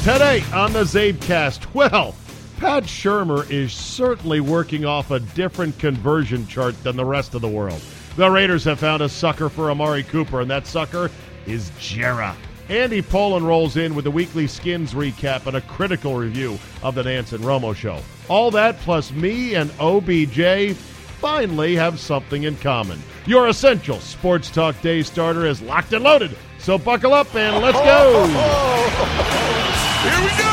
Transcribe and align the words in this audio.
Today 0.00 0.42
on 0.54 0.72
the 0.72 0.84
Zabecast, 0.84 1.74
well, 1.74 2.14
Pat 2.56 2.84
Shurmur 2.84 3.50
is 3.50 3.74
certainly 3.74 4.40
working 4.40 4.86
off 4.86 5.10
a 5.10 5.20
different 5.20 5.78
conversion 5.78 6.46
chart 6.46 6.82
than 6.82 6.96
the 6.96 7.04
rest 7.04 7.34
of 7.34 7.42
the 7.42 7.48
world. 7.48 7.82
The 8.16 8.30
Raiders 8.30 8.64
have 8.64 8.80
found 8.80 9.02
a 9.02 9.10
sucker 9.10 9.50
for 9.50 9.70
Amari 9.70 10.02
Cooper, 10.02 10.40
and 10.40 10.50
that 10.50 10.66
sucker 10.66 11.10
is 11.44 11.68
Jerrah. 11.72 12.34
Andy 12.70 13.02
Pollin 13.02 13.44
rolls 13.44 13.76
in 13.76 13.94
with 13.94 14.06
a 14.06 14.10
weekly 14.10 14.46
skins 14.46 14.94
recap 14.94 15.44
and 15.44 15.58
a 15.58 15.60
critical 15.60 16.16
review 16.16 16.58
of 16.82 16.94
the 16.94 17.02
Nance 17.02 17.34
and 17.34 17.44
Romo 17.44 17.76
show. 17.76 18.00
All 18.30 18.50
that 18.52 18.78
plus 18.78 19.12
me 19.12 19.54
and 19.54 19.70
OBJ 19.78 20.74
finally 21.20 21.76
have 21.76 22.00
something 22.00 22.44
in 22.44 22.56
common. 22.56 22.98
Your 23.26 23.48
essential 23.48 24.00
sports 24.00 24.50
talk 24.50 24.80
day 24.80 25.02
starter 25.02 25.44
is 25.44 25.60
locked 25.60 25.92
and 25.92 26.02
loaded. 26.02 26.34
So 26.58 26.78
buckle 26.78 27.12
up 27.12 27.34
and 27.34 27.62
let's 27.62 27.78
go. 27.78 29.80
Here 30.02 30.20
we 30.22 30.30
go! 30.30 30.46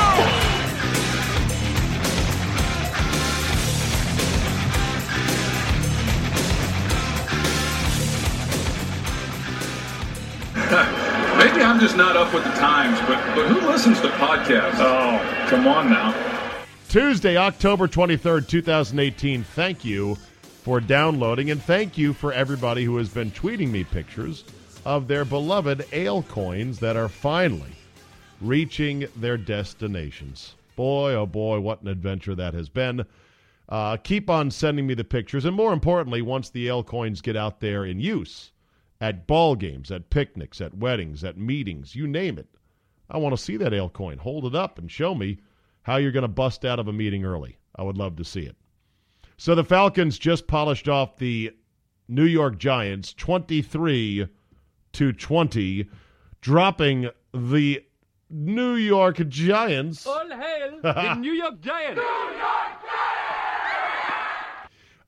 Maybe 11.37 11.63
I'm 11.63 11.79
just 11.79 11.95
not 11.95 12.17
up 12.17 12.33
with 12.33 12.43
the 12.43 12.49
times, 12.51 12.99
but, 13.07 13.23
but 13.35 13.47
who 13.47 13.65
listens 13.65 14.01
to 14.01 14.09
podcasts? 14.09 14.79
Oh, 14.79 15.47
come 15.49 15.65
on 15.65 15.89
now. 15.89 16.13
Tuesday, 16.89 17.37
October 17.37 17.87
23rd, 17.87 18.49
2018. 18.49 19.45
Thank 19.45 19.85
you 19.85 20.15
for 20.63 20.81
downloading, 20.81 21.51
and 21.51 21.63
thank 21.63 21.97
you 21.97 22.11
for 22.11 22.33
everybody 22.33 22.83
who 22.83 22.97
has 22.97 23.07
been 23.07 23.31
tweeting 23.31 23.71
me 23.71 23.85
pictures 23.85 24.43
of 24.83 25.07
their 25.07 25.23
beloved 25.23 25.85
ale 25.93 26.23
coins 26.23 26.79
that 26.79 26.97
are 26.97 27.07
finally 27.07 27.76
reaching 28.41 29.07
their 29.15 29.37
destinations. 29.37 30.55
Boy, 30.75 31.13
oh 31.13 31.25
boy, 31.25 31.59
what 31.59 31.81
an 31.81 31.87
adventure 31.87 32.35
that 32.35 32.53
has 32.53 32.69
been. 32.69 33.05
Uh, 33.69 33.97
keep 33.97 34.29
on 34.29 34.49
sending 34.49 34.87
me 34.87 34.93
the 34.93 35.03
pictures, 35.03 35.45
and 35.45 35.55
more 35.55 35.73
importantly, 35.73 36.21
once 36.21 36.49
the 36.49 36.69
L 36.69 36.83
coins 36.83 37.21
get 37.21 37.35
out 37.35 37.59
there 37.59 37.85
in 37.85 37.99
use 37.99 38.51
at 39.01 39.27
ball 39.27 39.55
games, 39.55 39.91
at 39.91 40.09
picnics, 40.09 40.61
at 40.61 40.77
weddings, 40.77 41.23
at 41.23 41.37
meetings, 41.37 41.95
you 41.95 42.07
name 42.07 42.37
it. 42.37 42.47
I 43.09 43.17
want 43.17 43.35
to 43.35 43.41
see 43.41 43.57
that 43.57 43.73
L 43.73 43.89
coin. 43.89 44.17
Hold 44.17 44.45
it 44.45 44.55
up 44.55 44.79
and 44.79 44.89
show 44.89 45.15
me 45.15 45.39
how 45.83 45.97
you're 45.97 46.11
going 46.11 46.23
to 46.23 46.27
bust 46.27 46.65
out 46.65 46.79
of 46.79 46.87
a 46.87 46.93
meeting 46.93 47.25
early. 47.25 47.57
I 47.75 47.83
would 47.83 47.97
love 47.97 48.15
to 48.17 48.25
see 48.25 48.41
it. 48.41 48.55
So 49.37 49.53
the 49.53 49.63
Falcons 49.63 50.17
just 50.17 50.47
polished 50.47 50.89
off 50.89 51.17
the 51.17 51.51
New 52.07 52.25
York 52.25 52.57
Giants 52.57 53.13
23 53.13 54.27
to 54.93 55.13
20, 55.13 55.89
dropping 56.41 57.09
the 57.33 57.83
New 58.29 58.75
York 58.75 59.25
Giants. 59.29 60.05
All 60.05 60.29
hail 60.29 60.79
the 60.83 61.15
New 61.15 61.31
York 61.31 61.61
Giants. 61.61 62.01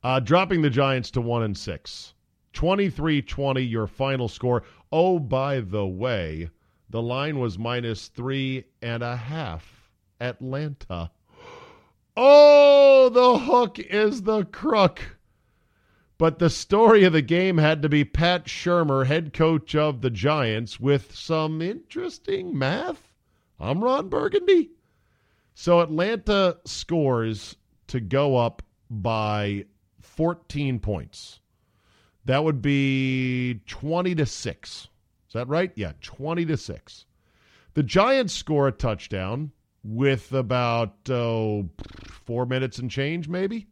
Uh, 0.02 0.18
dropping 0.20 0.62
the 0.62 0.70
Giants 0.70 1.10
to 1.10 1.20
1 1.20 1.42
and 1.42 1.56
6. 1.56 2.14
23 2.54 3.22
20, 3.22 3.62
your 3.62 3.86
final 3.86 4.28
score. 4.28 4.62
Oh, 4.90 5.18
by 5.18 5.60
the 5.60 5.86
way, 5.86 6.48
the 6.88 7.02
line 7.02 7.38
was 7.38 7.58
minus 7.58 8.08
three 8.08 8.64
and 8.80 9.02
a 9.02 9.16
half. 9.16 9.90
Atlanta. 10.20 11.10
Oh, 12.16 13.08
the 13.08 13.38
hook 13.38 13.78
is 13.78 14.22
the 14.22 14.44
crook. 14.44 15.16
But 16.18 16.38
the 16.38 16.50
story 16.50 17.04
of 17.04 17.14
the 17.14 17.22
game 17.22 17.56
had 17.56 17.80
to 17.82 17.88
be 17.88 18.04
Pat 18.04 18.44
Shurmur, 18.46 19.06
head 19.06 19.32
coach 19.32 19.74
of 19.74 20.02
the 20.02 20.10
Giants, 20.10 20.78
with 20.78 21.14
some 21.14 21.62
interesting 21.62 22.58
math 22.58 23.09
I'm 23.60 23.84
Ron 23.84 24.08
Burgundy. 24.08 24.70
So 25.52 25.80
Atlanta 25.80 26.56
scores 26.64 27.56
to 27.88 28.00
go 28.00 28.38
up 28.38 28.62
by 28.88 29.66
14 30.00 30.78
points. 30.78 31.40
That 32.24 32.42
would 32.42 32.62
be 32.62 33.60
20 33.66 34.14
to 34.14 34.24
6. 34.24 34.70
Is 34.70 34.88
that 35.34 35.48
right? 35.48 35.72
Yeah, 35.74 35.92
20 36.00 36.46
to 36.46 36.56
6. 36.56 37.04
The 37.74 37.82
Giants 37.82 38.32
score 38.32 38.68
a 38.68 38.72
touchdown 38.72 39.52
with 39.84 40.32
about 40.32 40.96
oh, 41.10 41.68
four 42.24 42.46
minutes 42.46 42.78
and 42.78 42.90
change, 42.90 43.28
maybe, 43.28 43.66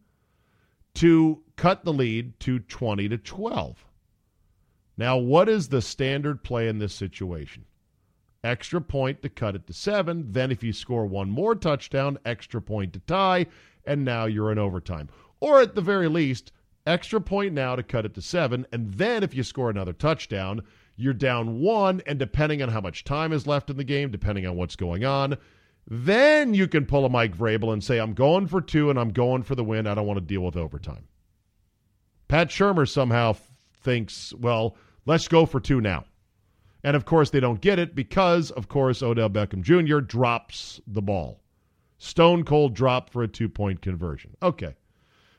to 0.94 1.43
cut 1.56 1.84
the 1.84 1.93
lead 1.93 2.38
to 2.41 2.59
20 2.59 3.09
to 3.09 3.19
12. 3.19 3.84
Now, 4.99 5.16
what 5.16 5.49
is 5.49 5.69
the 5.69 5.81
standard 5.81 6.43
play 6.43 6.69
in 6.69 6.78
this 6.78 6.94
situation? 6.94 7.65
Extra 8.44 8.81
point 8.81 9.22
to 9.22 9.28
cut 9.28 9.54
it 9.54 9.66
to 9.66 9.72
seven. 9.72 10.32
Then, 10.32 10.50
if 10.50 10.62
you 10.62 10.72
score 10.72 11.06
one 11.06 11.31
more 11.31 11.54
touchdown, 11.54 12.19
extra 12.25 12.60
point 12.60 12.93
to 12.94 13.00
tie, 13.00 13.47
and 13.84 14.04
now 14.04 14.26
you're 14.26 14.53
in 14.53 14.59
overtime. 14.59 15.09
Or 15.41 15.60
at 15.60 15.75
the 15.75 15.81
very 15.81 16.09
least, 16.09 16.53
extra 16.87 17.21
point 17.21 17.53
now 17.53 17.76
to 17.76 17.82
cut 17.82 18.04
it 18.04 18.15
to 18.15 18.22
seven. 18.22 18.66
And 18.72 18.94
then, 18.94 19.22
if 19.22 19.34
you 19.34 19.43
score 19.43 19.71
another 19.71 19.93
touchdown, 19.93 20.62
you're 20.97 21.15
down 21.15 21.60
one. 21.60 22.03
And 22.06 22.19
depending 22.19 22.62
on 22.62 22.69
how 22.69 22.81
much 22.81 23.04
time 23.04 23.32
is 23.32 23.47
left 23.47 23.71
in 23.71 23.76
the 23.76 23.84
game, 23.84 24.10
depending 24.10 24.47
on 24.47 24.56
what's 24.56 24.76
going 24.76 25.05
on, 25.05 25.37
then 25.87 26.53
you 26.55 26.69
can 26.69 26.84
pull 26.84 27.05
a 27.05 27.09
Mike 27.09 27.37
Vrabel 27.37 27.72
and 27.72 27.82
say, 27.82 27.99
I'm 27.99 28.12
going 28.12 28.47
for 28.47 28.60
two 28.60 28.91
and 28.91 28.99
I'm 28.99 29.10
going 29.10 29.43
for 29.43 29.55
the 29.55 29.65
win. 29.65 29.87
I 29.87 29.94
don't 29.94 30.06
want 30.06 30.19
to 30.19 30.25
deal 30.25 30.43
with 30.43 30.56
overtime. 30.56 31.06
Pat 32.28 32.49
Shurmur 32.49 32.87
somehow 32.87 33.37
thinks, 33.81 34.34
well, 34.34 34.76
let's 35.06 35.28
go 35.28 35.47
for 35.47 35.60
two 35.60 35.81
now. 35.81 36.05
And 36.84 36.94
of 36.96 37.04
course, 37.04 37.30
they 37.30 37.40
don't 37.40 37.60
get 37.60 37.78
it 37.78 37.94
because, 37.94 38.50
of 38.52 38.68
course, 38.68 39.02
Odell 39.02 39.30
Beckham 39.30 39.62
Jr. 39.62 39.98
drops 40.00 40.80
the 40.86 41.02
ball. 41.02 41.40
Stone 41.98 42.44
cold 42.44 42.74
drop 42.74 43.10
for 43.10 43.22
a 43.22 43.28
two 43.28 43.48
point 43.48 43.82
conversion. 43.82 44.36
Okay. 44.42 44.74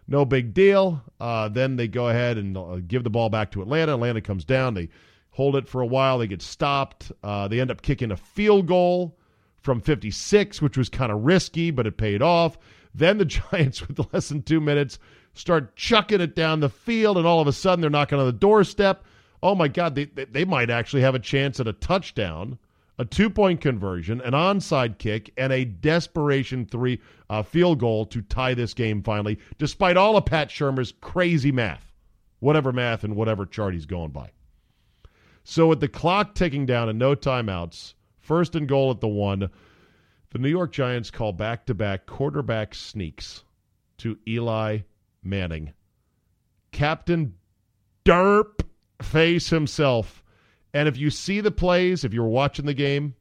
No 0.07 0.25
big 0.25 0.53
deal. 0.53 1.03
Uh, 1.19 1.47
then 1.49 1.75
they 1.75 1.87
go 1.87 2.09
ahead 2.09 2.37
and 2.37 2.57
uh, 2.57 2.79
give 2.85 3.03
the 3.03 3.09
ball 3.09 3.29
back 3.29 3.51
to 3.51 3.61
Atlanta. 3.61 3.93
Atlanta 3.93 4.21
comes 4.21 4.43
down. 4.43 4.73
They 4.73 4.89
hold 5.29 5.55
it 5.55 5.69
for 5.69 5.81
a 5.81 5.87
while. 5.87 6.17
They 6.17 6.27
get 6.27 6.41
stopped. 6.41 7.11
Uh, 7.23 7.47
they 7.47 7.61
end 7.61 7.71
up 7.71 7.81
kicking 7.81 8.11
a 8.11 8.17
field 8.17 8.67
goal 8.67 9.17
from 9.61 9.79
56, 9.79 10.61
which 10.61 10.77
was 10.77 10.89
kind 10.89 11.11
of 11.11 11.23
risky, 11.23 11.71
but 11.71 11.85
it 11.85 11.97
paid 11.97 12.21
off. 12.21 12.57
Then 12.93 13.19
the 13.19 13.25
Giants, 13.51 13.87
with 13.87 13.99
less 14.11 14.29
than 14.29 14.41
two 14.41 14.59
minutes, 14.59 14.99
start 15.33 15.75
chucking 15.75 16.21
it 16.21 16.35
down 16.35 16.59
the 16.59 16.69
field, 16.69 17.17
and 17.17 17.27
all 17.27 17.39
of 17.39 17.47
a 17.47 17.53
sudden 17.53 17.81
they're 17.81 17.89
knocking 17.89 18.19
on 18.19 18.25
the 18.25 18.33
doorstep 18.33 19.05
oh 19.41 19.55
my 19.55 19.67
God, 19.67 19.95
they, 19.95 20.05
they 20.05 20.45
might 20.45 20.69
actually 20.69 21.01
have 21.01 21.15
a 21.15 21.19
chance 21.19 21.59
at 21.59 21.67
a 21.67 21.73
touchdown, 21.73 22.57
a 22.97 23.05
two 23.05 23.29
point 23.29 23.61
conversion, 23.61 24.21
an 24.21 24.33
onside 24.33 24.97
kick, 24.97 25.31
and 25.37 25.53
a 25.53 25.65
desperation 25.65 26.65
three 26.65 26.99
uh, 27.29 27.43
field 27.43 27.79
goal 27.79 28.05
to 28.07 28.21
tie 28.21 28.53
this 28.53 28.73
game 28.73 29.01
finally, 29.01 29.39
despite 29.57 29.97
all 29.97 30.17
of 30.17 30.25
Pat 30.25 30.49
Shurmur's 30.49 30.93
crazy 31.01 31.51
math, 31.51 31.93
whatever 32.39 32.71
math 32.71 33.03
and 33.03 33.15
whatever 33.15 33.45
chart 33.45 33.73
he's 33.73 33.85
going 33.85 34.11
by. 34.11 34.31
So 35.43 35.67
with 35.67 35.79
the 35.79 35.87
clock 35.87 36.35
ticking 36.35 36.65
down 36.65 36.89
and 36.89 36.99
no 36.99 37.15
timeouts, 37.15 37.93
first 38.19 38.55
and 38.55 38.67
goal 38.67 38.91
at 38.91 38.99
the 38.99 39.07
one, 39.07 39.49
the 40.31 40.37
New 40.37 40.49
York 40.49 40.71
Giants 40.71 41.09
call 41.09 41.33
back 41.33 41.65
to 41.65 41.73
back 41.73 42.05
quarterback 42.05 42.75
sneaks 42.75 43.43
to 43.97 44.17
Eli 44.27 44.79
Manning. 45.23 45.73
Captain 46.71 47.33
Derp 48.05 48.61
face 49.01 49.49
himself 49.49 50.23
And 50.73 50.87
if 50.87 50.97
you 50.97 51.09
see 51.09 51.41
the 51.41 51.51
plays, 51.51 52.03
if 52.03 52.13
you 52.13 52.21
were 52.21 52.29
watching 52.29 52.65
the 52.65 52.73
game, 52.73 53.15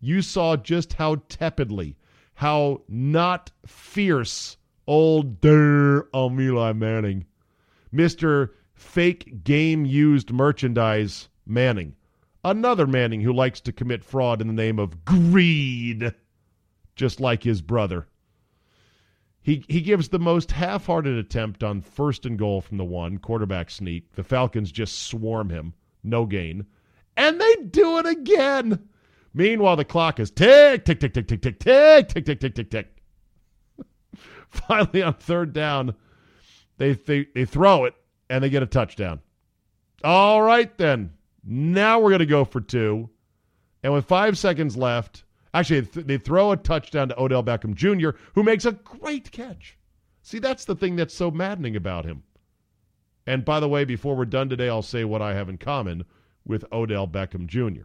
you 0.00 0.22
saw 0.22 0.56
just 0.56 0.92
how 0.92 1.16
tepidly, 1.28 1.96
how 2.34 2.82
not 2.88 3.50
fierce 3.66 4.56
old 4.86 5.40
Der 5.40 6.06
Eli 6.14 6.72
Manning, 6.72 7.24
Mr. 7.92 8.50
Fake 8.74 9.44
game 9.44 9.84
used 9.84 10.30
merchandise 10.30 11.28
Manning, 11.46 11.96
another 12.44 12.86
Manning 12.86 13.22
who 13.22 13.32
likes 13.32 13.60
to 13.62 13.72
commit 13.72 14.04
fraud 14.04 14.40
in 14.40 14.46
the 14.46 14.52
name 14.52 14.78
of 14.78 15.04
greed, 15.04 16.14
just 16.96 17.18
like 17.20 17.42
his 17.42 17.62
brother. 17.62 18.06
He, 19.44 19.62
he 19.68 19.82
gives 19.82 20.08
the 20.08 20.18
most 20.18 20.50
half 20.50 20.86
hearted 20.86 21.18
attempt 21.18 21.62
on 21.62 21.82
first 21.82 22.24
and 22.24 22.38
goal 22.38 22.62
from 22.62 22.78
the 22.78 22.84
one, 22.84 23.18
quarterback 23.18 23.70
sneak. 23.70 24.10
The 24.14 24.24
Falcons 24.24 24.72
just 24.72 25.02
swarm 25.02 25.50
him, 25.50 25.74
no 26.02 26.24
gain. 26.24 26.64
And 27.18 27.38
they 27.38 27.54
do 27.56 27.98
it 27.98 28.06
again. 28.06 28.88
Meanwhile, 29.34 29.76
the 29.76 29.84
clock 29.84 30.18
is 30.18 30.30
tick, 30.30 30.86
tick, 30.86 30.98
tick, 30.98 31.12
tick, 31.12 31.28
tick, 31.28 31.42
tick, 31.42 31.58
tick, 31.58 32.08
tick, 32.08 32.24
tick, 32.24 32.40
tick, 32.40 32.54
tick, 32.54 32.70
tick. 32.70 32.96
Finally, 34.48 35.02
on 35.02 35.12
third 35.12 35.52
down, 35.52 35.94
they, 36.78 36.94
they, 36.94 37.26
they 37.34 37.44
throw 37.44 37.84
it 37.84 37.94
and 38.30 38.42
they 38.42 38.48
get 38.48 38.62
a 38.62 38.66
touchdown. 38.66 39.20
All 40.02 40.40
right, 40.40 40.74
then. 40.78 41.12
Now 41.44 42.00
we're 42.00 42.10
going 42.10 42.20
to 42.20 42.26
go 42.26 42.46
for 42.46 42.62
two. 42.62 43.10
And 43.82 43.92
with 43.92 44.06
five 44.06 44.38
seconds 44.38 44.74
left, 44.74 45.23
actually, 45.54 45.80
they 45.80 46.18
throw 46.18 46.52
a 46.52 46.56
touchdown 46.56 47.08
to 47.08 47.20
Odell 47.20 47.42
Beckham 47.42 47.74
Jr., 47.74 48.10
who 48.34 48.42
makes 48.42 48.66
a 48.66 48.72
great 48.72 49.32
catch. 49.32 49.78
See, 50.22 50.38
that's 50.38 50.64
the 50.64 50.74
thing 50.74 50.96
that's 50.96 51.14
so 51.14 51.30
maddening 51.30 51.76
about 51.76 52.04
him. 52.04 52.24
And 53.26 53.44
by 53.44 53.60
the 53.60 53.68
way, 53.68 53.84
before 53.84 54.16
we're 54.16 54.26
done 54.26 54.48
today, 54.48 54.68
I'll 54.68 54.82
say 54.82 55.04
what 55.04 55.22
I 55.22 55.34
have 55.34 55.48
in 55.48 55.58
common 55.58 56.04
with 56.44 56.64
Odell 56.72 57.08
Beckham 57.08 57.46
Jr. 57.46 57.84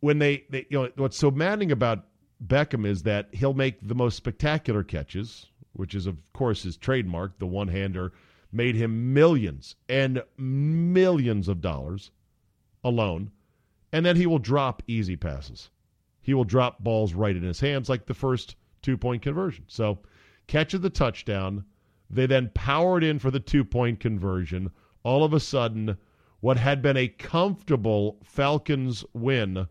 When 0.00 0.18
they, 0.18 0.44
they 0.50 0.66
you 0.70 0.82
know, 0.82 0.90
what's 0.96 1.16
so 1.16 1.30
maddening 1.30 1.70
about 1.70 2.06
Beckham 2.44 2.86
is 2.86 3.02
that 3.04 3.28
he'll 3.32 3.54
make 3.54 3.86
the 3.86 3.94
most 3.94 4.16
spectacular 4.16 4.82
catches, 4.82 5.46
which 5.72 5.94
is, 5.94 6.06
of 6.06 6.16
course, 6.32 6.62
his 6.62 6.76
trademark, 6.76 7.38
the 7.38 7.46
one 7.46 7.68
hander 7.68 8.12
made 8.52 8.74
him 8.74 9.12
millions 9.12 9.76
and 9.88 10.22
millions 10.36 11.48
of 11.48 11.60
dollars 11.60 12.10
alone. 12.82 13.30
And 13.92 14.04
then 14.04 14.16
he 14.16 14.26
will 14.26 14.38
drop 14.38 14.82
easy 14.86 15.16
passes. 15.16 15.70
He 16.26 16.34
will 16.34 16.42
drop 16.42 16.82
balls 16.82 17.14
right 17.14 17.36
in 17.36 17.44
his 17.44 17.60
hands, 17.60 17.88
like 17.88 18.06
the 18.06 18.12
first 18.12 18.56
two 18.82 18.96
point 18.96 19.22
conversion. 19.22 19.64
So, 19.68 20.00
catches 20.48 20.80
the 20.80 20.90
touchdown. 20.90 21.64
They 22.10 22.26
then 22.26 22.50
powered 22.52 23.04
in 23.04 23.20
for 23.20 23.30
the 23.30 23.38
two 23.38 23.64
point 23.64 24.00
conversion. 24.00 24.72
All 25.04 25.22
of 25.22 25.32
a 25.32 25.38
sudden, 25.38 25.96
what 26.40 26.56
had 26.56 26.82
been 26.82 26.96
a 26.96 27.06
comfortable 27.06 28.18
Falcons 28.24 29.04
win 29.12 29.68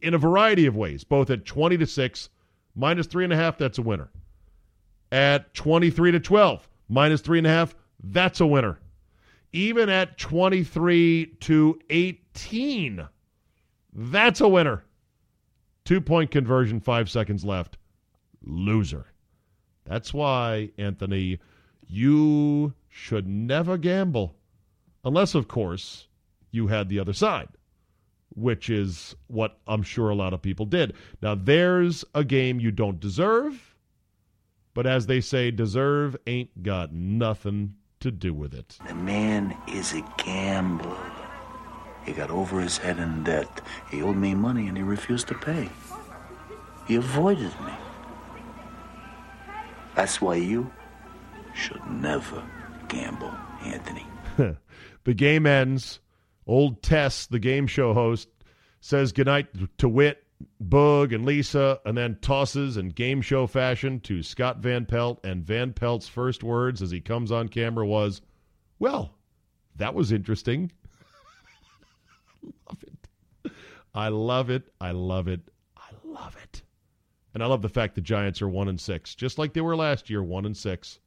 in 0.00 0.14
a 0.14 0.18
variety 0.18 0.66
of 0.66 0.76
ways, 0.76 1.02
both 1.02 1.28
at 1.28 1.44
20 1.44 1.76
to 1.78 1.86
6, 1.86 2.28
minus 2.76 3.08
three 3.08 3.24
and 3.24 3.32
a 3.32 3.36
half, 3.36 3.58
that's 3.58 3.78
a 3.78 3.82
winner. 3.82 4.10
At 5.10 5.54
23 5.54 6.12
to 6.12 6.20
12, 6.20 6.68
minus 6.88 7.20
three 7.20 7.38
and 7.38 7.48
a 7.48 7.50
half, 7.50 7.74
that's 8.00 8.40
a 8.40 8.46
winner. 8.46 8.78
Even 9.52 9.88
at 9.88 10.18
23 10.18 11.34
to 11.40 11.80
18, 11.90 13.08
that's 13.92 14.40
a 14.40 14.48
winner. 14.48 14.84
Two 15.84 16.00
point 16.00 16.30
conversion, 16.30 16.80
five 16.80 17.10
seconds 17.10 17.44
left. 17.44 17.76
Loser. 18.42 19.06
That's 19.84 20.14
why, 20.14 20.70
Anthony, 20.78 21.38
you 21.86 22.72
should 22.88 23.28
never 23.28 23.76
gamble. 23.76 24.34
Unless, 25.04 25.34
of 25.34 25.46
course, 25.46 26.08
you 26.50 26.68
had 26.68 26.88
the 26.88 26.98
other 26.98 27.12
side, 27.12 27.48
which 28.34 28.70
is 28.70 29.14
what 29.26 29.58
I'm 29.66 29.82
sure 29.82 30.08
a 30.08 30.14
lot 30.14 30.32
of 30.32 30.40
people 30.40 30.64
did. 30.64 30.94
Now, 31.20 31.34
there's 31.34 32.04
a 32.14 32.24
game 32.24 32.60
you 32.60 32.70
don't 32.70 32.98
deserve, 33.00 33.76
but 34.72 34.86
as 34.86 35.06
they 35.06 35.20
say, 35.20 35.50
deserve 35.50 36.16
ain't 36.26 36.62
got 36.62 36.94
nothing 36.94 37.74
to 38.00 38.10
do 38.10 38.32
with 38.32 38.54
it. 38.54 38.78
The 38.86 38.94
man 38.94 39.54
is 39.68 39.92
a 39.92 40.02
gambler. 40.16 41.13
He 42.04 42.12
got 42.12 42.30
over 42.30 42.60
his 42.60 42.78
head 42.78 42.98
in 42.98 43.24
debt. 43.24 43.60
He 43.90 44.02
owed 44.02 44.16
me 44.16 44.34
money 44.34 44.68
and 44.68 44.76
he 44.76 44.82
refused 44.82 45.28
to 45.28 45.34
pay. 45.34 45.68
He 46.86 46.96
avoided 46.96 47.52
me. 47.60 47.72
That's 49.94 50.20
why 50.20 50.36
you 50.36 50.70
should 51.54 51.84
never 51.86 52.42
gamble, 52.88 53.32
Anthony. 53.62 54.06
the 55.04 55.14
game 55.14 55.46
ends. 55.46 56.00
Old 56.46 56.82
Tess, 56.82 57.26
the 57.26 57.38
game 57.38 57.66
show 57.66 57.94
host, 57.94 58.28
says 58.80 59.12
goodnight 59.12 59.46
to 59.78 59.88
Whit, 59.88 60.22
Boog, 60.62 61.14
and 61.14 61.24
Lisa, 61.24 61.80
and 61.86 61.96
then 61.96 62.18
tosses 62.20 62.76
in 62.76 62.90
game 62.90 63.22
show 63.22 63.46
fashion 63.46 64.00
to 64.00 64.22
Scott 64.22 64.58
Van 64.58 64.84
Pelt. 64.84 65.24
And 65.24 65.42
Van 65.42 65.72
Pelt's 65.72 66.08
first 66.08 66.42
words 66.42 66.82
as 66.82 66.90
he 66.90 67.00
comes 67.00 67.32
on 67.32 67.48
camera 67.48 67.86
was, 67.86 68.20
Well, 68.78 69.14
that 69.76 69.94
was 69.94 70.12
interesting. 70.12 70.70
Love 72.44 72.82
it. 72.82 73.52
I 73.94 74.08
love 74.08 74.50
it. 74.50 74.70
I 74.80 74.90
love 74.90 75.28
it. 75.28 75.40
I 75.76 75.90
love 76.04 76.36
it. 76.42 76.62
And 77.32 77.42
I 77.42 77.46
love 77.46 77.62
the 77.62 77.68
fact 77.68 77.94
the 77.94 78.00
Giants 78.00 78.42
are 78.42 78.48
one 78.48 78.68
and 78.68 78.80
six, 78.80 79.14
just 79.14 79.38
like 79.38 79.52
they 79.52 79.60
were 79.60 79.76
last 79.76 80.08
year, 80.08 80.22
one 80.22 80.46
and 80.46 80.56
six. 80.56 81.00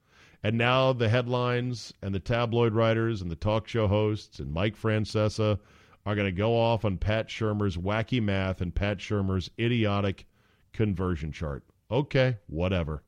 And 0.43 0.57
now 0.57 0.93
the 0.93 1.09
headlines 1.09 1.93
and 2.01 2.13
the 2.13 2.19
tabloid 2.19 2.73
writers 2.73 3.21
and 3.21 3.31
the 3.31 3.35
talk 3.35 3.67
show 3.67 3.87
hosts 3.87 4.39
and 4.39 4.51
Mike 4.51 4.77
Francesa 4.77 5.59
are 6.05 6.15
going 6.15 6.27
to 6.27 6.31
go 6.31 6.55
off 6.57 6.85
on 6.85 6.97
Pat 6.97 7.27
Shurmur's 7.27 7.75
wacky 7.75 8.21
math 8.21 8.61
and 8.61 8.73
Pat 8.73 8.99
Shurmur's 8.99 9.49
idiotic 9.59 10.25
conversion 10.73 11.31
chart. 11.31 11.63
Okay, 11.89 12.37
whatever. 12.47 13.03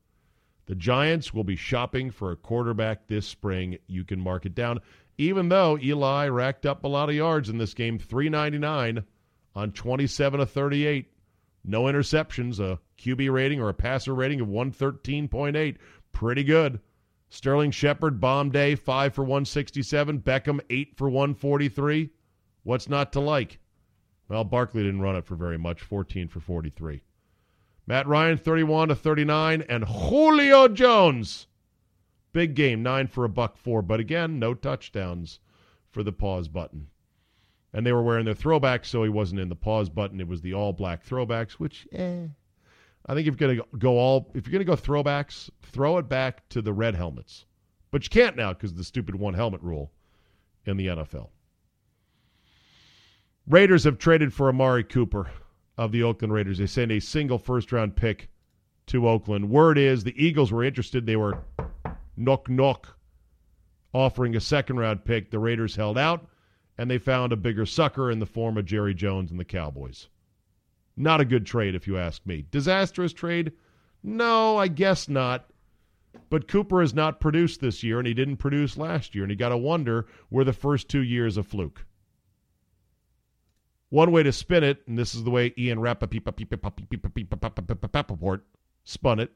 The 0.70 0.76
Giants 0.76 1.34
will 1.34 1.44
be 1.44 1.56
shopping 1.56 2.12
for 2.12 2.32
a 2.32 2.36
quarterback 2.36 3.08
this 3.08 3.26
spring. 3.26 3.80
You 3.88 4.04
can 4.04 4.20
mark 4.20 4.46
it 4.46 4.54
down. 4.54 4.82
Even 5.18 5.50
though 5.50 5.80
Eli 5.82 6.28
racked 6.28 6.64
up 6.68 6.84
a 6.84 6.88
lot 6.88 7.10
of 7.10 7.16
yards 7.16 7.50
in 7.50 7.58
this 7.58 7.74
game, 7.74 7.98
399 7.98 9.04
on 9.56 9.72
27 9.72 10.40
of 10.40 10.52
38. 10.52 11.12
No 11.66 11.86
interceptions, 11.86 12.60
a 12.60 12.80
QB 13.00 13.34
rating 13.34 13.60
or 13.60 13.70
a 13.70 13.74
passer 13.74 14.14
rating 14.14 14.42
of 14.42 14.48
113.8. 14.48 15.78
Pretty 16.12 16.44
good. 16.44 16.80
Sterling 17.30 17.72
Shepard, 17.72 18.20
bomb 18.20 18.52
day, 18.52 18.76
5 18.76 19.16
for 19.16 19.24
167. 19.24 20.20
Beckham, 20.20 20.60
8 20.70 20.96
for 20.96 21.10
143. 21.10 22.12
What's 22.62 22.88
not 22.88 23.12
to 23.14 23.20
like? 23.20 23.58
Well, 24.28 24.44
Barkley 24.44 24.84
didn't 24.84 25.02
run 25.02 25.16
it 25.16 25.26
for 25.26 25.34
very 25.34 25.58
much, 25.58 25.82
14 25.82 26.28
for 26.28 26.40
43. 26.40 27.02
Matt 27.90 28.06
Ryan, 28.06 28.38
31 28.38 28.90
to 28.90 28.96
39, 28.96 29.64
and 29.68 29.84
Julio 29.84 30.68
Jones, 30.68 31.48
big 32.34 32.54
game, 32.54 32.84
9 32.84 33.08
for 33.08 33.26
a 33.26 33.30
buck 33.30 33.58
4, 33.58 33.82
but 33.82 34.00
again, 34.00 34.38
no 34.38 34.54
touchdowns 34.54 35.40
for 35.90 36.04
the 36.04 36.12
pause 36.12 36.48
button. 36.48 36.90
And 37.74 37.84
they 37.84 37.92
were 37.92 38.04
wearing 38.04 38.26
their 38.26 38.36
throwbacks, 38.36 38.86
so 38.86 39.02
he 39.02 39.10
wasn't 39.10 39.42
in 39.42 39.50
the 39.50 39.56
pause 39.56 39.90
button. 39.90 40.22
It 40.22 40.28
was 40.28 40.42
the 40.42 40.54
all 40.54 40.72
black 40.72 41.04
throwbacks, 41.04 41.54
which, 41.54 41.88
eh. 41.92 42.28
I 43.08 43.16
think 43.16 43.28
if 43.28 43.42
you're 43.42 43.48
going 43.48 43.58
to 43.58 43.78
go 43.80 43.98
all, 43.98 44.30
if 44.36 44.46
you're 44.46 44.52
going 44.52 44.66
to 44.66 44.66
go 44.66 44.80
throwbacks, 44.80 45.50
throw 45.64 45.98
it 45.98 46.08
back 46.08 46.48
to 46.50 46.62
the 46.62 46.74
red 46.74 46.94
helmets. 46.94 47.46
But 47.90 48.04
you 48.04 48.12
can't 48.12 48.36
now 48.36 48.54
because 48.54 48.70
of 48.70 48.78
the 48.78 48.84
stupid 48.84 49.16
one 49.16 49.34
helmet 49.34 49.64
rule 49.64 49.92
in 50.64 50.78
the 50.78 50.88
NFL. 50.88 51.30
Raiders 53.48 53.84
have 53.86 53.98
traded 53.98 54.32
for 54.32 54.48
Amari 54.48 54.84
Cooper 54.84 55.32
of 55.80 55.94
the 55.94 56.04
Oakland 56.04 56.34
Raiders. 56.34 56.58
They 56.58 56.68
sent 56.68 56.92
a 56.92 57.00
single 57.00 57.38
first 57.38 57.72
round 57.72 57.96
pick 57.96 58.28
to 58.88 59.08
Oakland. 59.08 59.50
Word 59.50 59.78
is 59.78 60.04
the 60.04 60.24
Eagles 60.24 60.52
were 60.52 60.66
interested. 60.66 61.06
They 61.06 61.16
were 61.16 61.40
knock 62.18 62.50
knock 62.50 62.98
offering 63.94 64.36
a 64.36 64.42
second 64.42 64.78
round 64.78 65.06
pick. 65.06 65.32
The 65.32 65.40
Raiders 65.40 65.78
held 65.78 65.98
out 65.98 66.28
and 66.78 66.92
they 66.92 66.98
found 66.98 67.32
a 67.32 67.38
bigger 67.38 67.66
sucker 67.66 68.12
in 68.12 68.20
the 68.20 68.26
form 68.26 68.58
of 68.58 68.66
Jerry 68.66 68.94
Jones 68.94 69.32
and 69.32 69.40
the 69.40 69.46
Cowboys. 69.46 70.10
Not 70.98 71.22
a 71.22 71.26
good 71.26 71.46
trade, 71.46 71.76
if 71.76 71.88
you 71.88 71.98
ask 71.98 72.26
me. 72.26 72.46
Disastrous 72.52 73.14
trade? 73.14 73.54
No, 74.04 74.58
I 74.58 74.68
guess 74.68 75.08
not. 75.08 75.50
But 76.30 76.50
Cooper 76.50 76.82
has 76.82 76.94
not 76.94 77.22
produced 77.22 77.62
this 77.62 77.84
year, 77.84 78.00
and 78.00 78.08
he 78.08 78.14
didn't 78.14 78.38
produce 78.38 78.76
last 78.76 79.16
year, 79.16 79.24
and 79.24 79.32
you 79.32 79.38
got 79.38 79.50
to 79.50 79.58
wonder 79.58 80.08
were 80.30 80.44
the 80.44 80.52
first 80.52 80.90
two 80.90 81.04
years 81.04 81.38
a 81.38 81.44
fluke. 81.44 81.86
One 83.90 84.12
way 84.12 84.24
to 84.24 84.32
spin 84.32 84.64
it, 84.64 84.84
and 84.88 84.98
this 84.98 85.16
is 85.16 85.24
the 85.24 85.32
way 85.32 85.54
Ian 85.58 85.80
Rapoport 85.80 86.46
spun 88.84 89.20
it, 89.20 89.32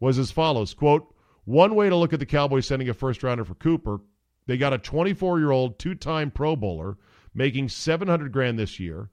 was 0.00 0.18
as 0.18 0.30
follows 0.30 0.74
quote, 0.74 1.14
One 1.44 1.74
way 1.74 1.88
to 1.88 1.96
look 1.96 2.12
at 2.12 2.18
the 2.18 2.26
Cowboys 2.26 2.66
sending 2.66 2.88
a 2.88 2.94
first 2.94 3.22
rounder 3.22 3.44
for 3.44 3.54
Cooper, 3.54 4.00
they 4.46 4.56
got 4.56 4.72
a 4.72 4.78
24 4.78 5.38
year 5.38 5.50
old 5.50 5.78
two 5.78 5.94
time 5.94 6.30
Pro 6.30 6.56
Bowler 6.56 6.96
making 7.34 7.68
700 7.68 8.32
grand 8.32 8.58
this 8.58 8.80
year 8.80 9.10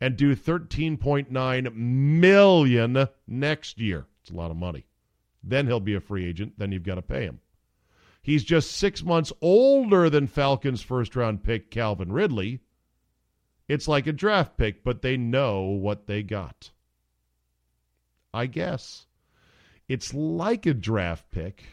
and 0.00 0.16
do 0.16 0.34
13.9 0.34 1.74
million 1.74 3.08
next 3.28 3.78
year. 3.78 4.06
It's 4.20 4.30
a 4.30 4.34
lot 4.34 4.50
of 4.50 4.56
money. 4.56 4.84
Then 5.44 5.66
he'll 5.66 5.80
be 5.80 5.94
a 5.94 6.00
free 6.00 6.26
agent. 6.26 6.54
Then 6.58 6.72
you've 6.72 6.82
got 6.82 6.96
to 6.96 7.02
pay 7.02 7.22
him. 7.22 7.40
He's 8.20 8.44
just 8.44 8.72
six 8.72 9.02
months 9.02 9.32
older 9.40 10.10
than 10.10 10.26
Falcons' 10.26 10.82
first 10.82 11.16
round 11.16 11.42
pick 11.44 11.70
Calvin 11.70 12.12
Ridley, 12.12 12.60
It's 13.68 13.88
like 13.88 14.06
a 14.06 14.12
draft 14.12 14.56
pick, 14.56 14.84
but 14.84 15.02
they 15.02 15.16
know 15.16 15.62
what 15.62 16.06
they 16.06 16.22
got. 16.22 16.70
I 18.34 18.46
guess. 18.46 19.06
It's 19.88 20.14
like 20.14 20.66
a 20.66 20.74
draft 20.74 21.30
pick, 21.30 21.64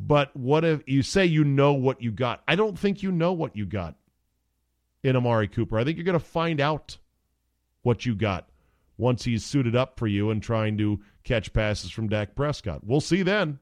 but 0.00 0.34
what 0.36 0.64
if 0.64 0.82
you 0.86 1.02
say 1.02 1.26
you 1.26 1.44
know 1.44 1.72
what 1.74 2.02
you 2.02 2.10
got? 2.10 2.42
I 2.48 2.56
don't 2.56 2.78
think 2.78 3.02
you 3.02 3.12
know 3.12 3.32
what 3.32 3.56
you 3.56 3.66
got 3.66 3.94
in 5.02 5.16
Amari 5.16 5.48
Cooper. 5.48 5.78
I 5.78 5.84
think 5.84 5.96
you're 5.96 6.04
going 6.04 6.18
to 6.18 6.24
find 6.24 6.60
out 6.60 6.98
what 7.82 8.04
you 8.04 8.14
got 8.14 8.48
once 8.98 9.24
he's 9.24 9.44
suited 9.44 9.76
up 9.76 9.98
for 9.98 10.06
you 10.06 10.30
and 10.30 10.42
trying 10.42 10.76
to 10.78 11.00
catch 11.22 11.52
passes 11.52 11.90
from 11.90 12.08
Dak 12.08 12.34
Prescott. 12.34 12.82
We'll 12.84 13.00
see 13.00 13.22
then. 13.22 13.58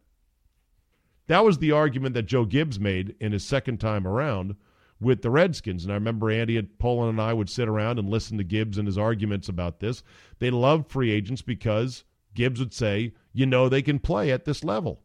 That 1.26 1.44
was 1.44 1.58
the 1.58 1.72
argument 1.72 2.14
that 2.14 2.26
Joe 2.26 2.44
Gibbs 2.44 2.78
made 2.78 3.16
in 3.20 3.32
his 3.32 3.44
second 3.44 3.80
time 3.80 4.06
around 4.06 4.56
with 5.04 5.22
the 5.22 5.30
Redskins. 5.30 5.84
And 5.84 5.92
I 5.92 5.96
remember 5.96 6.30
Andy 6.30 6.56
and 6.56 6.78
Pollin 6.78 7.10
and 7.10 7.20
I 7.20 7.32
would 7.32 7.50
sit 7.50 7.68
around 7.68 7.98
and 7.98 8.08
listen 8.08 8.38
to 8.38 8.44
Gibbs 8.44 8.78
and 8.78 8.88
his 8.88 8.98
arguments 8.98 9.48
about 9.48 9.80
this. 9.80 10.02
They 10.38 10.50
loved 10.50 10.90
free 10.90 11.10
agents 11.10 11.42
because 11.42 12.04
Gibbs 12.34 12.58
would 12.58 12.72
say, 12.72 13.12
you 13.32 13.46
know, 13.46 13.68
they 13.68 13.82
can 13.82 13.98
play 13.98 14.32
at 14.32 14.44
this 14.44 14.64
level. 14.64 15.02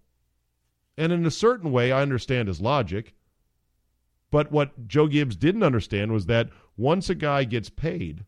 And 0.97 1.11
in 1.11 1.25
a 1.25 1.31
certain 1.31 1.71
way, 1.71 1.91
I 1.91 2.01
understand 2.01 2.47
his 2.47 2.61
logic. 2.61 3.13
But 4.31 4.51
what 4.51 4.87
Joe 4.87 5.07
Gibbs 5.07 5.35
didn't 5.35 5.63
understand 5.63 6.11
was 6.11 6.27
that 6.27 6.49
once 6.77 7.09
a 7.09 7.15
guy 7.15 7.43
gets 7.43 7.69
paid, 7.69 8.25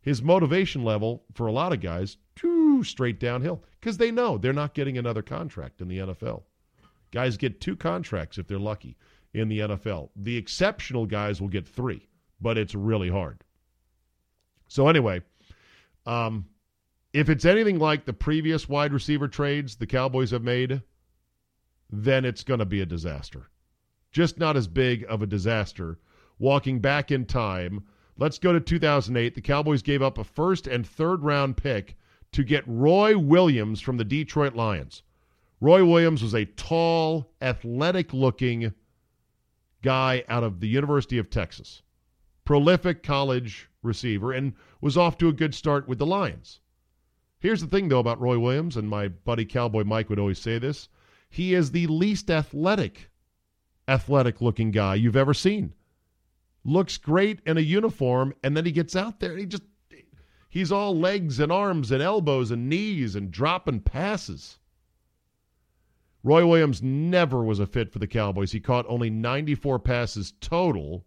his 0.00 0.22
motivation 0.22 0.84
level 0.84 1.24
for 1.34 1.46
a 1.46 1.52
lot 1.52 1.72
of 1.72 1.80
guys, 1.80 2.16
too 2.36 2.84
straight 2.84 3.18
downhill 3.18 3.62
because 3.80 3.96
they 3.96 4.10
know 4.10 4.38
they're 4.38 4.52
not 4.52 4.74
getting 4.74 4.96
another 4.96 5.22
contract 5.22 5.80
in 5.80 5.88
the 5.88 5.98
NFL. 5.98 6.42
Guys 7.10 7.36
get 7.36 7.60
two 7.60 7.74
contracts 7.74 8.38
if 8.38 8.46
they're 8.46 8.58
lucky 8.58 8.96
in 9.34 9.48
the 9.48 9.60
NFL. 9.60 10.10
The 10.16 10.36
exceptional 10.36 11.06
guys 11.06 11.40
will 11.40 11.48
get 11.48 11.66
three, 11.66 12.08
but 12.40 12.58
it's 12.58 12.74
really 12.74 13.08
hard. 13.08 13.42
So, 14.68 14.88
anyway, 14.88 15.22
um, 16.06 16.46
if 17.12 17.28
it's 17.28 17.44
anything 17.44 17.78
like 17.78 18.04
the 18.04 18.12
previous 18.12 18.68
wide 18.68 18.92
receiver 18.92 19.28
trades 19.28 19.76
the 19.76 19.86
Cowboys 19.86 20.30
have 20.30 20.42
made, 20.42 20.82
then 21.90 22.24
it's 22.24 22.44
going 22.44 22.60
to 22.60 22.66
be 22.66 22.80
a 22.80 22.86
disaster. 22.86 23.48
Just 24.12 24.38
not 24.38 24.56
as 24.56 24.68
big 24.68 25.04
of 25.08 25.22
a 25.22 25.26
disaster. 25.26 25.98
Walking 26.38 26.80
back 26.80 27.10
in 27.10 27.24
time, 27.24 27.84
let's 28.16 28.38
go 28.38 28.52
to 28.52 28.60
2008. 28.60 29.34
The 29.34 29.40
Cowboys 29.40 29.82
gave 29.82 30.02
up 30.02 30.18
a 30.18 30.24
first 30.24 30.66
and 30.66 30.86
third 30.86 31.22
round 31.22 31.56
pick 31.56 31.96
to 32.32 32.44
get 32.44 32.64
Roy 32.66 33.16
Williams 33.16 33.80
from 33.80 33.96
the 33.96 34.04
Detroit 34.04 34.54
Lions. 34.54 35.02
Roy 35.60 35.84
Williams 35.84 36.22
was 36.22 36.34
a 36.34 36.44
tall, 36.44 37.32
athletic 37.40 38.12
looking 38.12 38.72
guy 39.82 40.24
out 40.28 40.44
of 40.44 40.60
the 40.60 40.68
University 40.68 41.18
of 41.18 41.30
Texas, 41.30 41.82
prolific 42.44 43.02
college 43.02 43.68
receiver, 43.82 44.32
and 44.32 44.54
was 44.80 44.96
off 44.96 45.18
to 45.18 45.28
a 45.28 45.32
good 45.32 45.54
start 45.54 45.86
with 45.88 45.98
the 45.98 46.06
Lions. 46.06 46.60
Here's 47.40 47.60
the 47.60 47.68
thing, 47.68 47.88
though, 47.88 48.00
about 48.00 48.20
Roy 48.20 48.38
Williams, 48.38 48.76
and 48.76 48.88
my 48.88 49.08
buddy 49.08 49.44
Cowboy 49.44 49.84
Mike 49.84 50.10
would 50.10 50.18
always 50.18 50.38
say 50.38 50.58
this 50.58 50.88
he 51.30 51.54
is 51.54 51.70
the 51.70 51.86
least 51.86 52.30
athletic, 52.30 53.10
athletic 53.86 54.40
looking 54.40 54.70
guy 54.70 54.94
you've 54.94 55.16
ever 55.16 55.34
seen. 55.34 55.74
Looks 56.64 56.96
great 56.96 57.40
in 57.46 57.56
a 57.56 57.60
uniform, 57.62 58.34
and 58.42 58.56
then 58.56 58.64
he 58.64 58.72
gets 58.72 58.96
out 58.96 59.20
there 59.20 59.32
and 59.32 59.40
he 59.40 59.46
just, 59.46 59.62
he's 60.48 60.72
all 60.72 60.98
legs 60.98 61.38
and 61.38 61.52
arms 61.52 61.92
and 61.92 62.02
elbows 62.02 62.50
and 62.50 62.68
knees 62.68 63.14
and 63.14 63.30
dropping 63.30 63.80
passes. 63.80 64.58
Roy 66.24 66.46
Williams 66.46 66.82
never 66.82 67.44
was 67.44 67.60
a 67.60 67.66
fit 67.66 67.92
for 67.92 68.00
the 68.00 68.06
Cowboys. 68.06 68.52
He 68.52 68.60
caught 68.60 68.86
only 68.88 69.08
94 69.08 69.78
passes 69.78 70.34
total 70.40 71.06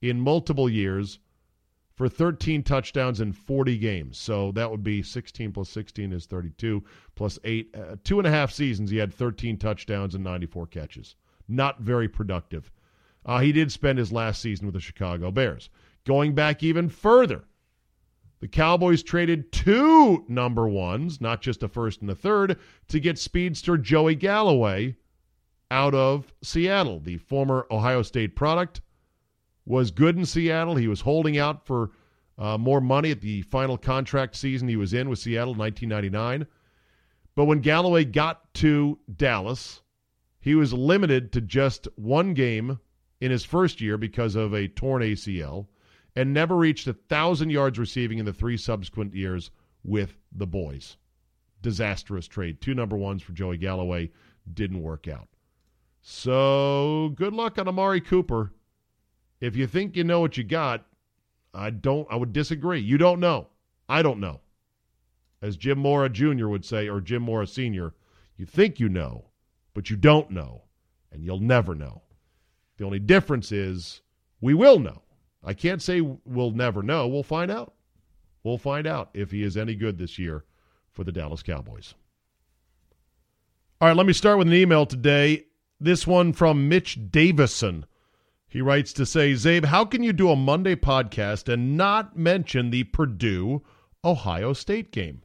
in 0.00 0.20
multiple 0.20 0.68
years 0.68 1.18
for 1.94 2.08
13 2.08 2.62
touchdowns 2.62 3.20
in 3.20 3.32
40 3.32 3.76
games. 3.78 4.18
So 4.18 4.52
that 4.52 4.70
would 4.70 4.82
be 4.82 5.02
16 5.02 5.52
plus 5.52 5.68
16 5.68 6.12
is 6.12 6.26
32 6.26 6.82
plus 7.14 7.38
eight. 7.44 7.74
Uh, 7.76 7.96
two 8.02 8.18
and 8.18 8.26
a 8.26 8.30
half 8.30 8.50
seasons, 8.50 8.90
he 8.90 8.96
had 8.96 9.12
13 9.12 9.58
touchdowns 9.58 10.14
and 10.14 10.24
94 10.24 10.66
catches. 10.68 11.16
Not 11.48 11.80
very 11.80 12.08
productive. 12.08 12.72
Uh, 13.24 13.40
he 13.40 13.52
did 13.52 13.70
spend 13.70 13.98
his 13.98 14.12
last 14.12 14.40
season 14.40 14.66
with 14.66 14.74
the 14.74 14.80
Chicago 14.80 15.30
Bears. 15.30 15.70
Going 16.04 16.34
back 16.34 16.62
even 16.62 16.88
further, 16.88 17.44
the 18.42 18.48
Cowboys 18.48 19.04
traded 19.04 19.52
two 19.52 20.24
number 20.26 20.68
ones, 20.68 21.20
not 21.20 21.40
just 21.40 21.62
a 21.62 21.68
first 21.68 22.00
and 22.00 22.10
a 22.10 22.14
third, 22.16 22.58
to 22.88 22.98
get 22.98 23.16
speedster 23.16 23.78
Joey 23.78 24.16
Galloway 24.16 24.96
out 25.70 25.94
of 25.94 26.34
Seattle. 26.42 26.98
The 26.98 27.18
former 27.18 27.68
Ohio 27.70 28.02
State 28.02 28.34
product 28.34 28.80
was 29.64 29.92
good 29.92 30.16
in 30.16 30.26
Seattle. 30.26 30.74
He 30.74 30.88
was 30.88 31.02
holding 31.02 31.38
out 31.38 31.64
for 31.64 31.92
uh, 32.36 32.58
more 32.58 32.80
money 32.80 33.12
at 33.12 33.20
the 33.20 33.42
final 33.42 33.78
contract 33.78 34.34
season 34.34 34.66
he 34.66 34.74
was 34.74 34.92
in 34.92 35.08
with 35.08 35.20
Seattle, 35.20 35.52
in 35.52 35.60
1999. 35.60 36.44
But 37.36 37.44
when 37.44 37.60
Galloway 37.60 38.04
got 38.04 38.52
to 38.54 38.98
Dallas, 39.16 39.82
he 40.40 40.56
was 40.56 40.72
limited 40.72 41.30
to 41.34 41.40
just 41.40 41.86
one 41.94 42.34
game 42.34 42.80
in 43.20 43.30
his 43.30 43.44
first 43.44 43.80
year 43.80 43.96
because 43.96 44.34
of 44.34 44.52
a 44.52 44.66
torn 44.66 45.00
ACL 45.02 45.68
and 46.14 46.32
never 46.32 46.56
reached 46.56 46.86
a 46.86 46.92
thousand 46.92 47.50
yards 47.50 47.78
receiving 47.78 48.18
in 48.18 48.24
the 48.24 48.32
three 48.32 48.56
subsequent 48.56 49.14
years 49.14 49.50
with 49.84 50.16
the 50.32 50.46
boys. 50.46 50.96
Disastrous 51.62 52.26
trade. 52.26 52.60
Two 52.60 52.74
number 52.74 52.96
ones 52.96 53.22
for 53.22 53.32
Joey 53.32 53.56
Galloway 53.56 54.10
didn't 54.52 54.82
work 54.82 55.08
out. 55.08 55.28
So 56.00 57.12
good 57.14 57.32
luck 57.32 57.58
on 57.58 57.68
Amari 57.68 58.00
Cooper. 58.00 58.52
If 59.40 59.56
you 59.56 59.66
think 59.66 59.96
you 59.96 60.04
know 60.04 60.20
what 60.20 60.36
you 60.36 60.44
got, 60.44 60.84
I 61.54 61.70
don't 61.70 62.06
I 62.10 62.16
would 62.16 62.32
disagree. 62.32 62.80
You 62.80 62.98
don't 62.98 63.20
know. 63.20 63.48
I 63.88 64.02
don't 64.02 64.20
know. 64.20 64.40
As 65.40 65.56
Jim 65.56 65.78
Mora 65.78 66.08
Jr. 66.08 66.48
would 66.48 66.64
say, 66.64 66.88
or 66.88 67.00
Jim 67.00 67.22
Mora 67.22 67.46
Sr., 67.46 67.94
you 68.36 68.46
think 68.46 68.78
you 68.78 68.88
know, 68.88 69.26
but 69.74 69.90
you 69.90 69.96
don't 69.96 70.30
know, 70.30 70.62
and 71.10 71.24
you'll 71.24 71.40
never 71.40 71.74
know. 71.74 72.02
The 72.76 72.84
only 72.84 73.00
difference 73.00 73.52
is 73.52 74.02
we 74.40 74.54
will 74.54 74.78
know. 74.78 75.02
I 75.44 75.54
can't 75.54 75.82
say 75.82 76.00
we'll 76.00 76.52
never 76.52 76.82
know. 76.82 77.08
We'll 77.08 77.22
find 77.22 77.50
out. 77.50 77.74
We'll 78.44 78.58
find 78.58 78.86
out 78.86 79.10
if 79.14 79.30
he 79.30 79.42
is 79.42 79.56
any 79.56 79.74
good 79.74 79.98
this 79.98 80.18
year 80.18 80.44
for 80.90 81.04
the 81.04 81.12
Dallas 81.12 81.42
Cowboys. 81.42 81.94
All 83.80 83.88
right, 83.88 83.96
let 83.96 84.06
me 84.06 84.12
start 84.12 84.38
with 84.38 84.48
an 84.48 84.54
email 84.54 84.86
today. 84.86 85.46
This 85.80 86.06
one 86.06 86.32
from 86.32 86.68
Mitch 86.68 87.10
Davison. 87.10 87.86
He 88.48 88.60
writes 88.60 88.92
to 88.92 89.06
say, 89.06 89.32
Zabe, 89.32 89.64
how 89.64 89.84
can 89.84 90.02
you 90.02 90.12
do 90.12 90.30
a 90.30 90.36
Monday 90.36 90.76
podcast 90.76 91.52
and 91.52 91.76
not 91.76 92.16
mention 92.16 92.70
the 92.70 92.84
Purdue 92.84 93.62
Ohio 94.04 94.52
State 94.52 94.92
game? 94.92 95.22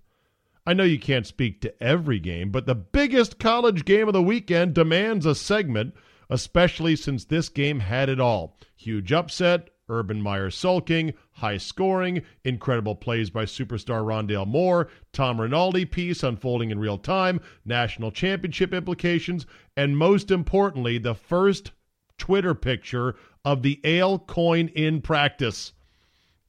I 0.66 0.74
know 0.74 0.84
you 0.84 1.00
can't 1.00 1.28
speak 1.28 1.62
to 1.62 1.84
every 1.84 2.20
game, 2.20 2.52
but 2.52 2.66
the 2.66 2.76
biggest 2.76 3.38
college 3.38 3.86
game 3.86 4.08
of 4.08 4.14
the 4.14 4.22
weekend 4.22 4.74
demands 4.74 5.26
a 5.26 5.36
segment, 5.36 5.94
especially 6.30 6.96
since 6.96 7.26
this 7.26 7.50
game 7.50 7.82
had 7.82 8.10
it 8.10 8.20
all. 8.20 8.58
Huge 8.76 9.14
upset, 9.14 9.70
Urban 9.90 10.22
Meyer 10.22 10.50
sulking, 10.50 11.14
high 11.32 11.58
scoring, 11.58 12.22
incredible 12.44 12.96
plays 12.96 13.30
by 13.30 13.46
superstar 13.46 14.04
Rondale 14.04 14.48
Moore, 14.48 14.90
Tom 15.14 15.40
Rinaldi 15.40 15.86
piece 15.86 16.24
unfolding 16.24 16.72
in 16.72 16.80
real 16.80 16.98
time, 16.98 17.40
national 17.66 18.12
championship 18.12 18.74
implications, 18.74 19.46
and 19.76 19.98
most 19.98 20.32
importantly, 20.32 20.98
the 20.98 21.16
first 21.16 21.72
Twitter 22.18 22.54
picture 22.54 23.16
of 23.46 23.62
the 23.62 23.80
ale 23.84 24.20
coin 24.20 24.68
in 24.70 25.02
practice. 25.02 25.74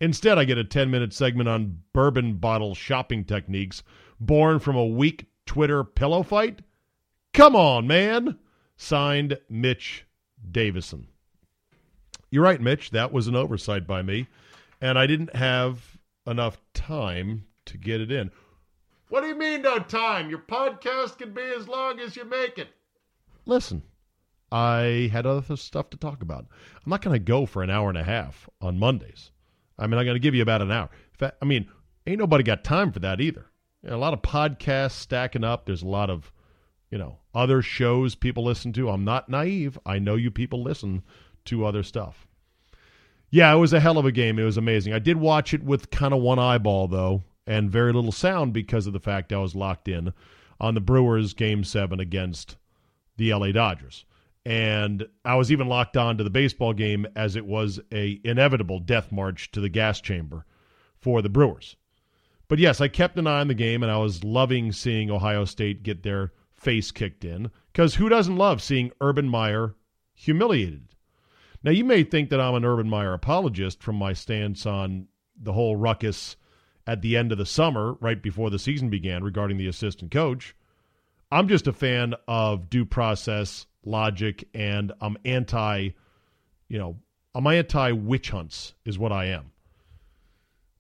Instead, 0.01 0.39
I 0.39 0.45
get 0.45 0.59
a 0.59 0.65
10 0.65 0.91
minute 0.91 1.13
segment 1.13 1.49
on 1.49 1.83
bourbon 1.93 2.35
bottle 2.35 2.75
shopping 2.75 3.25
techniques 3.25 3.83
born 4.21 4.59
from 4.59 4.77
a 4.77 4.87
weak 4.87 5.27
Twitter 5.47 5.85
pillow 5.85 6.23
fight. 6.23 6.61
Come 7.33 7.55
on, 7.55 7.87
man. 7.87 8.39
Signed 8.77 9.39
Mitch 9.49 10.07
Davison. 10.51 11.09
You're 12.31 12.45
right, 12.45 12.61
Mitch. 12.61 12.91
That 12.91 13.13
was 13.13 13.27
an 13.27 13.37
oversight 13.37 13.87
by 13.87 14.03
me. 14.03 14.27
And 14.81 14.99
I 14.99 15.07
didn't 15.07 15.35
have 15.35 15.99
enough 16.27 16.59
time 16.75 17.45
to 17.67 17.79
get 17.79 18.01
it 18.01 18.13
in. 18.13 18.31
What 19.09 19.23
do 19.23 19.29
you 19.29 19.39
mean, 19.39 19.63
no 19.63 19.79
time? 19.79 20.29
Your 20.29 20.41
podcast 20.41 21.19
can 21.19 21.33
be 21.33 21.43
as 21.43 21.67
long 21.67 21.99
as 22.01 22.15
you 22.17 22.25
make 22.25 22.59
it. 22.59 22.69
Listen, 23.47 23.83
I 24.53 25.09
had 25.11 25.25
other 25.25 25.57
stuff 25.57 25.89
to 25.91 25.97
talk 25.97 26.23
about. 26.23 26.47
I'm 26.75 26.91
not 26.91 27.01
going 27.01 27.15
to 27.15 27.19
go 27.19 27.47
for 27.47 27.63
an 27.63 27.71
hour 27.71 27.89
and 27.89 27.97
a 27.97 28.05
half 28.05 28.49
on 28.61 28.79
Mondays. 28.79 29.31
I 29.79 29.87
mean, 29.87 29.99
I'm 29.99 30.05
going 30.05 30.17
to 30.17 30.21
give 30.21 30.35
you 30.35 30.43
about 30.43 30.61
an 30.61 30.71
hour. 30.71 30.91
Fact, 31.13 31.39
I 31.41 31.47
mean, 31.47 31.69
ain't 32.07 32.19
nobody 32.19 32.45
got 32.45 32.65
time 32.65 32.93
for 32.93 32.99
that 33.01 33.21
either. 33.21 33.47
You 33.83 33.91
know, 33.91 33.97
a 33.97 33.99
lot 33.99 34.13
of 34.13 34.21
podcasts 34.21 34.93
stacking 34.93 35.45
up. 35.45 35.65
There's 35.65 35.83
a 35.83 35.89
lot 35.89 36.11
of, 36.11 36.31
you 36.91 36.99
know, 36.99 37.19
other 37.35 37.63
shows 37.63 38.15
people 38.15 38.45
listen 38.45 38.73
to. 38.75 38.91
I'm 38.91 39.05
not 39.05 39.29
naive. 39.31 39.79
I 39.87 39.99
know 39.99 40.17
you 40.17 40.31
people 40.31 40.63
listen 40.63 41.03
to 41.49 41.67
other 41.67 41.83
stuff. 41.83 42.27
Yeah, 43.31 43.53
it 43.53 43.59
was 43.59 43.73
a 43.73 43.81
hell 43.81 43.99
of 43.99 44.07
a 44.07 44.13
game. 44.13 44.39
It 44.39 44.45
was 44.45 44.57
amazing. 44.57 44.95
I 44.95 44.99
did 44.99 45.19
watch 45.19 45.53
it 45.53 45.63
with 45.63 45.91
kind 45.91 46.15
of 46.15 46.21
one 46.21 46.39
eyeball, 46.39 46.89
though, 46.89 47.25
and 47.47 47.71
very 47.71 47.93
little 47.93 48.13
sound 48.13 48.53
because 48.53 48.87
of 48.87 48.95
the 48.95 49.01
fact 49.01 49.33
I 49.33 49.39
was 49.39 49.55
locked 49.55 49.89
in 49.89 50.13
on 50.61 50.75
the 50.75 50.81
Brewers 50.81 51.35
game 51.35 51.63
seven 51.65 52.01
against 52.01 52.57
the 53.17 53.33
LA 53.35 53.53
Dodgers. 53.53 54.05
And 54.47 55.07
I 55.25 55.35
was 55.35 55.53
even 55.53 55.69
locked 55.69 55.97
on 55.97 56.17
to 56.17 56.25
the 56.25 56.31
baseball 56.31 56.73
game 56.73 57.07
as 57.15 57.37
it 57.37 57.45
was 57.45 57.81
a 57.93 58.19
inevitable 58.25 58.79
death 58.79 59.13
march 59.13 59.51
to 59.51 59.61
the 59.61 59.69
gas 59.69 60.01
chamber 60.01 60.47
for 60.99 61.21
the 61.21 61.29
Brewers. 61.29 61.77
But 62.49 62.59
yes, 62.59 62.81
I 62.81 62.89
kept 62.89 63.19
an 63.19 63.27
eye 63.27 63.41
on 63.41 63.49
the 63.49 63.55
game, 63.55 63.83
and 63.83 63.93
I 63.93 63.99
was 63.99 64.25
loving 64.25 64.73
seeing 64.73 65.11
Ohio 65.11 65.45
State 65.45 65.83
get 65.83 66.03
their 66.03 66.33
face 66.51 66.91
kicked 66.91 67.27
in. 67.27 67.51
Because 67.73 67.97
who 67.97 68.09
doesn't 68.09 68.39
love 68.39 68.63
seeing 68.63 68.91
Urban 69.03 69.29
Meyer 69.29 69.75
humiliated? 70.15 70.89
Now, 71.63 71.73
you 71.73 71.85
may 71.85 72.05
think 72.05 72.31
that 72.31 72.41
I'm 72.41 72.55
an 72.55 72.65
Urban 72.65 72.89
Meyer 72.89 73.13
apologist 73.13 73.83
from 73.83 73.97
my 73.97 74.13
stance 74.13 74.65
on 74.65 75.09
the 75.41 75.53
whole 75.53 75.77
ruckus 75.77 76.37
at 76.87 77.03
the 77.03 77.17
end 77.17 77.33
of 77.33 77.39
the 77.39 77.47
summer, 77.47 77.95
right 78.01 78.23
before 78.23 78.51
the 78.51 78.59
season 78.59 78.91
began, 78.91 79.25
regarding 79.25 79.59
the 79.59 79.67
assistant 79.67 80.11
coach. 80.11 80.55
I'm 81.31 81.49
just 81.49 81.67
a 81.67 81.73
fan 81.73 82.15
of 82.27 82.71
due 82.71 82.85
process, 82.85 83.67
logic, 83.85 84.49
and 84.55 84.93
I'm 85.01 85.19
anti, 85.25 85.91
you 86.69 86.79
know, 86.79 86.97
I'm 87.35 87.47
anti 87.47 87.93
witch 87.93 88.31
hunts, 88.31 88.75
is 88.85 88.99
what 88.99 89.13
I 89.13 89.27
am. 89.27 89.51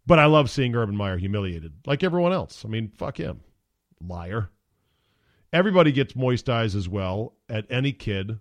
But 0.06 0.18
I 0.18 0.24
love 0.24 0.48
seeing 0.48 0.74
Urban 0.74 0.96
Meyer 0.96 1.18
humiliated, 1.18 1.72
like 1.86 2.02
everyone 2.02 2.32
else. 2.32 2.64
I 2.64 2.68
mean, 2.68 2.88
fuck 2.88 3.18
him. 3.18 3.40
Liar. 4.00 4.48
Everybody 5.52 5.92
gets 5.92 6.16
moist 6.16 6.48
eyes 6.48 6.74
as 6.74 6.88
well 6.88 7.34
at 7.48 7.66
any 7.68 7.92
kid 7.92 8.38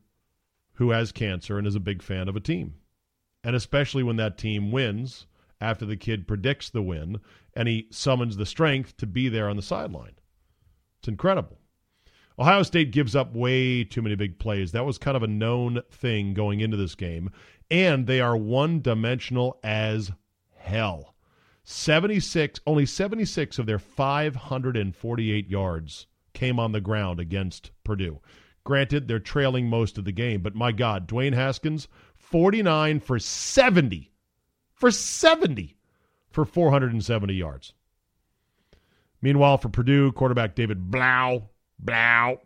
who 0.77 0.91
has 0.91 1.11
cancer 1.11 1.57
and 1.57 1.67
is 1.67 1.75
a 1.75 1.79
big 1.79 2.01
fan 2.01 2.27
of 2.27 2.35
a 2.35 2.39
team. 2.39 2.75
And 3.43 3.55
especially 3.55 4.03
when 4.03 4.17
that 4.17 4.37
team 4.37 4.71
wins 4.71 5.25
after 5.59 5.85
the 5.85 5.97
kid 5.97 6.27
predicts 6.27 6.69
the 6.69 6.81
win 6.81 7.19
and 7.55 7.67
he 7.67 7.87
summons 7.91 8.37
the 8.37 8.45
strength 8.45 8.95
to 8.97 9.07
be 9.07 9.27
there 9.27 9.49
on 9.49 9.55
the 9.55 9.61
sideline. 9.61 10.13
It's 10.99 11.07
incredible. 11.07 11.57
Ohio 12.39 12.61
State 12.61 12.91
gives 12.91 13.15
up 13.15 13.33
way 13.33 13.83
too 13.83 14.03
many 14.03 14.15
big 14.15 14.37
plays. 14.37 14.71
That 14.71 14.85
was 14.85 14.99
kind 14.99 15.17
of 15.17 15.23
a 15.23 15.27
known 15.27 15.81
thing 15.89 16.35
going 16.35 16.59
into 16.59 16.77
this 16.77 16.93
game. 16.93 17.31
And 17.71 18.05
they 18.05 18.21
are 18.21 18.37
one 18.37 18.81
dimensional 18.81 19.59
as 19.63 20.11
hell. 20.55 21.15
76, 21.63 22.59
only 22.67 22.85
76 22.85 23.57
of 23.57 23.65
their 23.65 23.79
548 23.79 25.49
yards 25.49 26.05
came 26.33 26.59
on 26.59 26.71
the 26.71 26.79
ground 26.79 27.19
against 27.19 27.71
Purdue. 27.83 28.21
Granted, 28.67 29.07
they're 29.07 29.17
trailing 29.17 29.69
most 29.69 29.97
of 29.97 30.03
the 30.03 30.11
game, 30.11 30.41
but 30.41 30.53
my 30.53 30.73
God, 30.73 31.07
Dwayne 31.07 31.33
Haskins, 31.33 31.87
49 32.15 32.99
for 32.99 33.17
70. 33.17 34.11
For 34.73 34.91
70 34.91 35.77
for 36.29 36.43
470 36.43 37.33
yards. 37.33 37.71
Meanwhile, 39.21 39.59
for 39.59 39.69
Purdue, 39.69 40.11
quarterback 40.11 40.53
David 40.53 40.91
Blau, 40.91 41.43
Blough, 41.79 42.41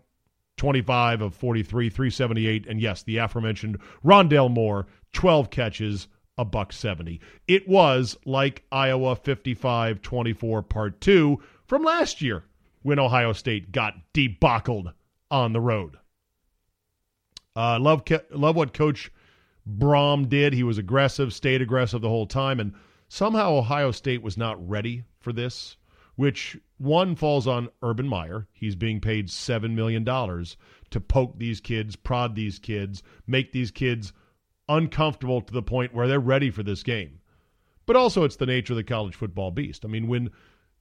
25 0.58 1.22
of 1.22 1.34
43, 1.34 1.90
378, 1.90 2.68
and 2.68 2.80
yes, 2.80 3.02
the 3.02 3.18
aforementioned 3.18 3.80
Rondale 4.06 4.52
Moore, 4.52 4.86
12 5.14 5.50
catches, 5.50 6.08
a 6.38 6.46
buck 6.46 6.72
70. 6.72 7.20
It 7.48 7.68
was 7.68 8.16
like 8.26 8.64
Iowa 8.72 9.16
55 9.16 10.04
24 10.04 10.62
part 10.62 11.02
2 11.02 11.42
from 11.66 11.82
last 11.82 12.22
year 12.22 12.44
when 12.84 13.00
Ohio 13.00 13.34
State 13.34 13.72
got 13.72 13.96
debacled 14.14 14.94
on 15.32 15.54
the 15.54 15.60
road. 15.60 15.98
Uh, 17.56 17.80
love 17.80 18.04
love 18.32 18.56
what 18.56 18.74
Coach 18.74 19.12
Brohm 19.68 20.30
did. 20.30 20.54
He 20.54 20.64
was 20.64 20.78
aggressive, 20.78 21.34
stayed 21.34 21.62
aggressive 21.62 22.02
the 22.02 22.10
whole 22.10 22.28
time, 22.28 22.60
and 22.60 22.74
somehow 23.08 23.54
Ohio 23.54 23.92
State 23.92 24.22
was 24.22 24.38
not 24.38 24.68
ready 24.68 25.04
for 25.20 25.34
this. 25.34 25.78
Which 26.16 26.58
one 26.78 27.16
falls 27.16 27.48
on 27.48 27.70
Urban 27.82 28.08
Meyer. 28.08 28.48
He's 28.52 28.76
being 28.76 29.00
paid 29.00 29.30
seven 29.30 29.76
million 29.76 30.04
dollars 30.04 30.58
to 30.92 31.00
poke 31.00 31.38
these 31.38 31.62
kids, 31.62 31.96
prod 31.96 32.36
these 32.36 32.60
kids, 32.60 33.02
make 33.28 33.52
these 33.52 33.72
kids 33.72 34.14
uncomfortable 34.68 35.42
to 35.42 35.54
the 35.54 35.64
point 35.64 35.94
where 35.94 36.08
they're 36.08 36.20
ready 36.20 36.52
for 36.52 36.64
this 36.64 36.84
game. 36.84 37.20
But 37.86 37.96
also, 37.96 38.24
it's 38.24 38.36
the 38.36 38.46
nature 38.46 38.74
of 38.74 38.78
the 38.78 38.84
college 38.84 39.16
football 39.16 39.52
beast. 39.52 39.84
I 39.84 39.88
mean, 39.88 40.08
when 40.08 40.30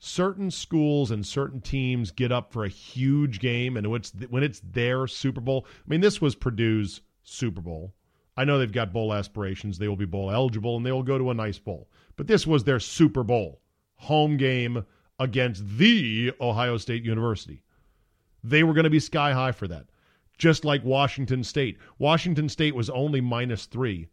certain 0.01 0.51
schools 0.51 1.11
and 1.11 1.25
certain 1.25 1.61
teams 1.61 2.11
get 2.11 2.33
up 2.33 2.53
for 2.53 2.65
a 2.65 2.69
huge 2.69 3.39
game 3.39 3.77
and 3.77 3.87
it's 3.95 4.13
when 4.29 4.43
it's 4.43 4.61
their 4.61 5.07
Super 5.07 5.41
Bowl. 5.41 5.67
I 5.69 5.89
mean, 5.89 6.01
this 6.01 6.21
was 6.21 6.35
Purdue's 6.35 7.03
Super 7.23 7.61
Bowl. 7.61 7.95
I 8.37 8.45
know 8.45 8.59
they've 8.59 8.73
got 8.73 8.93
bowl 8.93 9.13
aspirations. 9.13 9.79
They 9.79 9.89
will 9.89 9.97
be 9.97 10.07
bowl 10.07 10.31
eligible 10.31 10.77
and 10.77 10.85
they 10.85 10.93
will 10.93 11.03
go 11.03 11.19
to 11.19 11.31
a 11.31 11.35
nice 11.35 11.59
bowl. 11.59 11.89
But 12.17 12.27
this 12.27 12.47
was 12.47 12.65
their 12.65 12.81
Super 12.81 13.23
Bowl 13.23 13.61
home 13.97 14.37
game 14.37 14.85
against 15.19 15.67
the 15.79 16.33
Ohio 16.41 16.79
State 16.79 17.05
University. 17.05 17.63
They 18.43 18.65
were 18.65 18.73
going 18.73 18.85
to 18.85 18.91
be 18.91 19.01
sky 19.01 19.33
high 19.33 19.53
for 19.53 19.69
that 19.69 19.87
just 20.41 20.65
like 20.65 20.83
Washington 20.83 21.45
State. 21.45 21.77
Washington 21.99 22.49
State 22.49 22.75
was 22.75 22.89
only 22.91 23.21
minus 23.21 23.67
three 23.67 24.09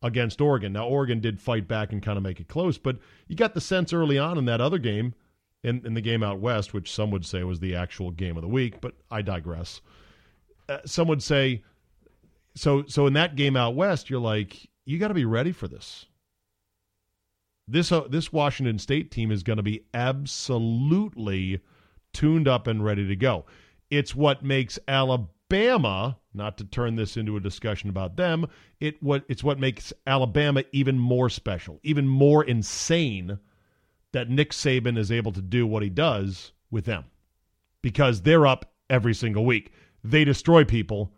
against 0.00 0.40
Oregon. 0.40 0.72
Now, 0.72 0.86
Oregon 0.86 1.18
did 1.20 1.40
fight 1.40 1.66
back 1.66 1.92
and 1.92 2.00
kind 2.00 2.16
of 2.16 2.22
make 2.22 2.40
it 2.40 2.48
close, 2.48 2.78
but 2.78 2.98
you 3.26 3.34
got 3.34 3.52
the 3.52 3.60
sense 3.60 3.92
early 3.92 4.16
on 4.16 4.38
in 4.38 4.44
that 4.44 4.60
other 4.60 4.78
game, 4.78 5.12
in, 5.62 5.84
in 5.86 5.94
the 5.94 6.00
game 6.00 6.22
out 6.22 6.40
west, 6.40 6.74
which 6.74 6.92
some 6.92 7.10
would 7.10 7.24
say 7.24 7.42
was 7.44 7.60
the 7.60 7.74
actual 7.74 8.10
game 8.10 8.36
of 8.36 8.42
the 8.42 8.48
week, 8.48 8.80
but 8.80 8.94
I 9.10 9.22
digress. 9.22 9.80
Uh, 10.68 10.78
some 10.84 11.08
would 11.08 11.22
say, 11.22 11.62
so 12.54 12.84
so 12.86 13.06
in 13.06 13.14
that 13.14 13.36
game 13.36 13.56
out 13.56 13.74
west, 13.74 14.10
you're 14.10 14.20
like, 14.20 14.68
you 14.84 14.98
got 14.98 15.08
to 15.08 15.14
be 15.14 15.24
ready 15.24 15.52
for 15.52 15.68
this. 15.68 16.06
This 17.68 17.92
uh, 17.92 18.02
this 18.08 18.32
Washington 18.32 18.78
State 18.78 19.10
team 19.10 19.30
is 19.30 19.42
going 19.42 19.58
to 19.58 19.62
be 19.62 19.84
absolutely 19.94 21.60
tuned 22.12 22.48
up 22.48 22.66
and 22.66 22.84
ready 22.84 23.06
to 23.06 23.16
go. 23.16 23.46
It's 23.90 24.14
what 24.14 24.42
makes 24.42 24.78
Alabama 24.88 25.28
Alabama, 25.52 26.18
not 26.32 26.56
to 26.56 26.64
turn 26.64 26.96
this 26.96 27.18
into 27.18 27.36
a 27.36 27.40
discussion 27.40 27.90
about 27.90 28.16
them, 28.16 28.46
it 28.80 29.02
what 29.02 29.22
it's 29.28 29.44
what 29.44 29.58
makes 29.58 29.92
Alabama 30.06 30.64
even 30.72 30.98
more 30.98 31.28
special, 31.28 31.78
even 31.82 32.08
more 32.08 32.42
insane 32.42 33.38
that 34.12 34.28
Nick 34.28 34.50
Saban 34.50 34.98
is 34.98 35.10
able 35.10 35.32
to 35.32 35.42
do 35.42 35.66
what 35.66 35.82
he 35.82 35.88
does 35.88 36.52
with 36.70 36.84
them. 36.84 37.04
Because 37.80 38.22
they're 38.22 38.46
up 38.46 38.72
every 38.88 39.14
single 39.14 39.44
week. 39.44 39.72
They 40.04 40.24
destroy 40.24 40.64
people 40.64 41.12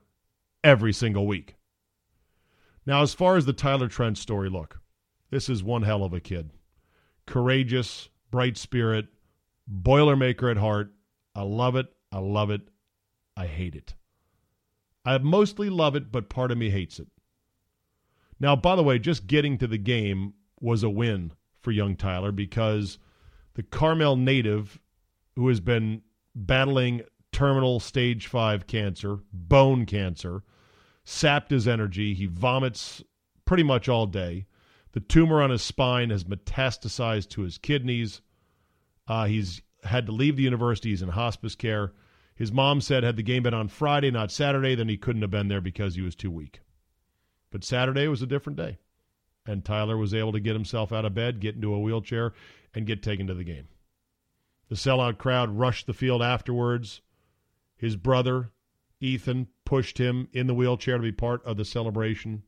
every 0.63 0.93
single 0.93 1.27
week. 1.27 1.57
Now, 2.87 3.03
as 3.03 3.15
far 3.15 3.37
as 3.37 3.47
the 3.47 3.53
Tyler 3.53 3.89
Trent 3.89 4.19
story, 4.19 4.49
look, 4.49 4.81
this 5.31 5.49
is 5.49 5.63
one 5.63 5.83
hell 5.83 6.05
of 6.05 6.13
a 6.13 6.21
kid. 6.21 6.51
Courageous, 7.27 8.09
bright 8.31 8.57
spirit, 8.57 9.07
Boilermaker 9.71 10.51
at 10.51 10.59
heart. 10.59 10.93
I 11.35 11.43
love 11.43 11.77
it. 11.77 11.87
I 12.13 12.19
love 12.19 12.51
it. 12.51 12.61
I 13.37 13.47
hate 13.47 13.75
it. 13.75 13.95
I 15.05 15.19
mostly 15.19 15.69
love 15.69 15.97
it, 15.97 16.13
but 16.13 16.29
part 16.29 16.51
of 16.51 16.59
me 16.59 16.71
hates 16.71 16.99
it. 16.99 17.09
Now, 18.39 18.57
by 18.57 18.77
the 18.77 18.83
way, 18.83 18.99
just 18.99 19.27
getting 19.27 19.59
to 19.59 19.67
the 19.67 19.79
game 19.79 20.35
was 20.61 20.83
a 20.83 20.91
win 20.91 21.33
for 21.65 21.73
young 21.73 21.97
Tyler 21.97 22.31
because 22.31 22.99
the 23.55 23.63
Carmel 23.63 24.17
native, 24.17 24.79
who 25.35 25.49
has 25.49 25.61
been 25.61 26.03
battling 26.35 27.03
terminal 27.33 27.81
stage 27.81 28.27
five 28.27 28.67
cancer, 28.67 29.19
bone 29.33 29.87
cancer, 29.87 30.43
sapped 31.05 31.51
his 31.51 31.67
energy. 31.67 32.15
He 32.15 32.27
vomits 32.27 33.03
pretty 33.45 33.63
much 33.63 33.89
all 33.89 34.07
day. 34.07 34.47
The 34.93 35.01
tumor 35.01 35.43
on 35.43 35.51
his 35.51 35.63
spine 35.63 36.11
has 36.11 36.25
metastasized 36.25 37.31
to 37.31 37.43
his 37.43 37.59
kidneys. 37.59 38.21
Uh, 39.09 39.25
he's 39.25 39.61
had 39.83 40.07
to 40.07 40.13
leave 40.13 40.37
the 40.37 40.45
university. 40.45 40.91
He's 40.91 41.03
in 41.03 41.09
hospice 41.09 41.57
care. 41.57 41.93
His 42.37 42.53
mom 42.53 42.81
said 42.81 43.03
had 43.03 43.17
the 43.17 43.23
game 43.23 43.43
been 43.43 43.55
on 43.55 43.69
Friday, 43.69 44.11
not 44.11 44.31
Saturday, 44.31 44.75
then 44.75 44.89
he 44.89 44.97
couldn't 44.97 45.23
have 45.23 45.31
been 45.31 45.49
there 45.49 45.61
because 45.61 45.95
he 45.95 46.03
was 46.03 46.15
too 46.15 46.31
weak. 46.31 46.61
But 47.51 47.65
Saturday 47.65 48.09
was 48.09 48.23
a 48.23 48.27
different 48.27 48.57
day. 48.57 48.79
And 49.47 49.65
Tyler 49.65 49.97
was 49.97 50.15
able 50.15 50.33
to 50.33 50.41
get 50.41 50.55
himself 50.55 50.93
out 50.93 51.05
of 51.05 51.15
bed, 51.15 51.41
get 51.41 51.55
into 51.55 51.75
a 51.75 51.79
wheelchair, 51.79 52.33
and 52.75 52.87
get 52.87 53.03
taken 53.03 53.27
to 53.27 53.35
the 53.35 53.45
game. 53.45 53.69
The 54.69 54.75
sellout 54.75 55.19
crowd 55.19 55.51
rushed 55.51 55.87
the 55.87 55.93
field 55.93 56.23
afterwards. 56.23 57.03
His 57.77 57.97
brother, 57.97 58.51
Ethan, 59.01 59.49
pushed 59.65 59.99
him 59.99 60.29
in 60.33 60.47
the 60.47 60.55
wheelchair 60.55 60.97
to 60.97 61.03
be 61.03 61.13
part 61.13 61.45
of 61.45 61.57
the 61.57 61.65
celebration. 61.65 62.43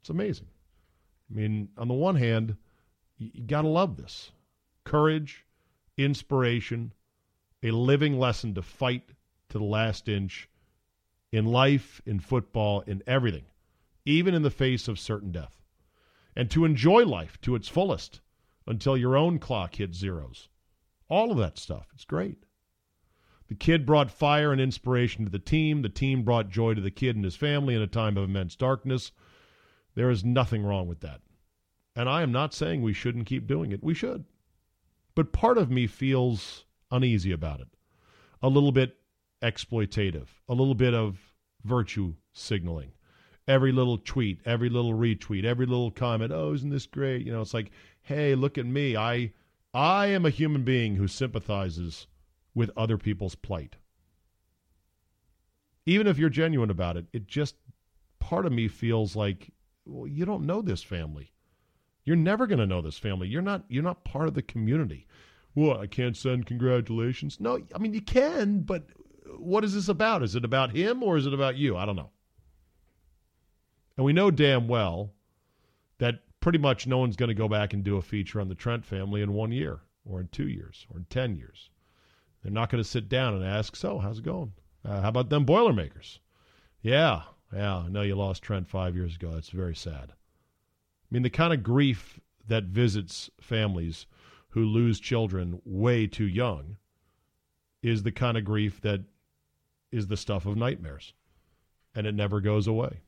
It's 0.00 0.10
amazing. 0.10 0.48
I 1.30 1.34
mean, 1.34 1.70
on 1.78 1.88
the 1.88 1.94
one 1.94 2.16
hand, 2.16 2.56
you 3.16 3.44
got 3.44 3.62
to 3.62 3.68
love 3.68 3.96
this 3.96 4.32
courage, 4.84 5.46
inspiration, 5.96 6.92
a 7.62 7.70
living 7.70 8.18
lesson 8.18 8.54
to 8.54 8.62
fight 8.62 9.12
to 9.48 9.58
the 9.58 9.64
last 9.64 10.08
inch 10.08 10.48
in 11.30 11.46
life, 11.46 12.02
in 12.04 12.20
football, 12.20 12.82
in 12.82 13.02
everything, 13.06 13.44
even 14.04 14.34
in 14.34 14.42
the 14.42 14.50
face 14.50 14.88
of 14.88 14.98
certain 14.98 15.32
death. 15.32 15.61
And 16.34 16.50
to 16.50 16.64
enjoy 16.64 17.04
life 17.04 17.40
to 17.42 17.54
its 17.54 17.68
fullest 17.68 18.20
until 18.66 18.96
your 18.96 19.16
own 19.16 19.38
clock 19.38 19.74
hits 19.74 19.98
zeros. 19.98 20.48
All 21.08 21.30
of 21.30 21.38
that 21.38 21.58
stuff. 21.58 21.88
It's 21.94 22.04
great. 22.04 22.44
The 23.48 23.54
kid 23.54 23.84
brought 23.84 24.10
fire 24.10 24.50
and 24.50 24.60
inspiration 24.60 25.24
to 25.24 25.30
the 25.30 25.38
team. 25.38 25.82
The 25.82 25.90
team 25.90 26.22
brought 26.22 26.48
joy 26.48 26.74
to 26.74 26.80
the 26.80 26.90
kid 26.90 27.16
and 27.16 27.24
his 27.24 27.36
family 27.36 27.74
in 27.74 27.82
a 27.82 27.86
time 27.86 28.16
of 28.16 28.24
immense 28.24 28.56
darkness. 28.56 29.12
There 29.94 30.08
is 30.08 30.24
nothing 30.24 30.64
wrong 30.64 30.88
with 30.88 31.00
that. 31.00 31.20
And 31.94 32.08
I 32.08 32.22
am 32.22 32.32
not 32.32 32.54
saying 32.54 32.80
we 32.80 32.94
shouldn't 32.94 33.26
keep 33.26 33.46
doing 33.46 33.72
it. 33.72 33.84
We 33.84 33.92
should. 33.92 34.24
But 35.14 35.32
part 35.32 35.58
of 35.58 35.70
me 35.70 35.86
feels 35.86 36.64
uneasy 36.90 37.32
about 37.32 37.60
it, 37.60 37.68
a 38.42 38.48
little 38.48 38.72
bit 38.72 38.96
exploitative, 39.42 40.28
a 40.48 40.54
little 40.54 40.74
bit 40.74 40.94
of 40.94 41.18
virtue 41.64 42.14
signaling. 42.32 42.92
Every 43.48 43.72
little 43.72 43.98
tweet, 43.98 44.40
every 44.44 44.68
little 44.68 44.94
retweet, 44.94 45.44
every 45.44 45.66
little 45.66 45.90
comment, 45.90 46.32
oh, 46.32 46.52
isn't 46.52 46.70
this 46.70 46.86
great? 46.86 47.26
You 47.26 47.32
know, 47.32 47.40
it's 47.40 47.54
like, 47.54 47.72
hey, 48.02 48.34
look 48.34 48.56
at 48.56 48.66
me. 48.66 48.96
I 48.96 49.32
I 49.74 50.06
am 50.06 50.26
a 50.26 50.30
human 50.30 50.64
being 50.64 50.96
who 50.96 51.08
sympathizes 51.08 52.06
with 52.54 52.70
other 52.76 52.98
people's 52.98 53.34
plight. 53.34 53.76
Even 55.86 56.06
if 56.06 56.18
you're 56.18 56.30
genuine 56.30 56.70
about 56.70 56.96
it, 56.96 57.06
it 57.12 57.26
just 57.26 57.56
part 58.20 58.46
of 58.46 58.52
me 58.52 58.68
feels 58.68 59.16
like 59.16 59.50
well, 59.84 60.06
you 60.06 60.24
don't 60.24 60.46
know 60.46 60.62
this 60.62 60.82
family. 60.82 61.32
You're 62.04 62.16
never 62.16 62.46
going 62.46 62.58
to 62.58 62.66
know 62.66 62.80
this 62.82 62.98
family. 62.98 63.28
You're 63.28 63.42
not 63.42 63.64
you're 63.68 63.82
not 63.82 64.04
part 64.04 64.28
of 64.28 64.34
the 64.34 64.42
community. 64.42 65.06
Well, 65.54 65.78
I 65.78 65.86
can't 65.86 66.16
send 66.16 66.46
congratulations. 66.46 67.40
No, 67.40 67.58
I 67.74 67.78
mean 67.78 67.94
you 67.94 68.02
can, 68.02 68.60
but 68.60 68.86
what 69.38 69.64
is 69.64 69.74
this 69.74 69.88
about? 69.88 70.22
Is 70.22 70.34
it 70.34 70.44
about 70.44 70.74
him 70.74 71.02
or 71.02 71.16
is 71.16 71.26
it 71.26 71.34
about 71.34 71.56
you? 71.56 71.76
I 71.76 71.84
don't 71.86 71.96
know. 71.96 72.10
And 74.02 74.06
we 74.06 74.12
know 74.12 74.32
damn 74.32 74.66
well 74.66 75.12
that 75.98 76.24
pretty 76.40 76.58
much 76.58 76.88
no 76.88 76.98
one's 76.98 77.14
going 77.14 77.28
to 77.28 77.36
go 77.36 77.46
back 77.46 77.72
and 77.72 77.84
do 77.84 77.98
a 77.98 78.02
feature 78.02 78.40
on 78.40 78.48
the 78.48 78.56
Trent 78.56 78.84
family 78.84 79.22
in 79.22 79.32
one 79.32 79.52
year 79.52 79.78
or 80.04 80.18
in 80.18 80.26
two 80.26 80.48
years 80.48 80.88
or 80.90 80.98
in 80.98 81.04
10 81.04 81.36
years. 81.36 81.70
They're 82.42 82.50
not 82.50 82.68
going 82.68 82.82
to 82.82 82.88
sit 82.88 83.08
down 83.08 83.32
and 83.32 83.44
ask, 83.44 83.76
so 83.76 84.00
how's 84.00 84.18
it 84.18 84.24
going? 84.24 84.54
Uh, 84.84 85.02
how 85.02 85.08
about 85.10 85.30
them 85.30 85.44
Boilermakers? 85.44 86.18
Yeah, 86.80 87.22
yeah, 87.54 87.76
I 87.76 87.88
know 87.90 88.02
you 88.02 88.16
lost 88.16 88.42
Trent 88.42 88.66
five 88.68 88.96
years 88.96 89.14
ago. 89.14 89.36
It's 89.36 89.50
very 89.50 89.76
sad. 89.76 90.10
I 90.10 91.06
mean, 91.12 91.22
the 91.22 91.30
kind 91.30 91.52
of 91.52 91.62
grief 91.62 92.18
that 92.48 92.64
visits 92.64 93.30
families 93.40 94.06
who 94.48 94.64
lose 94.64 94.98
children 94.98 95.62
way 95.64 96.08
too 96.08 96.26
young 96.26 96.76
is 97.84 98.02
the 98.02 98.10
kind 98.10 98.36
of 98.36 98.44
grief 98.44 98.80
that 98.80 99.02
is 99.92 100.08
the 100.08 100.16
stuff 100.16 100.44
of 100.44 100.56
nightmares, 100.56 101.12
and 101.94 102.04
it 102.04 102.16
never 102.16 102.40
goes 102.40 102.66
away. 102.66 103.02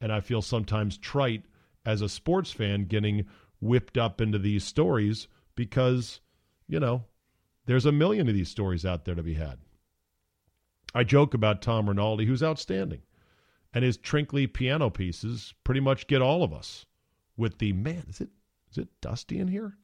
And 0.00 0.12
I 0.12 0.20
feel 0.20 0.42
sometimes 0.42 0.96
trite 0.96 1.44
as 1.84 2.02
a 2.02 2.08
sports 2.08 2.50
fan 2.50 2.84
getting 2.84 3.26
whipped 3.60 3.98
up 3.98 4.20
into 4.20 4.38
these 4.38 4.64
stories 4.64 5.28
because, 5.54 6.20
you 6.66 6.80
know, 6.80 7.04
there's 7.66 7.86
a 7.86 7.92
million 7.92 8.28
of 8.28 8.34
these 8.34 8.48
stories 8.48 8.86
out 8.86 9.04
there 9.04 9.14
to 9.14 9.22
be 9.22 9.34
had. 9.34 9.58
I 10.94 11.04
joke 11.04 11.34
about 11.34 11.62
Tom 11.62 11.88
Rinaldi, 11.88 12.24
who's 12.24 12.42
outstanding, 12.42 13.02
and 13.72 13.84
his 13.84 13.98
trinkly 13.98 14.52
piano 14.52 14.90
pieces 14.90 15.54
pretty 15.62 15.80
much 15.80 16.06
get 16.06 16.22
all 16.22 16.42
of 16.42 16.52
us 16.52 16.86
with 17.36 17.58
the 17.58 17.72
man. 17.72 18.04
Is 18.08 18.20
it 18.20 18.30
is 18.70 18.78
it 18.78 18.88
dusty 19.00 19.38
in 19.38 19.48
here? 19.48 19.76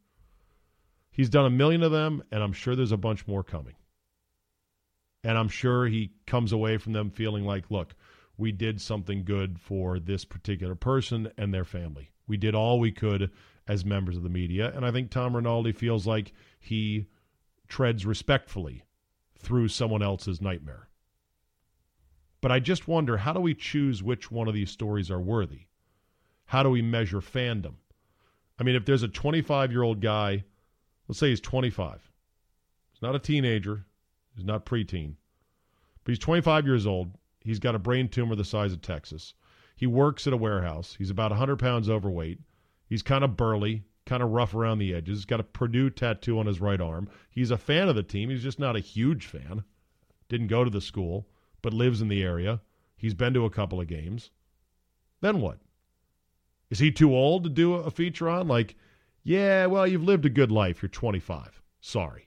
He's 1.10 1.30
done 1.30 1.46
a 1.46 1.50
million 1.50 1.82
of 1.82 1.92
them, 1.92 2.22
and 2.30 2.42
I'm 2.42 2.52
sure 2.52 2.76
there's 2.76 2.92
a 2.92 2.96
bunch 2.96 3.26
more 3.26 3.42
coming. 3.42 3.74
And 5.24 5.36
I'm 5.36 5.48
sure 5.48 5.86
he 5.86 6.12
comes 6.26 6.52
away 6.52 6.76
from 6.76 6.92
them 6.92 7.10
feeling 7.10 7.44
like, 7.44 7.70
look, 7.70 7.94
we 8.38 8.52
did 8.52 8.80
something 8.80 9.24
good 9.24 9.60
for 9.60 9.98
this 9.98 10.24
particular 10.24 10.74
person 10.74 11.30
and 11.38 11.52
their 11.52 11.64
family. 11.64 12.10
We 12.26 12.36
did 12.36 12.54
all 12.54 12.78
we 12.78 12.92
could 12.92 13.30
as 13.66 13.84
members 13.84 14.16
of 14.16 14.22
the 14.22 14.28
media. 14.28 14.72
And 14.74 14.84
I 14.84 14.90
think 14.90 15.10
Tom 15.10 15.34
Rinaldi 15.34 15.72
feels 15.72 16.06
like 16.06 16.32
he 16.58 17.06
treads 17.68 18.06
respectfully 18.06 18.84
through 19.38 19.68
someone 19.68 20.02
else's 20.02 20.40
nightmare. 20.40 20.88
But 22.40 22.52
I 22.52 22.60
just 22.60 22.86
wonder 22.86 23.16
how 23.16 23.32
do 23.32 23.40
we 23.40 23.54
choose 23.54 24.02
which 24.02 24.30
one 24.30 24.48
of 24.48 24.54
these 24.54 24.70
stories 24.70 25.10
are 25.10 25.20
worthy? 25.20 25.66
How 26.46 26.62
do 26.62 26.70
we 26.70 26.82
measure 26.82 27.20
fandom? 27.20 27.74
I 28.58 28.62
mean, 28.62 28.76
if 28.76 28.84
there's 28.84 29.02
a 29.02 29.08
25 29.08 29.72
year 29.72 29.82
old 29.82 30.00
guy, 30.00 30.44
let's 31.08 31.18
say 31.18 31.30
he's 31.30 31.40
25, 31.40 32.10
he's 32.92 33.02
not 33.02 33.14
a 33.14 33.18
teenager, 33.18 33.86
he's 34.34 34.44
not 34.44 34.66
preteen, 34.66 35.14
but 36.04 36.12
he's 36.12 36.18
25 36.18 36.66
years 36.66 36.86
old 36.86 37.12
He's 37.46 37.60
got 37.60 37.76
a 37.76 37.78
brain 37.78 38.08
tumor 38.08 38.34
the 38.34 38.44
size 38.44 38.72
of 38.72 38.82
Texas. 38.82 39.32
He 39.76 39.86
works 39.86 40.26
at 40.26 40.32
a 40.32 40.36
warehouse. 40.36 40.96
He's 40.98 41.10
about 41.10 41.30
100 41.30 41.60
pounds 41.60 41.88
overweight. 41.88 42.40
He's 42.88 43.02
kind 43.02 43.22
of 43.22 43.36
burly, 43.36 43.84
kind 44.04 44.20
of 44.20 44.30
rough 44.30 44.52
around 44.52 44.78
the 44.78 44.92
edges. 44.92 45.18
He's 45.18 45.24
got 45.26 45.38
a 45.38 45.44
Purdue 45.44 45.90
tattoo 45.90 46.40
on 46.40 46.46
his 46.46 46.60
right 46.60 46.80
arm. 46.80 47.08
He's 47.30 47.52
a 47.52 47.56
fan 47.56 47.88
of 47.88 47.94
the 47.94 48.02
team. 48.02 48.30
He's 48.30 48.42
just 48.42 48.58
not 48.58 48.74
a 48.74 48.80
huge 48.80 49.26
fan. 49.26 49.62
Didn't 50.28 50.48
go 50.48 50.64
to 50.64 50.70
the 50.70 50.80
school, 50.80 51.28
but 51.62 51.72
lives 51.72 52.02
in 52.02 52.08
the 52.08 52.22
area. 52.22 52.60
He's 52.96 53.14
been 53.14 53.34
to 53.34 53.44
a 53.44 53.50
couple 53.50 53.80
of 53.80 53.86
games. 53.86 54.30
Then 55.20 55.40
what? 55.40 55.58
Is 56.68 56.80
he 56.80 56.90
too 56.90 57.14
old 57.14 57.44
to 57.44 57.50
do 57.50 57.74
a 57.74 57.92
feature 57.92 58.28
on? 58.28 58.48
Like, 58.48 58.74
yeah, 59.22 59.66
well, 59.66 59.86
you've 59.86 60.02
lived 60.02 60.26
a 60.26 60.30
good 60.30 60.50
life. 60.50 60.82
You're 60.82 60.88
25. 60.88 61.62
Sorry. 61.80 62.26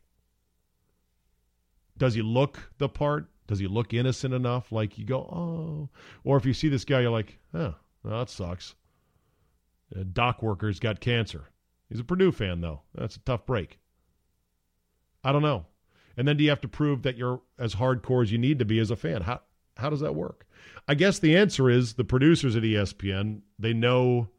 Does 1.98 2.14
he 2.14 2.22
look 2.22 2.72
the 2.78 2.88
part? 2.88 3.30
Does 3.50 3.58
he 3.58 3.66
look 3.66 3.96
innocent 3.96 4.32
enough? 4.32 4.72
Like 4.72 5.00
you 5.00 5.06
go, 5.06 5.22
oh. 5.22 5.90
Or 6.24 6.38
if 6.38 6.46
you 6.46 6.54
see 6.54 6.70
this 6.70 6.86
guy, 6.86 7.02
you're 7.02 7.10
like, 7.10 7.40
oh, 7.56 7.74
that 8.06 8.30
sucks. 8.30 8.76
A 9.96 10.04
dock 10.04 10.44
worker's 10.44 10.80
got 10.80 11.00
cancer. 11.00 11.46
He's 11.90 12.00
a 12.00 12.04
Purdue 12.04 12.32
fan, 12.32 12.62
though. 12.62 12.82
That's 12.94 13.16
a 13.16 13.22
tough 13.22 13.48
break. 13.48 13.80
I 15.24 15.32
don't 15.32 15.42
know. 15.42 15.66
And 16.16 16.28
then 16.28 16.38
do 16.38 16.44
you 16.44 16.52
have 16.52 16.62
to 16.62 16.68
prove 16.68 17.02
that 17.02 17.18
you're 17.18 17.42
as 17.58 17.74
hardcore 17.74 18.22
as 18.22 18.32
you 18.32 18.38
need 18.38 18.60
to 18.60 18.66
be 18.66 18.78
as 18.78 18.92
a 18.92 18.96
fan? 18.96 19.24
How 19.24 19.42
how 19.78 19.90
does 19.90 20.02
that 20.02 20.14
work? 20.14 20.46
I 20.88 20.94
guess 20.94 21.18
the 21.18 21.36
answer 21.36 21.72
is 21.72 21.94
the 21.94 22.04
producers 22.04 22.56
at 22.56 22.62
ESPN, 22.62 23.42
they 23.58 23.74
know 23.74 24.30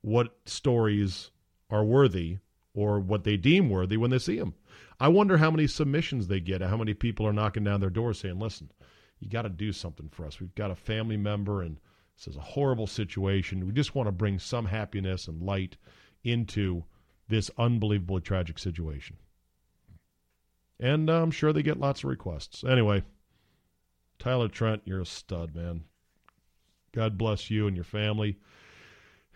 what 0.00 0.38
stories 0.46 1.32
are 1.68 1.84
worthy 1.84 2.38
or 2.72 2.98
what 2.98 3.24
they 3.24 3.36
deem 3.36 3.68
worthy 3.68 3.98
when 3.98 4.10
they 4.10 4.18
see 4.18 4.38
them. 4.38 4.54
I 5.00 5.08
wonder 5.08 5.36
how 5.36 5.50
many 5.50 5.66
submissions 5.66 6.28
they 6.28 6.40
get, 6.40 6.60
how 6.60 6.76
many 6.76 6.94
people 6.94 7.26
are 7.26 7.32
knocking 7.32 7.64
down 7.64 7.80
their 7.80 7.90
doors 7.90 8.20
saying, 8.20 8.38
listen, 8.38 8.70
you 9.18 9.28
got 9.28 9.42
to 9.42 9.48
do 9.48 9.72
something 9.72 10.08
for 10.08 10.26
us. 10.26 10.40
We've 10.40 10.54
got 10.54 10.70
a 10.70 10.76
family 10.76 11.16
member, 11.16 11.62
and 11.62 11.78
this 12.16 12.28
is 12.28 12.36
a 12.36 12.40
horrible 12.40 12.86
situation. 12.86 13.66
We 13.66 13.72
just 13.72 13.94
want 13.94 14.06
to 14.06 14.12
bring 14.12 14.38
some 14.38 14.66
happiness 14.66 15.26
and 15.28 15.42
light 15.42 15.76
into 16.22 16.84
this 17.28 17.50
unbelievably 17.58 18.22
tragic 18.22 18.58
situation. 18.58 19.16
And 20.80 21.08
uh, 21.08 21.22
I'm 21.22 21.30
sure 21.30 21.52
they 21.52 21.62
get 21.62 21.80
lots 21.80 22.04
of 22.04 22.10
requests. 22.10 22.64
Anyway, 22.64 23.02
Tyler 24.18 24.48
Trent, 24.48 24.82
you're 24.84 25.00
a 25.00 25.06
stud, 25.06 25.54
man. 25.54 25.84
God 26.92 27.18
bless 27.18 27.50
you 27.50 27.66
and 27.66 27.76
your 27.76 27.84
family. 27.84 28.38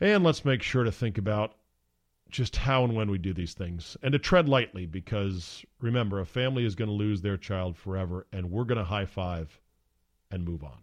And 0.00 0.22
let's 0.22 0.44
make 0.44 0.62
sure 0.62 0.84
to 0.84 0.92
think 0.92 1.18
about 1.18 1.54
just 2.28 2.56
how 2.56 2.84
and 2.84 2.94
when 2.94 3.10
we 3.10 3.18
do 3.18 3.32
these 3.32 3.54
things 3.54 3.96
and 4.02 4.12
to 4.12 4.18
tread 4.18 4.48
lightly 4.48 4.86
because 4.86 5.64
remember, 5.80 6.20
a 6.20 6.26
family 6.26 6.64
is 6.64 6.74
going 6.74 6.88
to 6.88 6.94
lose 6.94 7.22
their 7.22 7.36
child 7.36 7.76
forever 7.76 8.26
and 8.32 8.50
we're 8.50 8.64
going 8.64 8.78
to 8.78 8.84
high 8.84 9.06
five 9.06 9.60
and 10.30 10.44
move 10.44 10.62
on. 10.62 10.78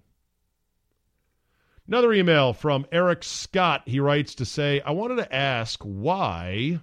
Another 1.87 2.13
email 2.13 2.51
from 2.51 2.87
Eric 2.91 3.23
Scott. 3.23 3.83
He 3.85 3.99
writes 3.99 4.33
to 4.35 4.45
say, 4.45 4.81
I 4.81 4.91
wanted 4.91 5.17
to 5.17 5.35
ask 5.35 5.79
why 5.83 6.79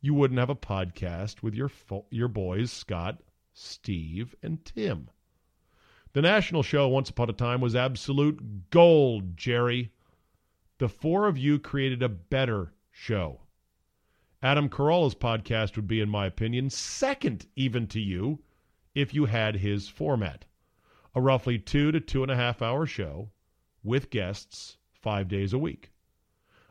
you 0.00 0.14
wouldn't 0.14 0.40
have 0.40 0.48
a 0.48 0.54
podcast 0.54 1.42
with 1.42 1.54
your, 1.54 1.68
fo- 1.68 2.06
your 2.10 2.28
boys, 2.28 2.72
Scott, 2.72 3.20
Steve, 3.52 4.34
and 4.42 4.64
Tim. 4.64 5.10
The 6.14 6.22
national 6.22 6.62
show 6.62 6.88
once 6.88 7.10
upon 7.10 7.28
a 7.28 7.34
time 7.34 7.60
was 7.60 7.76
absolute 7.76 8.70
gold, 8.70 9.36
Jerry. 9.36 9.90
The 10.78 10.88
four 10.88 11.26
of 11.26 11.36
you 11.36 11.58
created 11.58 12.02
a 12.02 12.08
better 12.08 12.72
show. 12.90 13.40
Adam 14.42 14.68
Carolla's 14.68 15.14
podcast 15.14 15.76
would 15.76 15.88
be, 15.88 16.00
in 16.00 16.08
my 16.08 16.26
opinion, 16.26 16.68
second 16.70 17.46
even 17.56 17.86
to 17.86 18.00
you 18.00 18.38
if 18.94 19.14
you 19.14 19.24
had 19.24 19.56
his 19.56 19.88
format. 19.88 20.44
A 21.14 21.20
roughly 21.20 21.58
two 21.58 21.90
to 21.92 22.00
two 22.00 22.22
and 22.22 22.30
a 22.30 22.36
half 22.36 22.60
hour 22.60 22.86
show 22.86 23.30
with 23.82 24.10
guests 24.10 24.76
five 24.92 25.28
days 25.28 25.52
a 25.52 25.58
week. 25.58 25.90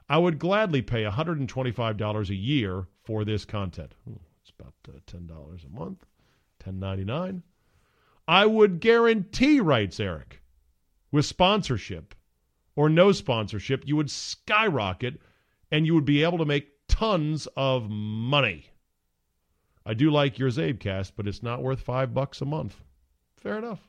I 0.08 0.19
would 0.19 0.38
gladly 0.38 0.82
pay 0.84 1.04
$125 1.04 2.30
a 2.30 2.36
year 2.36 2.88
for 3.04 3.25
this 3.25 3.45
content. 3.45 3.93
It's 4.41 4.51
about 4.51 4.73
uh, 4.88 4.99
$10 5.08 5.65
a 5.65 5.69
month, 5.69 6.06
$10.99. 6.63 7.41
I 8.28 8.45
would 8.45 8.80
guarantee, 8.80 9.60
writes 9.60 9.99
Eric, 9.99 10.41
with 11.12 11.25
sponsorship 11.25 12.13
or 12.75 12.89
no 12.89 13.12
sponsorship, 13.12 13.88
you 13.88 13.95
would 13.95 14.12
skyrocket 14.12 15.19
and 15.71 15.86
you 15.88 15.95
would 15.95 16.06
be 16.06 16.23
able 16.23 16.38
to 16.38 16.45
make 16.45 16.69
tons 16.88 17.48
of 17.56 17.89
money. 17.89 18.69
I 19.86 19.93
do 19.93 20.10
like 20.10 20.39
your 20.39 20.50
Zabecast, 20.50 21.12
but 21.15 21.28
it's 21.28 21.43
not 21.43 21.62
worth 21.62 21.82
five 21.82 22.13
bucks 22.13 22.41
a 22.41 22.45
month. 22.45 22.84
Fair 23.38 23.58
enough. 23.58 23.88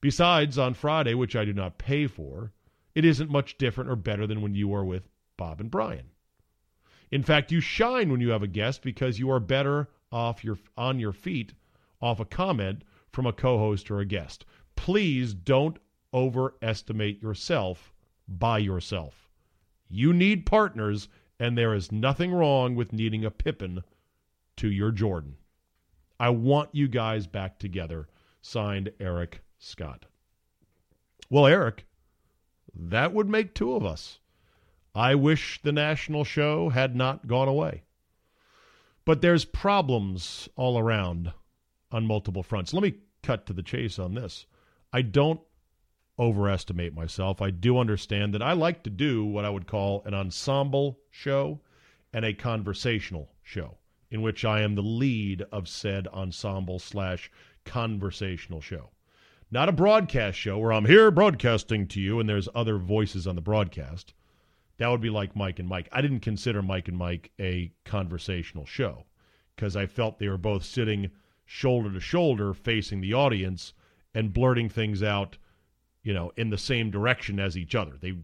Besides, 0.00 0.58
on 0.58 0.74
Friday, 0.74 1.14
which 1.14 1.36
I 1.36 1.44
do 1.44 1.52
not 1.52 1.78
pay 1.78 2.06
for, 2.06 2.52
it 2.94 3.04
isn't 3.04 3.30
much 3.30 3.58
different 3.58 3.90
or 3.90 3.96
better 3.96 4.26
than 4.26 4.40
when 4.40 4.54
you 4.54 4.74
are 4.74 4.84
with 4.84 5.08
Bob 5.36 5.60
and 5.60 5.70
Brian. 5.70 6.10
In 7.10 7.22
fact, 7.22 7.52
you 7.52 7.60
shine 7.60 8.10
when 8.10 8.20
you 8.20 8.30
have 8.30 8.42
a 8.42 8.48
guest 8.48 8.82
because 8.82 9.18
you 9.18 9.30
are 9.30 9.40
better 9.40 9.88
off 10.12 10.42
your 10.42 10.58
on 10.76 10.98
your 10.98 11.12
feet 11.12 11.54
off 12.00 12.18
a 12.18 12.24
comment 12.24 12.82
from 13.12 13.26
a 13.26 13.32
co-host 13.32 13.90
or 13.90 14.00
a 14.00 14.04
guest. 14.04 14.44
Please 14.74 15.34
don't 15.34 15.78
overestimate 16.14 17.22
yourself 17.22 17.92
by 18.26 18.58
yourself. 18.58 19.28
You 19.88 20.12
need 20.12 20.46
partners 20.46 21.08
and 21.40 21.56
there 21.56 21.74
is 21.74 21.90
nothing 21.90 22.32
wrong 22.32 22.76
with 22.76 22.92
needing 22.92 23.24
a 23.24 23.30
Pippin 23.30 23.82
to 24.56 24.70
your 24.70 24.92
Jordan. 24.92 25.36
I 26.20 26.28
want 26.28 26.68
you 26.72 26.86
guys 26.86 27.26
back 27.26 27.58
together. 27.58 28.08
Signed, 28.42 28.92
Eric 29.00 29.42
Scott. 29.58 30.04
Well, 31.30 31.46
Eric, 31.46 31.86
that 32.74 33.14
would 33.14 33.28
make 33.28 33.54
two 33.54 33.74
of 33.74 33.86
us. 33.86 34.18
I 34.94 35.14
wish 35.14 35.62
the 35.62 35.72
national 35.72 36.24
show 36.24 36.68
had 36.68 36.94
not 36.94 37.26
gone 37.26 37.48
away. 37.48 37.84
But 39.06 39.22
there's 39.22 39.46
problems 39.46 40.48
all 40.56 40.78
around 40.78 41.32
on 41.90 42.06
multiple 42.06 42.42
fronts. 42.42 42.74
Let 42.74 42.82
me 42.82 42.94
cut 43.22 43.46
to 43.46 43.54
the 43.54 43.62
chase 43.62 43.98
on 43.98 44.14
this. 44.14 44.44
I 44.92 45.02
don't 45.02 45.40
overestimate 46.20 46.94
myself. 46.94 47.40
I 47.40 47.50
do 47.50 47.78
understand 47.78 48.34
that 48.34 48.42
I 48.42 48.52
like 48.52 48.82
to 48.82 48.90
do 48.90 49.24
what 49.24 49.46
I 49.46 49.50
would 49.50 49.66
call 49.66 50.02
an 50.04 50.12
ensemble 50.12 51.00
show 51.10 51.60
and 52.12 52.24
a 52.24 52.34
conversational 52.34 53.32
show, 53.42 53.78
in 54.10 54.20
which 54.20 54.44
I 54.44 54.60
am 54.60 54.74
the 54.74 54.82
lead 54.82 55.42
of 55.50 55.66
said 55.66 56.06
ensemble 56.08 56.78
slash 56.78 57.30
conversational 57.64 58.60
show. 58.60 58.90
Not 59.50 59.68
a 59.68 59.72
broadcast 59.72 60.38
show 60.38 60.58
where 60.58 60.72
I'm 60.72 60.84
here 60.84 61.10
broadcasting 61.10 61.88
to 61.88 62.00
you 62.00 62.20
and 62.20 62.28
there's 62.28 62.48
other 62.54 62.78
voices 62.78 63.26
on 63.26 63.34
the 63.34 63.40
broadcast. 63.40 64.12
That 64.76 64.88
would 64.88 65.00
be 65.00 65.10
like 65.10 65.34
Mike 65.34 65.58
and 65.58 65.68
Mike. 65.68 65.88
I 65.90 66.02
didn't 66.02 66.20
consider 66.20 66.62
Mike 66.62 66.88
and 66.88 66.96
Mike 66.96 67.32
a 67.40 67.72
conversational 67.84 68.66
show 68.66 69.06
because 69.56 69.74
I 69.74 69.86
felt 69.86 70.18
they 70.18 70.28
were 70.28 70.38
both 70.38 70.64
sitting 70.64 71.10
shoulder 71.44 71.92
to 71.92 72.00
shoulder 72.00 72.54
facing 72.54 73.00
the 73.00 73.14
audience 73.14 73.72
and 74.14 74.32
blurting 74.32 74.68
things 74.68 75.02
out, 75.02 75.36
you 76.02 76.12
know, 76.12 76.32
in 76.36 76.50
the 76.50 76.58
same 76.58 76.90
direction 76.90 77.38
as 77.38 77.56
each 77.56 77.74
other. 77.74 77.96
They 78.00 78.14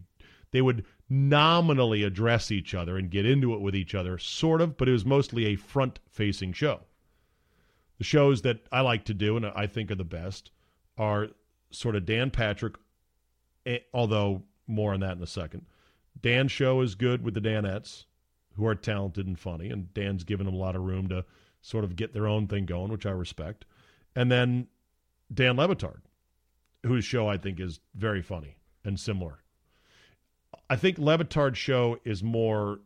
they 0.51 0.61
would 0.61 0.85
nominally 1.09 2.03
address 2.03 2.51
each 2.51 2.73
other 2.73 2.97
and 2.97 3.11
get 3.11 3.25
into 3.25 3.53
it 3.53 3.61
with 3.61 3.75
each 3.75 3.93
other, 3.93 4.17
sort 4.17 4.61
of, 4.61 4.77
but 4.77 4.87
it 4.87 4.93
was 4.93 5.05
mostly 5.05 5.45
a 5.45 5.55
front 5.55 5.99
facing 6.09 6.53
show. 6.53 6.81
The 7.97 8.03
shows 8.03 8.41
that 8.43 8.61
I 8.71 8.81
like 8.81 9.05
to 9.05 9.13
do 9.13 9.35
and 9.37 9.45
I 9.45 9.67
think 9.67 9.91
are 9.91 9.95
the 9.95 10.03
best 10.03 10.51
are 10.97 11.27
sort 11.71 11.95
of 11.95 12.05
Dan 12.05 12.31
Patrick, 12.31 12.75
eh, 13.65 13.79
although 13.93 14.43
more 14.67 14.93
on 14.93 14.99
that 15.01 15.17
in 15.17 15.23
a 15.23 15.27
second. 15.27 15.65
Dan's 16.21 16.51
show 16.51 16.81
is 16.81 16.95
good 16.95 17.23
with 17.23 17.33
the 17.33 17.41
Danettes, 17.41 18.05
who 18.55 18.65
are 18.65 18.75
talented 18.75 19.27
and 19.27 19.39
funny, 19.39 19.69
and 19.69 19.93
Dan's 19.93 20.23
given 20.23 20.45
them 20.45 20.55
a 20.55 20.59
lot 20.59 20.75
of 20.75 20.81
room 20.83 21.07
to 21.09 21.25
sort 21.61 21.83
of 21.83 21.95
get 21.95 22.13
their 22.13 22.27
own 22.27 22.47
thing 22.47 22.65
going, 22.65 22.91
which 22.91 23.05
I 23.05 23.11
respect. 23.11 23.65
And 24.15 24.31
then 24.31 24.67
Dan 25.33 25.57
Le 25.57 25.67
Batard, 25.67 26.01
whose 26.85 27.05
show 27.05 27.27
I 27.27 27.37
think 27.37 27.59
is 27.59 27.79
very 27.95 28.21
funny 28.21 28.57
and 28.83 28.99
similar. 28.99 29.39
I 30.69 30.75
think 30.75 30.97
Le 30.97 31.17
Batard's 31.17 31.57
show 31.57 31.97
is 32.03 32.23
more 32.23 32.79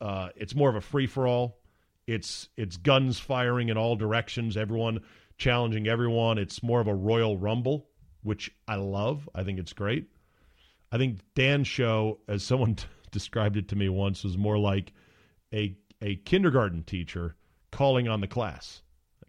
uh, 0.00 0.28
it's 0.36 0.54
more 0.54 0.70
of 0.70 0.76
a 0.76 0.80
free 0.80 1.06
for 1.06 1.26
all. 1.26 1.58
It's 2.06 2.48
it's 2.56 2.76
guns 2.76 3.18
firing 3.18 3.68
in 3.68 3.76
all 3.76 3.96
directions, 3.96 4.56
everyone 4.56 5.00
challenging 5.38 5.86
everyone. 5.86 6.36
It's 6.36 6.62
more 6.62 6.80
of 6.80 6.88
a 6.88 6.94
Royal 6.94 7.38
Rumble, 7.38 7.88
which 8.22 8.50
I 8.66 8.74
love. 8.74 9.28
I 9.34 9.44
think 9.44 9.58
it's 9.58 9.72
great. 9.72 10.08
I 10.90 10.98
think 10.98 11.20
Dan's 11.34 11.68
show, 11.68 12.18
as 12.28 12.42
someone 12.42 12.74
t- 12.74 12.86
described 13.10 13.56
it 13.56 13.68
to 13.68 13.76
me 13.76 13.88
once, 13.88 14.24
was 14.24 14.36
more 14.36 14.58
like 14.58 14.92
a 15.54 15.76
a 16.02 16.16
kindergarten 16.16 16.82
teacher 16.82 17.36
calling 17.70 18.08
on 18.08 18.20
the 18.20 18.26
class. 18.26 18.82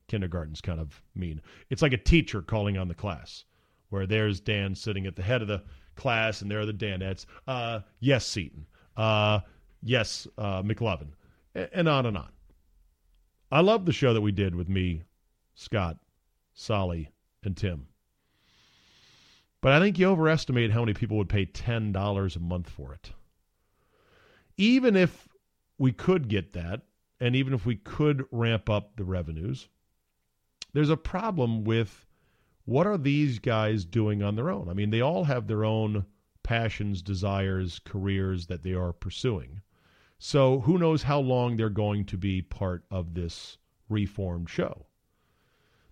Kindergarten's 0.08 0.62
kind 0.62 0.80
of 0.80 1.02
mean. 1.16 1.42
It's 1.70 1.82
like 1.82 1.94
a 1.94 1.98
teacher 1.98 2.42
calling 2.42 2.78
on 2.78 2.88
the 2.88 2.96
class, 2.96 3.46
where 3.90 4.06
there's 4.06 4.40
Dan 4.40 4.76
sitting 4.76 5.06
at 5.06 5.16
the 5.16 5.22
head 5.22 5.42
of 5.42 5.48
the 5.48 5.64
class, 5.96 6.42
and 6.42 6.50
there 6.50 6.60
are 6.60 6.66
the 6.66 6.74
Danettes. 6.74 7.26
Uh, 7.48 7.82
yes, 8.00 8.26
Seton. 8.26 8.66
Uh, 8.96 9.40
yes, 9.84 10.28
uh, 10.38 10.64
McLovin, 10.64 11.10
and 11.56 11.88
on 11.88 12.06
and 12.06 12.18
on. 12.18 12.30
I 13.52 13.62
love 13.62 13.86
the 13.86 13.94
show 13.94 14.14
that 14.14 14.22
we 14.22 14.32
did 14.32 14.54
with 14.56 14.70
me, 14.70 15.04
Scott, 15.56 15.98
Solly, 16.54 17.12
and 17.44 17.56
Tim. 17.56 17.88
But 19.62 19.74
I 19.74 19.80
think 19.80 20.00
you 20.00 20.08
overestimate 20.08 20.72
how 20.72 20.82
many 20.82 20.94
people 20.94 21.18
would 21.18 21.30
pay 21.30 21.46
$10 21.46 22.36
a 22.36 22.40
month 22.40 22.70
for 22.70 22.94
it. 22.94 23.12
Even 24.58 24.96
if 24.96 25.28
we 25.78 25.92
could 25.92 26.28
get 26.28 26.54
that, 26.54 26.82
and 27.20 27.36
even 27.36 27.54
if 27.54 27.66
we 27.66 27.76
could 27.76 28.26
ramp 28.32 28.70
up 28.70 28.96
the 28.96 29.04
revenues, 29.04 29.68
there's 30.74 30.90
a 30.90 30.98
problem 30.98 31.64
with 31.64 32.06
what 32.70 32.86
are 32.86 33.00
these 33.00 33.40
guys 33.40 33.84
doing 33.84 34.22
on 34.22 34.36
their 34.36 34.52
own? 34.52 34.70
I 34.70 34.74
mean, 34.74 34.92
they 34.92 35.02
all 35.02 35.24
have 35.24 35.48
their 35.48 35.66
own 35.66 36.06
passions, 36.44 37.02
desires, 37.02 37.82
careers 37.84 38.46
that 38.46 38.62
they 38.62 38.74
are 38.74 38.94
pursuing. 38.94 39.62
So 40.20 40.60
who 40.60 40.78
knows 40.78 41.02
how 41.02 41.20
long 41.20 41.58
they're 41.58 41.72
going 41.72 42.06
to 42.06 42.18
be 42.18 42.44
part 42.44 42.84
of 42.92 43.16
this 43.16 43.58
reformed 43.90 44.52
show. 44.52 44.86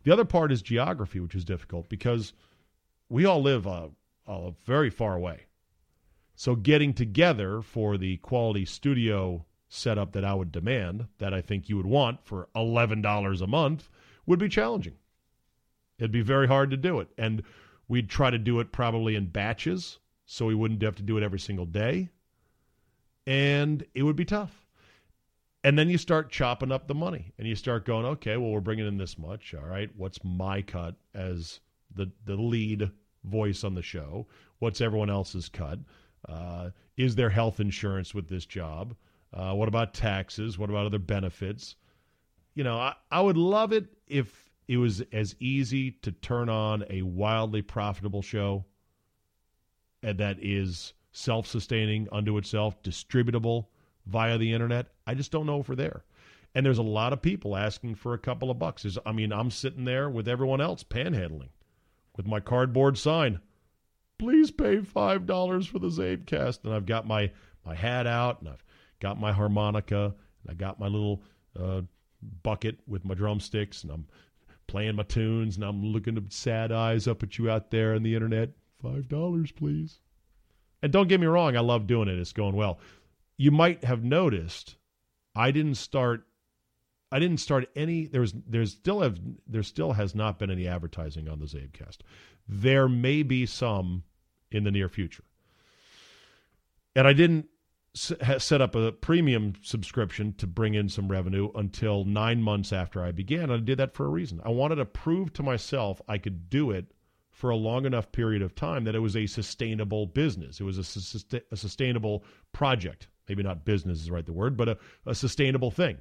The 0.04 0.12
other 0.12 0.24
part 0.24 0.52
is 0.52 0.62
geography, 0.62 1.20
which 1.20 1.34
is 1.34 1.44
difficult 1.44 1.90
because 1.90 2.34
we 3.10 3.26
all 3.26 3.42
live 3.42 3.66
uh, 3.66 3.88
uh, 4.28 4.52
very 4.64 4.92
far 4.92 5.16
away. 5.16 5.46
So 6.36 6.56
getting 6.56 6.94
together 6.94 7.64
for 7.64 7.98
the 7.98 8.18
quality 8.18 8.66
studio 8.66 9.48
setup 9.68 10.12
that 10.12 10.24
I 10.24 10.36
would 10.36 10.52
demand, 10.52 11.08
that 11.18 11.34
I 11.34 11.42
think 11.42 11.70
you 11.70 11.78
would 11.78 11.88
want 11.88 12.24
for 12.24 12.50
$11 12.56 13.42
a 13.42 13.48
month, 13.48 13.90
would 14.28 14.38
be 14.38 14.48
challenging. 14.48 14.94
It'd 16.00 16.12
be 16.12 16.22
very 16.22 16.48
hard 16.48 16.72
to 16.72 16.78
do 16.78 17.00
it. 17.00 17.10
And 17.18 17.44
we'd 17.88 18.10
try 18.10 18.30
to 18.30 18.38
do 18.38 18.60
it 18.60 18.72
probably 18.72 19.16
in 19.16 19.28
batches 19.28 20.00
so 20.26 20.46
we 20.46 20.56
wouldn't 20.56 20.82
have 20.82 20.96
to 20.96 21.04
do 21.04 21.18
it 21.18 21.24
every 21.24 21.40
single 21.40 21.66
day. 21.66 22.10
And 23.26 23.86
it 23.94 24.04
would 24.04 24.16
be 24.16 24.26
tough. 24.26 24.66
And 25.64 25.78
then 25.78 25.90
you 25.90 25.98
start 25.98 26.32
chopping 26.32 26.72
up 26.72 26.88
the 26.88 26.96
money 26.96 27.34
and 27.38 27.48
you 27.48 27.56
start 27.56 27.86
going, 27.86 28.06
okay, 28.06 28.38
well, 28.38 28.52
we're 28.52 28.62
bringing 28.62 28.88
in 28.88 28.98
this 28.98 29.18
much. 29.18 29.54
All 29.54 29.66
right. 29.66 29.90
What's 29.98 30.24
my 30.24 30.62
cut 30.62 30.96
as 31.14 31.60
the, 31.94 32.12
the 32.26 32.36
lead 32.36 32.92
voice 33.24 33.64
on 33.64 33.74
the 33.74 33.82
show? 33.82 34.28
What's 34.60 34.82
everyone 34.82 35.10
else's 35.10 35.50
cut? 35.50 35.80
Uh, 36.28 36.70
is 36.96 37.16
there 37.16 37.30
health 37.30 37.60
insurance 37.60 38.14
with 38.14 38.28
this 38.28 38.46
job? 38.46 38.96
Uh, 39.34 39.54
what 39.54 39.68
about 39.68 39.94
taxes? 39.94 40.58
What 40.58 40.70
about 40.70 40.86
other 40.86 41.00
benefits? 41.00 41.76
You 42.56 42.64
know, 42.64 42.78
I, 42.78 42.96
I 43.12 43.22
would 43.22 43.38
love 43.38 43.74
it 43.74 43.88
if 44.08 44.47
it 44.68 44.78
was 44.78 45.02
as 45.12 45.36
easy 45.40 45.92
to 45.92 46.12
turn 46.12 46.50
on 46.50 46.84
a 46.90 47.02
wildly 47.02 47.62
profitable 47.62 48.22
show 48.22 48.66
that 50.02 50.38
is 50.42 50.94
self 51.12 51.48
sustaining 51.48 52.08
unto 52.12 52.38
itself, 52.38 52.82
distributable 52.84 53.68
via 54.06 54.38
the 54.38 54.54
internet. 54.54 54.88
I 55.06 55.14
just 55.14 55.32
don't 55.32 55.46
know 55.46 55.60
if 55.60 55.70
we're 55.70 55.76
there. 55.76 56.04
And 56.54 56.66
there's 56.66 56.78
a 56.78 56.84
lot 56.84 57.14
of 57.14 57.22
people 57.22 57.56
asking 57.56 57.96
for 57.96 58.14
a 58.14 58.20
couple 58.20 58.50
of 58.50 58.60
bucks. 58.60 58.98
I 59.06 59.12
mean, 59.12 59.32
I'm 59.32 59.52
sitting 59.52 59.86
there 59.86 60.10
with 60.10 60.28
everyone 60.28 60.62
else 60.62 60.84
panhandling 60.84 61.50
with 62.16 62.26
my 62.26 62.40
cardboard 62.40 62.98
sign. 62.98 63.40
Please 64.18 64.50
pay 64.50 64.82
five 64.82 65.26
dollars 65.26 65.68
for 65.68 65.80
the 65.80 65.90
Zabecast, 65.90 66.64
and 66.64 66.74
I've 66.74 66.86
got 66.88 67.06
my 67.06 67.32
my 67.66 67.76
hat 67.76 68.08
out, 68.08 68.40
and 68.40 68.50
I've 68.50 68.64
got 69.00 69.20
my 69.20 69.32
harmonica, 69.32 70.16
and 70.42 70.52
I 70.52 70.54
got 70.56 70.80
my 70.80 70.88
little 70.88 71.22
uh, 71.60 71.82
bucket 72.42 72.80
with 72.88 73.06
my 73.06 73.14
drumsticks, 73.14 73.84
and 73.84 73.92
I'm 73.92 74.08
playing 74.68 74.96
my 74.96 75.04
tunes, 75.04 75.56
and 75.56 75.66
I'm 75.66 75.86
looking 75.86 76.24
sad 76.30 76.72
eyes 76.72 77.08
up 77.08 77.24
at 77.24 77.38
you 77.38 77.50
out 77.50 77.72
there 77.72 77.96
on 77.96 78.04
the 78.04 78.16
internet. 78.16 78.50
Five 78.82 79.08
dollars, 79.08 79.52
please. 79.52 80.00
And 80.82 80.92
don't 80.92 81.08
get 81.08 81.20
me 81.20 81.28
wrong, 81.28 81.58
I 81.58 81.62
love 81.62 81.88
doing 81.88 82.08
it. 82.08 82.20
It's 82.20 82.34
going 82.34 82.56
well. 82.56 82.80
You 83.38 83.52
might 83.52 83.84
have 83.84 84.04
noticed 84.04 84.76
I 85.36 85.52
didn't 85.52 85.76
start 85.76 86.26
I 87.12 87.20
didn't 87.20 87.38
start 87.38 87.70
any 87.76 88.06
there's 88.06 88.34
there's 88.48 88.72
still 88.72 89.02
have 89.02 89.20
there 89.48 89.64
still 89.64 89.94
has 89.94 90.14
not 90.14 90.40
been 90.40 90.52
any 90.52 90.68
advertising 90.68 91.30
on 91.30 91.40
the 91.40 91.46
Zabecast. 91.46 91.98
There 92.48 92.90
may 92.90 93.24
be 93.24 93.46
some 93.46 94.04
in 94.52 94.64
the 94.64 94.72
near 94.72 94.90
future. 94.90 95.24
And 96.96 97.08
I 97.08 97.14
didn't 97.14 97.48
set 97.98 98.62
up 98.62 98.76
a 98.76 98.92
premium 98.92 99.54
subscription 99.62 100.34
to 100.34 100.48
bring 100.48 100.74
in 100.74 100.90
some 100.90 101.08
revenue 101.08 101.50
until 101.56 102.06
nine 102.06 102.42
months 102.42 102.72
after 102.72 103.04
I 103.04 103.12
began. 103.12 103.50
I 103.50 103.58
did 103.58 103.80
that 103.80 103.94
for 103.94 104.06
a 104.06 104.10
reason. 104.10 104.42
I 104.44 104.50
wanted 104.50 104.76
to 104.76 104.86
prove 104.86 105.34
to 105.34 105.44
myself 105.44 106.02
I 106.08 106.18
could 106.18 106.50
do 106.50 106.72
it 106.72 106.94
for 107.32 107.50
a 107.50 107.56
long 107.56 107.86
enough 107.86 108.12
period 108.12 108.42
of 108.42 108.56
time 108.56 108.84
that 108.86 108.96
it 108.96 109.00
was 109.00 109.16
a 109.16 109.28
sustainable 109.28 110.08
business. 110.08 110.60
It 110.60 110.64
was 110.64 110.78
a, 110.78 111.42
a 111.52 111.56
sustainable 111.56 112.24
project. 112.52 113.08
Maybe 113.30 113.44
not 113.44 113.66
business 113.66 114.02
is 114.02 114.10
right 114.10 114.26
the 114.26 114.34
word, 114.34 114.58
but 114.58 114.70
a, 114.70 114.78
a 115.06 115.14
sustainable 115.14 115.72
thing. 115.72 115.98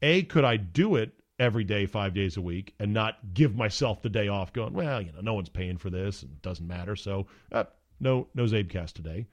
A, 0.00 0.22
could 0.22 0.44
I 0.44 0.56
do 0.56 0.96
it 0.96 1.12
every 1.38 1.64
day, 1.64 1.86
five 1.86 2.14
days 2.14 2.36
a 2.36 2.40
week, 2.40 2.74
and 2.80 2.92
not 2.92 3.34
give 3.34 3.54
myself 3.54 4.02
the 4.02 4.08
day 4.08 4.28
off 4.28 4.52
going, 4.52 4.72
well, 4.72 5.00
you 5.00 5.12
know, 5.12 5.20
no 5.20 5.34
one's 5.34 5.48
paying 5.48 5.76
for 5.76 5.90
this 5.90 6.22
and 6.22 6.32
it 6.32 6.42
doesn't 6.42 6.66
matter. 6.66 6.96
So, 6.96 7.26
uh, 7.52 7.64
no, 8.00 8.28
no 8.34 8.44
Zabecast 8.44 8.92
today. 8.92 9.26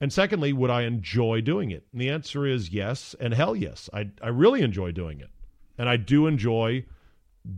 And 0.00 0.12
secondly, 0.12 0.52
would 0.52 0.70
I 0.70 0.82
enjoy 0.82 1.42
doing 1.42 1.70
it? 1.70 1.86
And 1.92 2.00
the 2.00 2.08
answer 2.08 2.46
is 2.46 2.70
yes, 2.70 3.14
and 3.20 3.34
hell 3.34 3.54
yes. 3.54 3.90
I, 3.92 4.10
I 4.22 4.28
really 4.28 4.62
enjoy 4.62 4.92
doing 4.92 5.20
it. 5.20 5.30
And 5.76 5.88
I 5.88 5.96
do 5.96 6.26
enjoy 6.26 6.86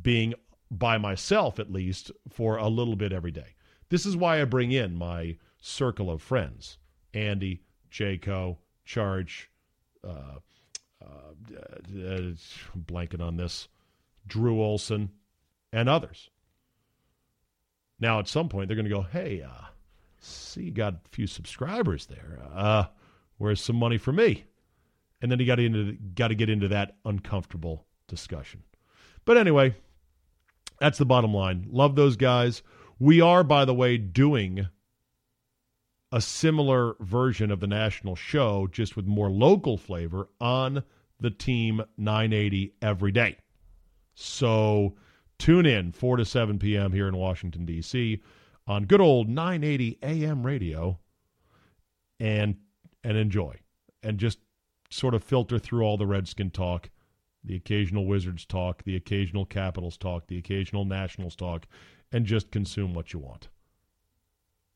being 0.03 0.35
by 0.71 0.99
myself, 0.99 1.59
at 1.59 1.73
least, 1.73 2.11
for 2.29 2.57
a 2.57 2.69
little 2.69 2.97
bit 2.97 3.13
every 3.13 3.31
day. 3.31 3.55
This 3.91 4.07
is 4.07 4.17
why 4.17 4.41
I 4.41 4.45
bring 4.45 4.73
in 4.73 4.97
my 4.97 5.37
circle 5.61 6.11
of 6.11 6.23
friends 6.23 6.79
Andy, 7.15 7.63
Jayco, 7.91 8.57
Charge, 8.85 9.51
uh, 10.03 10.39
uh, 11.01 11.05
uh, 11.05 12.33
blanking 12.77 13.21
on 13.21 13.37
this, 13.37 13.69
Drew 14.27 14.63
Olson, 14.63 15.11
and 15.73 15.89
others. 15.89 16.31
Now, 18.01 18.19
at 18.19 18.29
some 18.29 18.49
point, 18.49 18.69
they're 18.69 18.77
going 18.77 18.89
to 18.89 18.91
go, 18.91 19.03
hey, 19.03 19.43
uh, 19.43 19.67
See, 20.25 20.71
got 20.71 20.95
a 20.95 21.09
few 21.11 21.27
subscribers 21.27 22.07
there. 22.07 22.39
Uh, 22.55 22.85
where's 23.39 23.61
some 23.61 23.77
money 23.77 23.99
for 23.99 24.13
me? 24.13 24.45
And 25.21 25.31
then 25.31 25.41
he 25.41 25.45
got 25.45 25.59
into 25.59 25.93
got 25.93 26.29
to 26.29 26.37
get 26.37 26.49
into 26.49 26.69
that 26.69 26.97
uncomfortable 27.05 27.87
discussion. 28.07 28.63
But 29.25 29.37
anyway, 29.37 29.75
that's 30.79 30.99
the 30.99 31.05
bottom 31.05 31.35
line. 31.35 31.67
Love 31.71 31.97
those 31.97 32.17
guys. 32.17 32.63
We 33.01 33.21
are, 33.21 33.43
by 33.43 33.65
the 33.65 33.75
way, 33.75 33.99
doing 33.99 34.69
a 36.13 36.21
similar 36.21 36.95
version 37.01 37.51
of 37.51 37.59
the 37.59 37.67
national 37.67 38.15
show, 38.15 38.69
just 38.71 38.95
with 38.95 39.07
more 39.07 39.31
local 39.31 39.77
flavor 39.77 40.29
on 40.41 40.85
the 41.19 41.31
team 41.31 41.83
980 41.97 42.75
every 42.81 43.11
day. 43.11 43.39
So 44.15 44.95
tune 45.39 45.67
in 45.67 45.91
4 45.91 46.19
to 46.19 46.25
7 46.25 46.61
p.m. 46.61 46.93
here 46.93 47.09
in 47.09 47.17
Washington, 47.17 47.65
D.C. 47.65 48.23
on 48.67 48.85
good 48.85 49.01
old 49.01 49.29
980 49.29 49.99
AM 50.03 50.45
radio 50.45 50.99
and 52.21 52.57
and 53.05 53.17
enjoy 53.17 53.57
and 54.03 54.19
just 54.19 54.39
sort 54.91 55.15
of 55.15 55.25
filter 55.25 55.59
through 55.59 55.83
all 55.83 55.97
the 55.97 56.07
Redskin 56.07 56.51
talk, 56.51 56.91
the 57.45 57.57
occasional 57.57 58.07
Wizards 58.07 58.45
talk, 58.45 58.85
the 58.85 58.97
occasional 58.97 59.45
Capitals 59.45 59.97
talk, 59.97 60.27
the 60.27 60.39
occasional 60.39 60.85
Nationals 60.85 61.35
talk, 61.35 61.67
and 62.13 62.27
just 62.27 62.51
consume 62.51 62.95
what 62.95 63.13
you 63.13 63.19
want. 63.19 63.49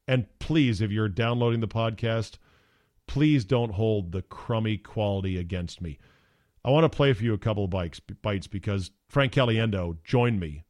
And 0.09 0.27
please, 0.39 0.81
if 0.81 0.91
you're 0.91 1.09
downloading 1.09 1.61
the 1.61 1.69
podcast, 1.69 2.39
please 3.07 3.45
don't 3.45 3.73
hold 3.73 4.13
the 4.13 4.23
crummy 4.23 4.79
quality 4.79 5.37
against 5.37 5.81
me. 5.81 5.99
I 6.65 6.71
want 6.71 6.91
to 6.91 6.97
play 6.97 7.13
for 7.13 7.23
you 7.23 7.35
a 7.35 7.39
couple 7.39 7.65
of 7.65 7.71
bites, 7.71 8.01
bites 8.01 8.47
because 8.47 8.91
Frank 9.09 9.33
Caliendo 9.33 9.99
joined 10.03 10.41
me 10.41 10.65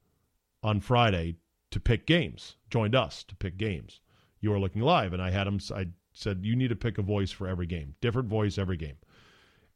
on 0.63 0.81
Friday 0.81 1.37
to 1.77 1.81
pick 1.81 2.07
games, 2.07 2.57
joined 2.71 2.95
us 2.95 3.23
to 3.23 3.37
pick 3.37 3.59
games. 3.59 4.01
You 4.41 4.51
are 4.55 4.59
looking 4.59 4.81
live, 4.81 5.12
and 5.12 5.21
I 5.21 5.31
had 5.31 5.47
him. 5.47 5.61
I 5.75 5.89
said, 6.15 6.41
You 6.43 6.57
need 6.57 6.69
to 6.69 6.77
pick 6.77 6.97
a 6.97 7.03
voice 7.03 7.31
for 7.31 7.47
every 7.47 7.67
game, 7.67 7.95
different 8.01 8.31
voice 8.31 8.57
every 8.57 8.79
game. 8.79 8.97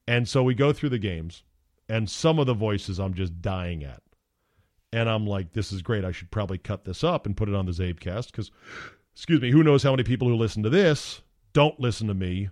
And 0.09 0.27
so 0.27 0.43
we 0.43 0.55
go 0.55 0.73
through 0.73 0.89
the 0.89 0.99
games, 0.99 1.43
and 1.91 2.09
some 2.09 2.39
of 2.39 2.47
the 2.47 2.55
voices 2.55 2.99
I'm 2.99 3.13
just 3.13 3.43
dying 3.43 3.85
at. 3.85 4.03
And 4.95 5.11
I'm 5.11 5.27
like, 5.27 5.53
This 5.53 5.73
is 5.73 5.83
great. 5.83 6.07
I 6.07 6.13
should 6.13 6.31
probably 6.31 6.57
cut 6.57 6.87
this 6.87 7.05
up 7.05 7.27
and 7.27 7.37
put 7.37 7.51
it 7.51 7.55
on 7.55 7.67
the 7.67 7.73
Czabecast 7.73 8.33
because 8.33 8.51
excuse 9.13 9.43
me, 9.43 9.51
who 9.51 9.63
knows 9.63 9.83
how 9.83 9.91
many 9.91 10.03
people 10.03 10.27
who 10.27 10.37
listen 10.37 10.63
to 10.63 10.71
this 10.71 11.21
don't 11.53 11.79
listen 11.79 12.09
to 12.09 12.15
me 12.15 12.49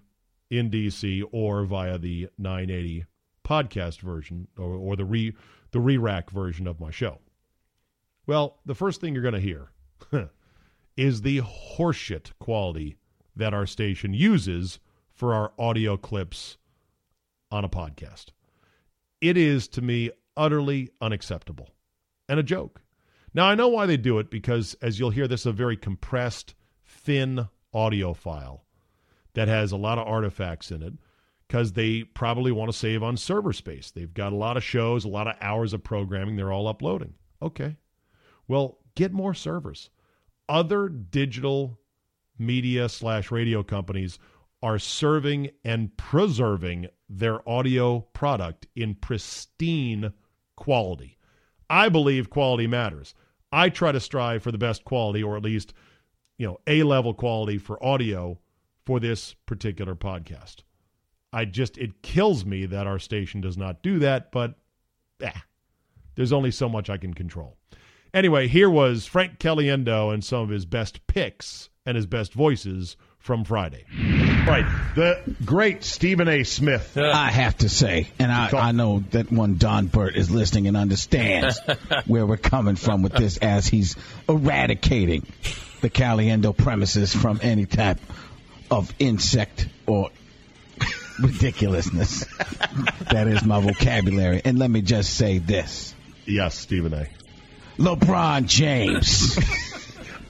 in 0.51 0.71
DC 0.71 1.23
or 1.33 1.65
via 1.65 1.97
the 1.97 2.29
980 2.37 3.07
podcast 3.47 4.01
version 4.01 4.47
or, 4.59 4.75
or 4.75 4.95
the 4.95 5.07
re 5.07 5.35
the 5.71 5.81
re-rack 5.81 6.31
version 6.31 6.67
of 6.67 6.81
my 6.81 6.91
show. 6.91 7.19
Well, 8.29 8.59
the 8.67 8.75
first 8.75 9.01
thing 9.01 9.15
you're 9.15 9.23
going 9.23 9.33
to 9.33 9.41
hear 9.41 9.71
is 10.99 11.23
the 11.23 11.41
horseshit 11.41 12.33
quality 12.39 12.99
that 13.35 13.55
our 13.55 13.67
station 13.67 14.13
uses 14.13 14.81
for 15.15 15.33
our 15.33 15.53
audio 15.59 15.97
clips 15.97 16.59
on 17.51 17.65
a 17.65 17.71
podcast. 17.71 18.27
It 19.23 19.39
is 19.39 19.67
to 19.69 19.81
me 19.81 20.11
utterly 20.37 20.91
unacceptable 21.01 21.71
and 22.29 22.39
a 22.39 22.43
joke. 22.43 22.83
Now, 23.33 23.47
I 23.47 23.55
know 23.55 23.69
why 23.69 23.87
they 23.87 23.97
do 23.97 24.19
it 24.19 24.31
because, 24.31 24.75
as 24.83 24.99
you'll 25.01 25.09
hear, 25.09 25.27
this 25.27 25.41
is 25.41 25.47
a 25.47 25.53
very 25.53 25.79
compressed, 25.79 26.55
thin 26.85 27.49
audio 27.73 28.13
file 28.13 28.67
that 29.33 29.49
has 29.49 29.73
a 29.73 29.79
lot 29.79 29.99
of 29.99 30.07
artifacts 30.07 30.71
in 30.71 30.83
it 30.83 30.93
because 31.47 31.73
they 31.73 32.05
probably 32.05 32.53
want 32.53 32.71
to 32.71 32.77
save 32.77 33.03
on 33.03 33.17
server 33.17 33.55
space. 33.55 33.91
They've 33.91 34.13
got 34.13 34.35
a 34.35 34.37
lot 34.37 34.59
of 34.59 34.63
shows, 34.63 35.07
a 35.07 35.09
lot 35.09 35.29
of 35.29 35.37
hours 35.41 35.73
of 35.73 35.83
programming 35.83 36.37
they're 36.37 36.53
all 36.53 36.69
uploading. 36.69 37.15
Okay. 37.41 37.77
Well, 38.49 38.79
get 38.95 39.13
more 39.13 39.35
servers. 39.35 39.91
Other 40.49 40.89
digital 40.89 41.79
media 42.39 42.89
slash 42.89 43.31
radio 43.31 43.63
companies 43.63 44.19
are 44.63 44.79
serving 44.79 45.51
and 45.65 45.97
preserving 45.97 46.89
their 47.09 47.47
audio 47.49 48.01
product 48.01 48.67
in 48.75 48.95
pristine 48.95 50.13
quality. 50.57 51.17
I 51.71 51.89
believe 51.89 52.31
quality 52.31 52.67
matters. 52.67 53.15
I 53.53 53.69
try 53.69 53.93
to 53.93 54.01
strive 54.01 54.43
for 54.43 54.51
the 54.53 54.59
best 54.59 54.85
quality, 54.85 55.23
or 55.23 55.37
at 55.37 55.43
least, 55.43 55.75
you 56.39 56.47
know, 56.47 56.59
A 56.67 56.83
level 56.83 57.15
quality 57.15 57.59
for 57.59 57.83
audio 57.85 58.39
for 58.85 58.99
this 59.01 59.35
particular 59.47 59.95
podcast. 59.95 60.63
I 61.33 61.45
just, 61.45 61.77
it 61.79 62.03
kills 62.03 62.45
me 62.45 62.67
that 62.67 62.87
our 62.87 62.99
station 62.99 63.41
does 63.41 63.57
not 63.57 63.83
do 63.83 63.99
that, 63.99 64.33
but 64.33 64.55
eh, 65.21 65.31
there's 66.15 66.33
only 66.33 66.51
so 66.51 66.69
much 66.69 66.89
I 66.91 66.97
can 66.97 67.15
control. 67.15 67.59
Anyway, 68.19 68.49
here 68.49 68.69
was 68.69 69.07
Frank 69.07 69.39
Caliendo 69.39 70.13
and 70.13 70.25
some 70.25 70.41
of 70.41 70.49
his 70.49 70.67
best 70.67 71.07
picks 71.07 71.69
and 71.87 71.95
his 71.95 72.05
best 72.05 72.33
voices 72.33 72.97
from 73.21 73.45
Friday. 73.45 73.85
Right. 74.45 74.67
The 74.97 75.37
great 75.45 75.85
Stephen 75.85 76.27
A. 76.27 76.43
Smith. 76.43 76.99
I 76.99 77.31
have 77.31 77.59
to 77.59 77.69
say, 77.69 78.09
and 78.19 78.33
I, 78.33 78.51
I 78.51 78.73
know 78.73 79.05
that 79.13 79.31
one 79.31 79.57
Don 79.59 79.87
Burt 79.87 80.17
is 80.17 80.33
listening 80.33 80.67
and 80.67 80.77
understands 80.77 81.61
where 82.09 82.27
we're 82.27 82.39
coming 82.39 82.75
from 82.75 83.03
with 83.03 83.13
this 83.13 83.37
as 83.37 83.69
he's 83.69 83.95
eradicating 84.29 85.25
the 85.81 85.89
Caliendo 85.89 86.57
premises 86.57 87.15
from 87.15 87.39
any 87.41 87.67
type 87.67 88.01
of 88.69 88.93
insect 88.99 89.69
or 89.87 90.11
ridiculousness. 91.21 92.25
that 93.13 93.29
is 93.29 93.45
my 93.45 93.61
vocabulary. 93.61 94.43
And 94.45 94.59
let 94.59 94.73
me 94.73 94.83
just 94.83 95.15
say 95.15 95.39
this. 95.39 95.95
Yes, 96.27 96.59
Stephen 96.59 96.93
A. 96.95 97.07
LeBron 97.79 98.47
James. 98.47 99.39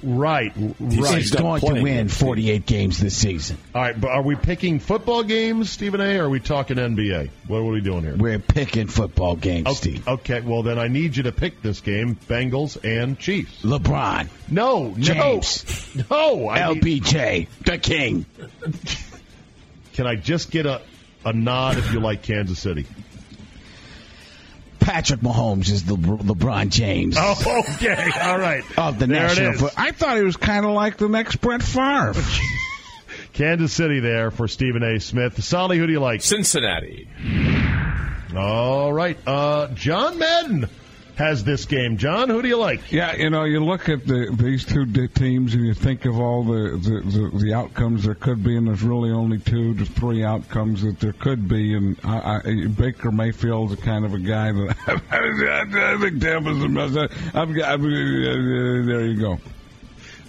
Right, 0.00 0.52
right. 0.80 1.18
He's 1.18 1.32
going 1.32 1.60
to 1.60 1.82
win 1.82 2.08
48 2.08 2.66
games 2.66 3.00
this 3.00 3.16
season. 3.16 3.58
All 3.74 3.82
right, 3.82 4.00
but 4.00 4.10
are 4.10 4.22
we 4.22 4.36
picking 4.36 4.78
football 4.78 5.24
games, 5.24 5.70
Stephen 5.70 6.00
A., 6.00 6.18
or 6.18 6.26
are 6.26 6.28
we 6.28 6.38
talking 6.38 6.76
NBA? 6.76 7.30
What 7.48 7.58
are 7.58 7.64
we 7.64 7.80
doing 7.80 8.02
here? 8.04 8.16
We're 8.16 8.38
picking 8.38 8.86
football 8.86 9.34
games, 9.34 9.66
okay, 9.66 9.74
Steve. 9.76 10.06
Okay, 10.06 10.40
well, 10.40 10.62
then 10.62 10.78
I 10.78 10.86
need 10.86 11.16
you 11.16 11.24
to 11.24 11.32
pick 11.32 11.62
this 11.62 11.80
game 11.80 12.14
Bengals 12.14 12.76
and 12.84 13.18
Chiefs. 13.18 13.62
LeBron. 13.62 14.28
No, 14.48 14.94
James. 14.98 15.96
no. 15.96 16.04
No. 16.10 16.48
I 16.48 16.72
need- 16.74 16.82
LBJ, 16.82 17.48
the 17.64 17.78
king. 17.78 18.24
can 19.94 20.06
I 20.06 20.14
just 20.14 20.52
get 20.52 20.66
a, 20.66 20.80
a 21.24 21.32
nod 21.32 21.76
if 21.76 21.92
you 21.92 21.98
like 21.98 22.22
Kansas 22.22 22.60
City? 22.60 22.86
Patrick 24.80 25.20
Mahomes 25.20 25.70
is 25.70 25.84
the 25.84 25.94
LeBron 25.96 26.70
James 26.70 27.16
Oh, 27.18 27.34
okay. 27.76 28.10
All 28.22 28.38
right. 28.38 28.64
of 28.78 28.98
the 28.98 29.06
There 29.06 29.22
national 29.22 29.52
is. 29.54 29.60
football. 29.60 29.84
I 29.84 29.90
thought 29.92 30.16
he 30.16 30.22
was 30.22 30.36
kind 30.36 30.64
of 30.64 30.72
like 30.72 30.96
the 30.96 31.08
next 31.08 31.36
Brett 31.40 31.62
Favre. 31.62 32.14
Kansas 33.32 33.72
City 33.72 34.00
there 34.00 34.30
for 34.30 34.48
Stephen 34.48 34.82
A. 34.82 34.98
Smith. 34.98 35.42
Solly, 35.44 35.78
who 35.78 35.86
do 35.86 35.92
you 35.92 36.00
like? 36.00 36.22
Cincinnati. 36.22 37.08
All 38.36 38.92
right. 38.92 39.16
Uh, 39.26 39.68
John 39.74 40.18
Madden 40.18 40.68
has 41.18 41.42
this 41.42 41.64
game. 41.64 41.96
John, 41.96 42.30
who 42.30 42.40
do 42.40 42.48
you 42.48 42.56
like? 42.56 42.92
Yeah, 42.92 43.14
you 43.16 43.28
know, 43.28 43.42
you 43.42 43.62
look 43.62 43.88
at 43.88 44.06
the, 44.06 44.34
these 44.38 44.64
two 44.64 44.86
teams 45.08 45.52
and 45.54 45.66
you 45.66 45.74
think 45.74 46.04
of 46.04 46.18
all 46.18 46.44
the, 46.44 46.78
the, 46.78 47.00
the, 47.10 47.38
the 47.38 47.54
outcomes 47.54 48.04
there 48.04 48.14
could 48.14 48.44
be, 48.44 48.56
and 48.56 48.68
there's 48.68 48.84
really 48.84 49.10
only 49.10 49.38
two 49.38 49.74
to 49.74 49.84
three 49.84 50.24
outcomes 50.24 50.82
that 50.82 51.00
there 51.00 51.12
could 51.12 51.48
be. 51.48 51.74
And 51.74 51.98
I, 52.04 52.40
I, 52.44 52.66
Baker 52.68 53.10
Mayfield's 53.10 53.74
the 53.74 53.82
kind 53.82 54.04
of 54.04 54.14
a 54.14 54.18
guy 54.18 54.52
that 54.52 54.76
I 55.10 55.98
think 56.00 56.22
Tampa's 56.22 56.60
the 56.60 56.68
best. 56.68 56.96
I've 57.34 57.52
got, 57.52 57.68
I've, 57.68 57.80
uh, 57.80 58.86
there 58.86 59.06
you 59.06 59.20
go. 59.20 59.38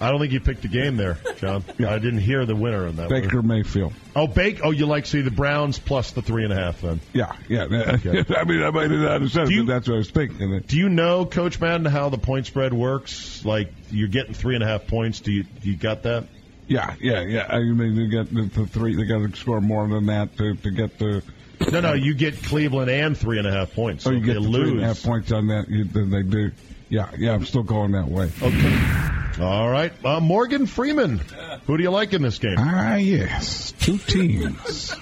I 0.01 0.11
don't 0.11 0.19
think 0.19 0.31
you 0.31 0.39
picked 0.39 0.61
the 0.61 0.67
game 0.69 0.95
there, 0.97 1.17
John. 1.37 1.63
I 1.79 1.99
didn't 1.99 2.19
hear 2.19 2.45
the 2.45 2.55
winner 2.55 2.87
in 2.87 2.95
that 2.95 3.09
one. 3.11 3.21
Baker 3.21 3.41
Mayfield. 3.41 3.93
Oh, 4.15 4.27
Bake. 4.27 4.61
Oh, 4.63 4.71
you 4.71 4.85
like 4.85 5.05
see 5.05 5.21
the 5.21 5.31
Browns 5.31 5.77
plus 5.79 6.11
the 6.11 6.21
three 6.21 6.43
and 6.45 6.53
a 6.53 6.55
half 6.55 6.81
then. 6.81 7.01
Yeah, 7.13 7.35
yeah. 7.47 7.63
Okay. 7.63 8.23
I 8.35 8.43
mean, 8.45 8.63
I 8.63 8.69
might 8.71 8.87
not 8.89 9.21
have 9.21 9.31
said 9.31 9.47
Do 9.47 9.51
it, 9.51 9.55
you- 9.55 9.65
but 9.65 9.73
that's 9.73 9.87
what 9.87 9.95
I 9.95 9.97
was 9.97 10.09
thinking. 10.09 10.59
Do 10.61 10.77
you 10.77 10.89
know, 10.89 11.25
Coach 11.25 11.59
Madden, 11.59 11.85
how 11.85 12.09
the 12.09 12.17
point 12.17 12.45
spread 12.45 12.73
works? 12.73 13.43
Like 13.43 13.73
you're 13.91 14.07
getting 14.07 14.33
three 14.33 14.55
and 14.55 14.63
a 14.63 14.67
half 14.67 14.87
points. 14.87 15.19
Do 15.19 15.31
you 15.31 15.43
do 15.43 15.69
you 15.69 15.75
got 15.77 16.03
that? 16.03 16.25
Yeah, 16.67 16.93
yeah, 17.01 17.21
yeah. 17.21 17.47
I 17.49 17.59
mean, 17.59 17.95
they 17.95 18.07
get 18.07 18.33
the, 18.33 18.43
the 18.43 18.67
three. 18.67 18.95
They 18.95 19.05
got 19.05 19.27
to 19.27 19.35
score 19.35 19.59
more 19.59 19.87
than 19.87 20.05
that 20.05 20.37
to, 20.37 20.55
to 20.55 20.71
get 20.71 20.99
the. 20.99 21.23
No, 21.71 21.81
no. 21.81 21.93
You 21.93 22.13
get 22.13 22.41
Cleveland 22.43 22.89
and 22.91 23.17
three 23.17 23.37
and 23.39 23.47
a 23.47 23.51
half 23.51 23.73
points. 23.73 24.03
So 24.05 24.11
Oh, 24.11 24.13
you 24.13 24.21
get 24.21 24.37
lose. 24.37 24.69
three 24.69 24.71
and 24.77 24.81
a 24.81 24.85
half 24.85 25.01
points 25.03 25.31
on 25.31 25.47
that. 25.47 25.67
You, 25.67 25.83
then 25.85 26.09
they 26.11 26.21
do. 26.23 26.51
Yeah, 26.89 27.09
yeah. 27.17 27.33
I'm 27.33 27.45
still 27.45 27.63
going 27.63 27.91
that 27.91 28.07
way. 28.07 28.31
Okay. 28.41 29.43
All 29.43 29.69
right. 29.69 29.93
Uh, 30.03 30.19
Morgan 30.19 30.65
Freeman. 30.65 31.21
Who 31.65 31.77
do 31.77 31.83
you 31.83 31.91
like 31.91 32.13
in 32.13 32.21
this 32.23 32.39
game? 32.39 32.55
Ah, 32.57 32.95
yes. 32.95 33.73
Two 33.79 33.97
teams, 33.97 34.95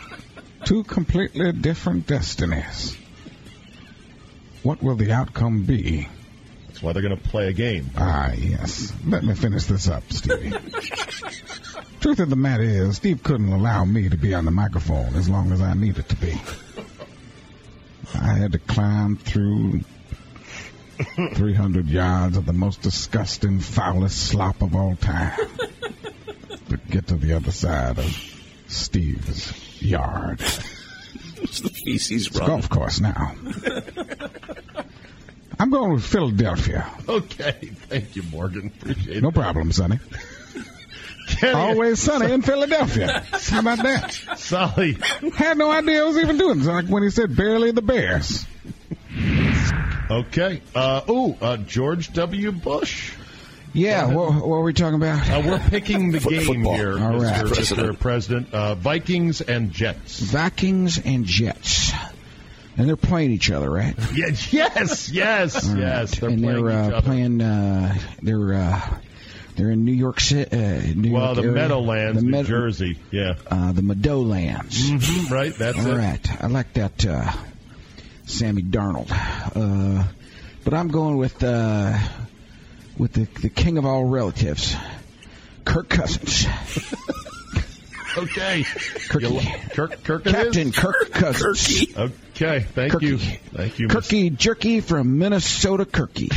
two 0.65 0.83
completely 0.83 1.51
different 1.53 2.07
destinies. 2.07 2.97
What 4.63 4.83
will 4.83 4.95
the 4.95 5.13
outcome 5.13 5.63
be? 5.63 6.07
That's 6.67 6.83
why 6.83 6.91
they're 6.91 7.01
going 7.01 7.17
to 7.17 7.29
play 7.29 7.47
a 7.47 7.53
game. 7.53 7.89
Ah, 7.97 8.33
yes. 8.33 8.93
Let 9.05 9.23
me 9.23 9.33
finish 9.33 9.63
this 9.63 9.87
up, 9.87 10.03
Stevie. 10.11 10.51
Truth 12.01 12.19
of 12.19 12.29
the 12.29 12.35
matter 12.35 12.63
is, 12.63 12.97
Steve 12.97 13.23
couldn't 13.23 13.51
allow 13.51 13.85
me 13.85 14.09
to 14.09 14.17
be 14.17 14.33
on 14.33 14.45
the 14.45 14.51
microphone 14.51 15.15
as 15.15 15.27
long 15.29 15.51
as 15.51 15.61
I 15.61 15.73
needed 15.73 16.07
to 16.09 16.15
be. 16.17 16.39
I 18.13 18.33
had 18.33 18.51
to 18.51 18.59
climb 18.59 19.17
through 19.17 19.81
300 21.35 21.87
yards 21.87 22.37
of 22.37 22.45
the 22.45 22.53
most 22.53 22.81
disgusting, 22.81 23.59
foulest 23.59 24.17
slop 24.29 24.61
of 24.61 24.75
all 24.75 24.95
time. 24.95 25.37
to 26.69 26.77
get 26.89 27.07
to 27.07 27.15
the 27.15 27.33
other 27.33 27.51
side 27.51 27.97
of 27.99 28.05
Steve's 28.67 29.81
yard. 29.81 30.41
It's 31.39 31.59
the 31.61 31.69
feces 31.69 32.27
It's 32.27 32.37
run. 32.37 32.47
golf 32.47 32.69
course 32.69 32.99
now. 32.99 33.35
I'm 35.59 35.69
going 35.71 35.93
with 35.93 36.05
Philadelphia. 36.05 36.87
Okay, 37.07 37.51
thank 37.89 38.15
you, 38.15 38.23
Morgan. 38.23 38.71
Appreciate 38.81 39.17
it. 39.17 39.23
No 39.23 39.31
problem, 39.31 39.71
Sonny. 39.71 39.99
Kenny, 41.29 41.53
Always 41.53 41.99
sunny 41.99 42.31
in 42.31 42.41
Philadelphia. 42.41 43.23
How 43.49 43.59
about 43.59 43.79
that? 43.83 44.13
Solly, 44.37 44.97
Had 45.35 45.57
no 45.57 45.69
idea 45.71 46.01
I 46.01 46.05
was 46.05 46.17
even 46.17 46.37
doing 46.37 46.59
this. 46.59 46.67
Like 46.67 46.85
when 46.85 47.03
he 47.03 47.09
said 47.09 47.35
barely 47.35 47.71
the 47.71 47.81
Bears. 47.81 48.45
Okay. 50.09 50.61
Uh, 50.75 51.01
ooh, 51.09 51.35
uh, 51.41 51.57
George 51.57 52.13
W. 52.13 52.51
Bush. 52.51 53.13
Yeah, 53.73 54.07
what, 54.13 54.33
what 54.33 54.47
were 54.47 54.63
we 54.63 54.73
talking 54.73 54.95
about? 54.95 55.29
Uh, 55.29 55.43
we're 55.45 55.59
picking 55.69 56.11
the 56.11 56.19
game 56.29 56.41
football. 56.41 56.75
here, 56.75 56.93
All 56.93 57.13
Mr. 57.13 57.21
right. 57.23 57.45
Mr. 57.45 57.53
President. 57.53 57.99
President. 57.99 58.53
Uh, 58.53 58.75
Vikings 58.75 59.41
and 59.41 59.71
Jets. 59.71 60.19
Vikings 60.19 60.97
and 61.03 61.25
Jets. 61.25 61.91
And 62.77 62.87
they're 62.87 62.95
playing 62.95 63.31
each 63.31 63.51
other, 63.51 63.69
right? 63.69 63.95
Yeah, 64.15 64.27
yes, 64.51 65.09
yes, 65.09 65.71
yes. 65.75 66.19
They're 66.19 66.29
and 66.29 66.41
playing 66.43 66.65
they're 66.65 66.69
each 66.87 66.93
uh, 66.93 66.97
other. 66.97 67.01
playing. 67.07 67.41
Uh, 67.41 67.95
they're 68.21 68.53
uh, 68.53 68.97
they're 69.55 69.71
in 69.71 69.83
New 69.83 69.93
York 69.93 70.19
City. 70.19 70.49
Uh, 70.55 70.93
New 70.95 71.11
well, 71.11 71.25
York 71.25 71.35
the 71.37 71.41
area. 71.43 71.53
Meadowlands, 71.53 72.19
the 72.19 72.25
New 72.25 72.31
Meadow- 72.31 72.47
Jersey. 72.47 72.99
Yeah, 73.11 73.33
Uh, 73.49 73.71
the 73.73 73.81
Meadowlands. 73.81 74.89
Mhm, 74.91 75.29
right. 75.31 75.53
That's 75.55 75.77
All 75.79 75.91
it. 75.91 75.97
right, 75.97 76.43
I 76.43 76.47
like 76.47 76.73
that, 76.73 77.03
uh, 77.05 77.31
Sammy 78.27 78.61
Darnold. 78.61 79.09
Uh, 79.11 80.03
but 80.63 80.73
I'm 80.73 80.89
going 80.89 81.17
with 81.17 81.43
uh, 81.43 81.97
with 82.97 83.13
the 83.13 83.25
the 83.41 83.49
king 83.49 83.77
of 83.77 83.85
all 83.85 84.03
relatives, 84.05 84.75
Kirk 85.65 85.89
Cousins, 85.89 86.45
Okay. 88.17 88.63
Kirky. 88.63 89.71
Kirk, 89.73 90.03
Kirk 90.03 90.23
Captain 90.25 90.69
is? 90.69 90.75
Kirk 90.77 91.11
Cousins, 91.11 91.85
Okay, 91.95 92.61
thank 92.73 92.93
Kirky. 92.93 93.01
you. 93.03 93.17
Thank 93.19 93.79
you. 93.79 93.87
Mr. 93.87 94.01
Kirky 94.01 94.35
Jerky 94.37 94.79
from 94.81 95.17
Minnesota, 95.19 95.85
Kirky. 95.85 96.29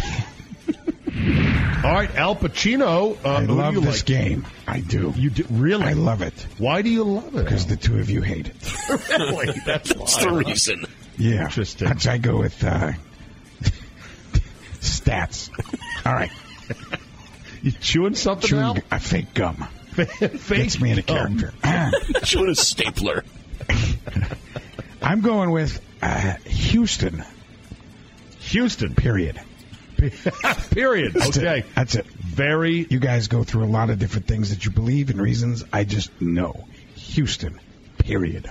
All 1.82 1.92
right, 1.92 2.14
Al 2.16 2.36
Pacino. 2.36 3.16
Uh, 3.24 3.28
I 3.28 3.40
love 3.44 3.74
this 3.74 3.98
like? 4.00 4.04
game. 4.04 4.46
I 4.66 4.80
do. 4.80 5.12
You 5.16 5.30
do, 5.30 5.44
really? 5.50 5.84
I 5.84 5.92
love 5.94 6.20
it 6.22 6.34
Why 6.58 6.82
do 6.82 6.90
you 6.90 7.04
love 7.04 7.34
it? 7.34 7.44
because 7.44 7.66
the 7.66 7.76
two 7.76 7.98
of 7.98 8.10
you 8.10 8.20
hate 8.22 8.48
it. 8.48 9.08
really, 9.18 9.58
that's 9.66 9.92
That's 9.94 10.16
the 10.22 10.30
reason. 10.32 10.84
Yeah, 11.20 11.44
Interesting. 11.44 11.88
That's 11.88 12.06
I 12.06 12.18
go 12.18 12.38
with 12.38 12.64
uh, 12.64 12.92
stats. 14.80 15.50
All 16.06 16.12
right, 16.14 16.30
You 17.62 17.72
chewing 17.72 18.14
something 18.14 18.48
chewing 18.48 18.62
Al? 18.62 18.78
a 18.90 18.98
fake 18.98 19.34
gum 19.34 19.56
Fake 19.92 20.48
gets 20.48 20.80
me 20.80 20.92
in 20.92 20.98
a 20.98 21.02
gum. 21.02 21.38
character. 21.38 21.52
Chewing 22.24 22.50
a 22.50 22.54
stapler. 22.54 23.24
I'm 25.02 25.20
going 25.20 25.50
with 25.50 25.80
uh, 26.00 26.34
Houston. 26.46 27.24
Houston. 28.38 28.94
Period. 28.94 29.38
Period. 30.70 31.12
That's 31.12 31.36
Okay. 31.36 31.58
it. 31.60 31.66
That's 31.74 31.94
it. 31.96 32.06
Very 32.06 32.86
You 32.88 33.00
guys 33.00 33.28
go 33.28 33.42
through 33.44 33.64
a 33.64 33.66
lot 33.66 33.90
of 33.90 33.98
different 33.98 34.26
things 34.26 34.50
that 34.50 34.64
you 34.64 34.70
believe 34.70 35.10
and 35.10 35.20
reasons. 35.20 35.64
I 35.72 35.84
just 35.84 36.18
know 36.20 36.64
Houston. 36.94 37.60
Period. 37.98 38.48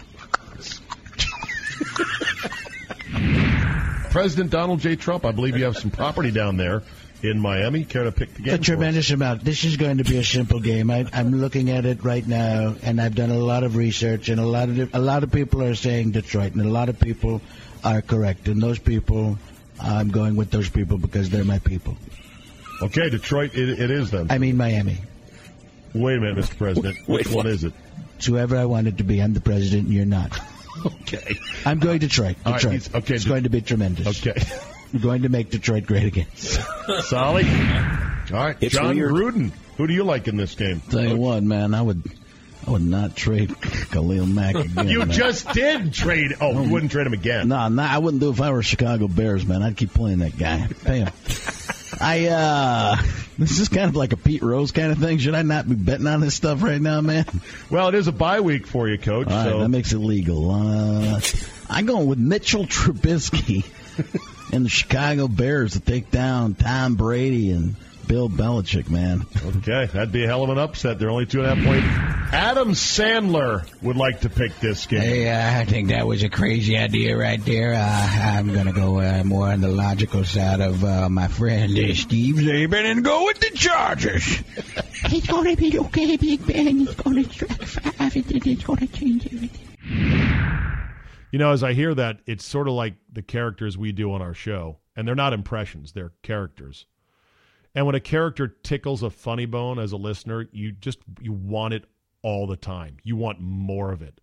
President 4.19 4.51
Donald 4.51 4.81
J. 4.81 4.97
Trump. 4.97 5.23
I 5.23 5.31
believe 5.31 5.55
you 5.55 5.63
have 5.63 5.77
some 5.77 5.91
property 5.91 6.29
down 6.29 6.57
there 6.57 6.83
in 7.23 7.39
Miami. 7.39 7.85
Care 7.85 8.03
to 8.03 8.11
pick 8.11 8.33
the 8.33 8.41
game? 8.41 8.53
A 8.53 8.57
for 8.57 8.61
us? 8.61 8.65
tremendous 8.65 9.11
amount. 9.11 9.45
This 9.45 9.63
is 9.63 9.77
going 9.77 9.99
to 9.99 10.03
be 10.03 10.17
a 10.17 10.25
simple 10.25 10.59
game. 10.59 10.91
I, 10.91 11.05
I'm 11.13 11.39
looking 11.39 11.69
at 11.69 11.85
it 11.85 12.03
right 12.03 12.27
now, 12.27 12.75
and 12.83 12.99
I've 12.99 13.15
done 13.15 13.29
a 13.29 13.39
lot 13.39 13.63
of 13.63 13.77
research, 13.77 14.27
and 14.27 14.37
a 14.37 14.45
lot 14.45 14.67
of 14.67 14.93
a 14.93 14.99
lot 14.99 15.23
of 15.23 15.31
people 15.31 15.63
are 15.63 15.73
saying 15.73 16.11
Detroit, 16.11 16.51
and 16.51 16.65
a 16.65 16.69
lot 16.69 16.89
of 16.89 16.99
people 16.99 17.39
are 17.81 18.01
correct. 18.01 18.49
And 18.49 18.61
those 18.61 18.77
people, 18.77 19.37
I'm 19.79 20.09
going 20.09 20.35
with 20.35 20.51
those 20.51 20.67
people 20.67 20.97
because 20.97 21.29
they're 21.29 21.45
my 21.45 21.59
people. 21.59 21.95
Okay, 22.81 23.09
Detroit. 23.09 23.55
It, 23.55 23.79
it 23.79 23.89
is 23.89 24.11
then. 24.11 24.27
I 24.29 24.37
mean 24.37 24.57
Miami. 24.57 24.97
Wait 25.95 26.17
a 26.17 26.19
minute, 26.19 26.43
Mr. 26.43 26.57
President. 26.57 27.07
Which 27.07 27.27
Wait, 27.27 27.35
one 27.35 27.47
is 27.47 27.63
it? 27.63 27.71
It's 28.17 28.25
whoever 28.25 28.57
I 28.57 28.65
want 28.65 28.89
it 28.89 28.97
to 28.97 29.05
be. 29.05 29.21
I'm 29.21 29.33
the 29.33 29.39
president, 29.39 29.85
and 29.85 29.93
you're 29.93 30.05
not. 30.05 30.37
Okay. 30.85 31.39
I'm 31.65 31.79
going 31.79 31.99
Detroit. 31.99 32.37
All 32.45 32.53
right, 32.53 32.61
Detroit. 32.61 32.73
he's- 32.81 32.95
okay, 32.95 33.15
It's 33.15 33.23
De- 33.23 33.29
going 33.29 33.43
to 33.43 33.49
be 33.49 33.61
tremendous. 33.61 34.25
Okay. 34.25 34.39
I'm 34.93 34.99
going 35.01 35.21
to 35.23 35.29
make 35.29 35.49
Detroit 35.51 35.85
great 35.85 36.05
again. 36.05 36.25
Solly. 36.35 37.43
All 37.45 37.49
right, 38.31 38.57
It's 38.61 38.73
John 38.75 38.95
weird. 38.95 39.11
Gruden. 39.11 39.51
Who 39.77 39.87
do 39.87 39.93
you 39.93 40.03
like 40.03 40.27
in 40.27 40.35
this 40.37 40.55
game? 40.55 40.81
Tell 40.89 41.03
you 41.05 41.15
what, 41.15 41.41
man, 41.43 41.73
I 41.73 41.81
would, 41.81 42.03
I 42.67 42.71
would 42.71 42.81
not 42.81 43.15
trade 43.15 43.55
Khalil 43.61 44.25
Mack 44.25 44.55
again. 44.55 44.87
You 44.87 44.99
man. 44.99 45.11
just 45.11 45.51
did 45.53 45.93
trade. 45.93 46.35
Oh, 46.41 46.61
you 46.63 46.69
wouldn't 46.69 46.91
trade 46.91 47.05
him 47.07 47.13
again. 47.13 47.47
No, 47.49 47.67
no, 47.69 47.83
I 47.83 47.97
wouldn't 47.99 48.19
do 48.21 48.29
it 48.29 48.33
if 48.33 48.41
I 48.41 48.51
were 48.51 48.61
Chicago 48.63 49.07
Bears, 49.07 49.45
man. 49.45 49.61
I'd 49.63 49.77
keep 49.77 49.93
playing 49.93 50.19
that 50.19 50.37
guy. 50.37 50.67
Damn. 50.83 51.11
I 51.99 52.27
uh 52.27 52.95
this 53.37 53.59
is 53.59 53.69
kind 53.69 53.89
of 53.89 53.95
like 53.95 54.13
a 54.13 54.17
Pete 54.17 54.41
Rose 54.41 54.71
kind 54.71 54.91
of 54.91 54.99
thing. 54.99 55.17
Should 55.17 55.35
I 55.35 55.41
not 55.41 55.67
be 55.67 55.75
betting 55.75 56.07
on 56.07 56.21
this 56.21 56.35
stuff 56.35 56.63
right 56.63 56.81
now, 56.81 57.01
man? 57.01 57.25
Well, 57.69 57.89
it 57.89 57.95
is 57.95 58.07
a 58.07 58.11
bye 58.11 58.39
week 58.39 58.67
for 58.67 58.87
you, 58.87 58.97
Coach. 58.97 59.27
All 59.27 59.33
right, 59.33 59.43
so 59.43 59.59
that 59.59 59.69
makes 59.69 59.91
it 59.91 59.99
legal. 59.99 60.51
Uh, 60.51 61.21
I'm 61.69 61.85
going 61.85 62.07
with 62.07 62.19
Mitchell 62.19 62.65
Trubisky 62.67 63.65
and 64.53 64.65
the 64.65 64.69
Chicago 64.69 65.27
Bears 65.27 65.73
to 65.73 65.79
take 65.79 66.09
down 66.11 66.55
Tom 66.55 66.95
Brady 66.95 67.51
and 67.51 67.75
Bill 68.09 68.27
Belichick, 68.27 68.89
man. 68.89 69.23
okay, 69.57 69.85
that'd 69.85 70.11
be 70.11 70.23
a 70.23 70.27
hell 70.27 70.43
of 70.43 70.49
an 70.49 70.57
upset. 70.57 70.97
They're 70.97 71.11
only 71.11 71.27
two 71.27 71.43
and 71.43 71.47
a 71.47 71.55
half 71.55 71.63
point. 71.63 72.33
Adam 72.33 72.71
Sandler 72.71 73.67
would 73.83 73.97
like 73.97 74.21
to 74.21 74.29
pick 74.29 74.59
this 74.59 74.87
game. 74.87 75.01
Hey, 75.01 75.29
uh, 75.29 75.61
I 75.61 75.65
think 75.65 75.89
that 75.89 76.07
was 76.07 76.23
a 76.23 76.29
crazy 76.29 76.75
idea 76.75 77.15
right 77.15 77.39
there. 77.45 77.75
Uh, 77.75 77.79
I'm 77.79 78.51
going 78.51 78.65
to 78.65 78.71
go 78.71 78.99
uh, 78.99 79.21
more 79.23 79.49
on 79.49 79.61
the 79.61 79.67
logical 79.67 80.23
side 80.25 80.59
of 80.59 80.83
uh, 80.83 81.07
my 81.07 81.27
friend 81.27 81.71
uh, 81.77 81.93
Steve 81.93 82.37
Czaban 82.37 82.85
and 82.91 83.05
go 83.05 83.25
with 83.25 83.39
the 83.39 83.51
Chargers. 83.55 84.43
It's 85.11 85.27
gonna 85.27 85.55
be 85.55 85.79
okay, 85.79 86.17
Big 86.17 86.45
Ben. 86.45 86.67
He's 86.67 86.93
gonna 86.95 87.23
strike 87.23 87.61
five, 87.61 88.15
and 88.15 88.25
then 88.25 88.41
it's 88.45 88.63
gonna 88.65 88.85
change 88.87 89.25
everything. 89.27 89.67
You 91.31 91.39
know, 91.39 91.51
as 91.51 91.63
I 91.63 91.71
hear 91.71 91.95
that, 91.95 92.19
it's 92.25 92.43
sort 92.43 92.67
of 92.67 92.73
like 92.73 92.95
the 93.09 93.21
characters 93.21 93.77
we 93.77 93.93
do 93.93 94.11
on 94.11 94.21
our 94.21 94.33
show, 94.33 94.79
and 94.97 95.07
they're 95.07 95.15
not 95.15 95.31
impressions; 95.31 95.93
they're 95.93 96.11
characters. 96.21 96.85
And 97.75 97.85
when 97.85 97.95
a 97.95 97.99
character 97.99 98.47
tickles 98.47 99.03
a 99.03 99.09
funny 99.09 99.45
bone 99.45 99.79
as 99.79 99.91
a 99.91 99.97
listener, 99.97 100.47
you 100.51 100.71
just 100.71 100.99
you 101.21 101.31
want 101.33 101.73
it 101.73 101.85
all 102.21 102.47
the 102.47 102.57
time. 102.57 102.97
You 103.03 103.15
want 103.15 103.39
more 103.39 103.91
of 103.91 104.01
it. 104.01 104.19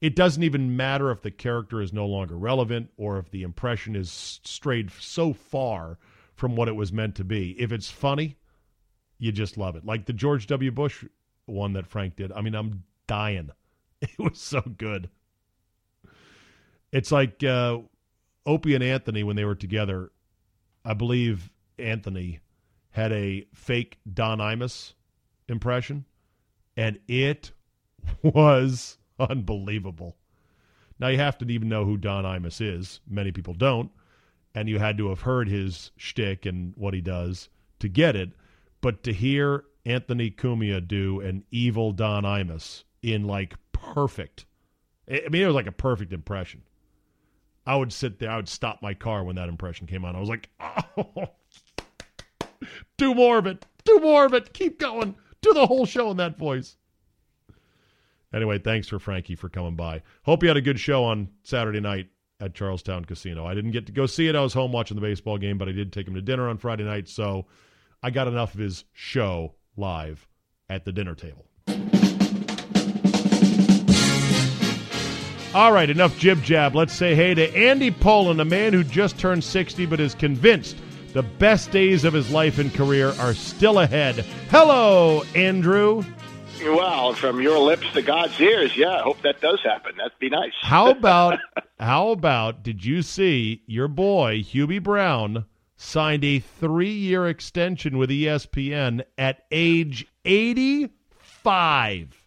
It 0.00 0.16
doesn't 0.16 0.42
even 0.42 0.76
matter 0.76 1.10
if 1.10 1.22
the 1.22 1.30
character 1.30 1.80
is 1.80 1.92
no 1.92 2.06
longer 2.06 2.36
relevant 2.36 2.90
or 2.96 3.18
if 3.18 3.30
the 3.30 3.42
impression 3.42 3.94
is 3.94 4.10
strayed 4.44 4.90
so 4.90 5.32
far 5.32 5.98
from 6.34 6.56
what 6.56 6.68
it 6.68 6.74
was 6.74 6.92
meant 6.92 7.14
to 7.16 7.24
be. 7.24 7.52
If 7.52 7.70
it's 7.70 7.90
funny, 7.90 8.36
you 9.18 9.30
just 9.30 9.56
love 9.56 9.76
it. 9.76 9.84
Like 9.84 10.06
the 10.06 10.12
George 10.12 10.48
W. 10.48 10.72
Bush 10.72 11.04
one 11.46 11.72
that 11.74 11.86
Frank 11.86 12.16
did. 12.16 12.32
I 12.32 12.40
mean, 12.40 12.54
I'm 12.54 12.84
dying. 13.06 13.50
It 14.00 14.18
was 14.18 14.40
so 14.40 14.60
good. 14.60 15.08
It's 16.90 17.12
like 17.12 17.44
uh, 17.44 17.78
Opie 18.44 18.74
and 18.74 18.82
Anthony 18.82 19.22
when 19.22 19.36
they 19.36 19.44
were 19.44 19.54
together. 19.54 20.10
I 20.84 20.94
believe 20.94 21.52
Anthony 21.78 22.40
had 22.92 23.12
a 23.12 23.46
fake 23.54 23.98
Don 24.12 24.38
Imus 24.38 24.94
impression, 25.48 26.04
and 26.76 26.98
it 27.08 27.52
was 28.22 28.98
unbelievable. 29.18 30.16
Now 30.98 31.08
you 31.08 31.18
have 31.18 31.38
to 31.38 31.46
even 31.46 31.68
know 31.68 31.84
who 31.84 31.96
Don 31.96 32.24
Imus 32.24 32.60
is. 32.60 33.00
Many 33.08 33.32
people 33.32 33.54
don't, 33.54 33.90
and 34.54 34.68
you 34.68 34.78
had 34.78 34.98
to 34.98 35.08
have 35.08 35.22
heard 35.22 35.48
his 35.48 35.90
shtick 35.96 36.46
and 36.46 36.74
what 36.76 36.94
he 36.94 37.00
does 37.00 37.48
to 37.80 37.88
get 37.88 38.14
it. 38.14 38.30
But 38.80 39.02
to 39.04 39.12
hear 39.12 39.64
Anthony 39.84 40.30
Cumia 40.30 40.86
do 40.86 41.20
an 41.20 41.44
evil 41.50 41.92
Don 41.92 42.24
Imus 42.24 42.84
in 43.02 43.24
like 43.24 43.54
perfect, 43.72 44.46
I 45.10 45.28
mean, 45.30 45.42
it 45.42 45.46
was 45.46 45.54
like 45.54 45.66
a 45.66 45.72
perfect 45.72 46.12
impression. 46.12 46.62
I 47.66 47.76
would 47.76 47.92
sit 47.92 48.18
there, 48.18 48.30
I 48.30 48.36
would 48.36 48.48
stop 48.48 48.82
my 48.82 48.94
car 48.94 49.24
when 49.24 49.36
that 49.36 49.48
impression 49.48 49.86
came 49.86 50.04
on. 50.04 50.16
I 50.16 50.20
was 50.20 50.28
like, 50.28 50.50
oh, 50.60 51.28
do 52.96 53.14
more 53.14 53.38
of 53.38 53.46
it, 53.46 53.66
do 53.84 53.98
more 54.00 54.24
of 54.24 54.34
it, 54.34 54.52
keep 54.52 54.78
going, 54.78 55.14
do 55.40 55.52
the 55.52 55.66
whole 55.66 55.86
show 55.86 56.10
in 56.10 56.16
that 56.18 56.38
voice. 56.38 56.76
Anyway, 58.32 58.58
thanks 58.58 58.88
for 58.88 58.98
Frankie 58.98 59.34
for 59.34 59.48
coming 59.48 59.76
by. 59.76 60.02
Hope 60.22 60.42
you 60.42 60.48
had 60.48 60.56
a 60.56 60.62
good 60.62 60.80
show 60.80 61.04
on 61.04 61.28
Saturday 61.42 61.80
night 61.80 62.08
at 62.40 62.54
Charlestown 62.54 63.04
Casino. 63.04 63.46
I 63.46 63.54
didn't 63.54 63.72
get 63.72 63.86
to 63.86 63.92
go 63.92 64.06
see 64.06 64.26
it. 64.26 64.34
I 64.34 64.40
was 64.40 64.54
home 64.54 64.72
watching 64.72 64.94
the 64.94 65.02
baseball 65.02 65.38
game, 65.38 65.58
but 65.58 65.68
I 65.68 65.72
did 65.72 65.92
take 65.92 66.08
him 66.08 66.14
to 66.14 66.22
dinner 66.22 66.48
on 66.48 66.58
Friday 66.58 66.84
night, 66.84 67.08
so 67.08 67.46
I 68.02 68.10
got 68.10 68.28
enough 68.28 68.54
of 68.54 68.60
his 68.60 68.84
show 68.92 69.54
live 69.76 70.26
at 70.68 70.84
the 70.84 70.92
dinner 70.92 71.14
table. 71.14 71.46
All 75.54 75.70
right, 75.70 75.90
enough 75.90 76.18
jib 76.18 76.42
jab. 76.42 76.74
Let's 76.74 76.94
say 76.94 77.14
hey 77.14 77.34
to 77.34 77.54
Andy 77.54 77.90
Pollin, 77.90 78.40
a 78.40 78.44
man 78.44 78.72
who 78.72 78.82
just 78.82 79.18
turned 79.18 79.44
60 79.44 79.84
but 79.84 80.00
is 80.00 80.14
convinced 80.14 80.78
the 81.12 81.22
best 81.22 81.70
days 81.70 82.04
of 82.04 82.12
his 82.12 82.30
life 82.30 82.58
and 82.58 82.72
career 82.74 83.08
are 83.18 83.34
still 83.34 83.80
ahead. 83.80 84.24
Hello, 84.50 85.22
Andrew. 85.34 86.02
Well, 86.64 87.12
from 87.14 87.40
your 87.40 87.58
lips 87.58 87.90
to 87.92 88.02
God's 88.02 88.40
ears, 88.40 88.76
yeah. 88.76 88.98
I 88.98 89.02
hope 89.02 89.20
that 89.22 89.40
does 89.40 89.60
happen. 89.64 89.96
That'd 89.96 90.18
be 90.18 90.28
nice. 90.30 90.52
How 90.60 90.90
about 90.96 91.40
how 91.80 92.10
about 92.10 92.62
did 92.62 92.84
you 92.84 93.02
see 93.02 93.62
your 93.66 93.88
boy 93.88 94.42
Hubie 94.42 94.82
Brown 94.82 95.46
signed 95.76 96.24
a 96.24 96.38
three-year 96.38 97.26
extension 97.26 97.98
with 97.98 98.10
ESPN 98.10 99.02
at 99.18 99.44
age 99.50 100.06
eighty-five? 100.24 102.18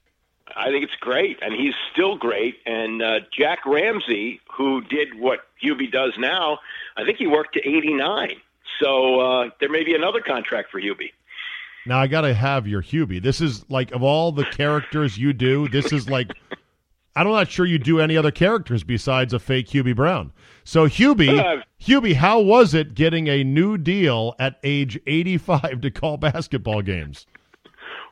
I 0.57 0.69
think 0.69 0.83
it's 0.83 0.95
great, 0.99 1.37
and 1.41 1.53
he's 1.53 1.73
still 1.91 2.17
great. 2.17 2.55
And 2.65 3.01
uh, 3.01 3.19
Jack 3.37 3.65
Ramsay, 3.65 4.39
who 4.57 4.81
did 4.81 5.19
what 5.19 5.39
Hubie 5.61 5.91
does 5.91 6.13
now, 6.17 6.59
I 6.95 7.03
think 7.03 7.17
he 7.17 7.27
worked 7.27 7.55
to 7.55 7.59
89. 7.59 8.37
So 8.79 9.19
uh, 9.19 9.49
there 9.59 9.69
may 9.69 9.83
be 9.83 9.95
another 9.95 10.21
contract 10.21 10.71
for 10.71 10.79
Hubie. 10.81 11.11
Now 11.85 11.99
I 11.99 12.07
got 12.07 12.21
to 12.21 12.33
have 12.33 12.67
your 12.67 12.81
Hubie. 12.81 13.21
This 13.21 13.41
is 13.41 13.63
like 13.69 13.91
of 13.91 14.01
all 14.03 14.31
the 14.31 14.45
characters 14.45 15.17
you 15.17 15.33
do, 15.33 15.67
this 15.69 15.91
is 15.93 16.09
like 16.09 16.31
I'm 17.15 17.27
not 17.27 17.49
sure 17.49 17.65
you 17.65 17.77
do 17.79 17.99
any 18.01 18.17
other 18.17 18.31
characters 18.31 18.83
besides 18.83 19.33
a 19.33 19.39
fake 19.39 19.67
Hubie 19.67 19.95
Brown. 19.95 20.33
So 20.65 20.87
Hubie, 20.87 21.39
Uh, 21.39 21.61
Hubie, 21.81 22.15
how 22.15 22.41
was 22.41 22.73
it 22.73 22.93
getting 22.93 23.27
a 23.27 23.43
new 23.43 23.77
deal 23.77 24.35
at 24.39 24.59
age 24.63 24.99
85 25.07 25.81
to 25.81 25.91
call 25.91 26.17
basketball 26.17 26.81
games? 26.81 27.25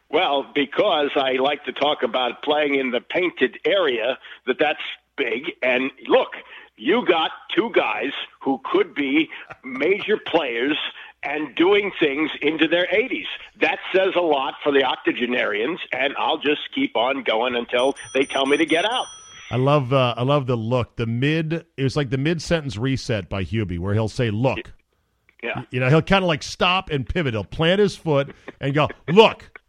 Well, 0.09 0.45
because 0.53 1.09
I 1.15 1.33
like 1.33 1.65
to 1.65 1.73
talk 1.73 2.03
about 2.03 2.43
playing 2.43 2.75
in 2.75 2.91
the 2.91 3.01
painted 3.01 3.57
area, 3.65 4.19
that 4.45 4.57
that's 4.59 4.79
big. 5.17 5.51
And 5.63 5.89
look, 6.07 6.33
you 6.77 7.03
got 7.05 7.31
two 7.55 7.71
guys 7.73 8.11
be 8.95 9.29
major 9.63 10.17
players 10.17 10.77
and 11.23 11.55
doing 11.55 11.91
things 11.99 12.31
into 12.41 12.67
their 12.67 12.85
80s. 12.87 13.25
That 13.61 13.79
says 13.93 14.13
a 14.15 14.21
lot 14.21 14.55
for 14.61 14.71
the 14.71 14.83
octogenarians, 14.83 15.79
and 15.91 16.13
I'll 16.17 16.37
just 16.37 16.61
keep 16.75 16.95
on 16.95 17.23
going 17.23 17.55
until 17.55 17.95
they 18.13 18.25
tell 18.25 18.45
me 18.45 18.57
to 18.57 18.65
get 18.65 18.85
out. 18.85 19.05
I 19.51 19.57
love 19.57 19.93
uh, 19.93 20.15
I 20.17 20.23
love 20.23 20.47
the 20.47 20.55
look. 20.55 20.95
The 20.95 21.05
mid 21.05 21.65
it 21.77 21.83
was 21.83 21.95
like 21.95 22.09
the 22.09 22.17
mid 22.17 22.41
sentence 22.41 22.77
reset 22.77 23.29
by 23.29 23.43
Hubie 23.43 23.77
where 23.77 23.93
he'll 23.93 24.09
say 24.09 24.31
look. 24.31 24.73
Yeah. 25.43 25.63
You 25.71 25.81
know, 25.81 25.89
he'll 25.89 26.01
kind 26.01 26.23
of 26.23 26.27
like 26.27 26.41
stop 26.41 26.89
and 26.89 27.07
pivot. 27.07 27.33
He'll 27.33 27.43
plant 27.43 27.79
his 27.79 27.95
foot 27.95 28.33
and 28.59 28.73
go, 28.73 28.87
"Look." 29.09 29.59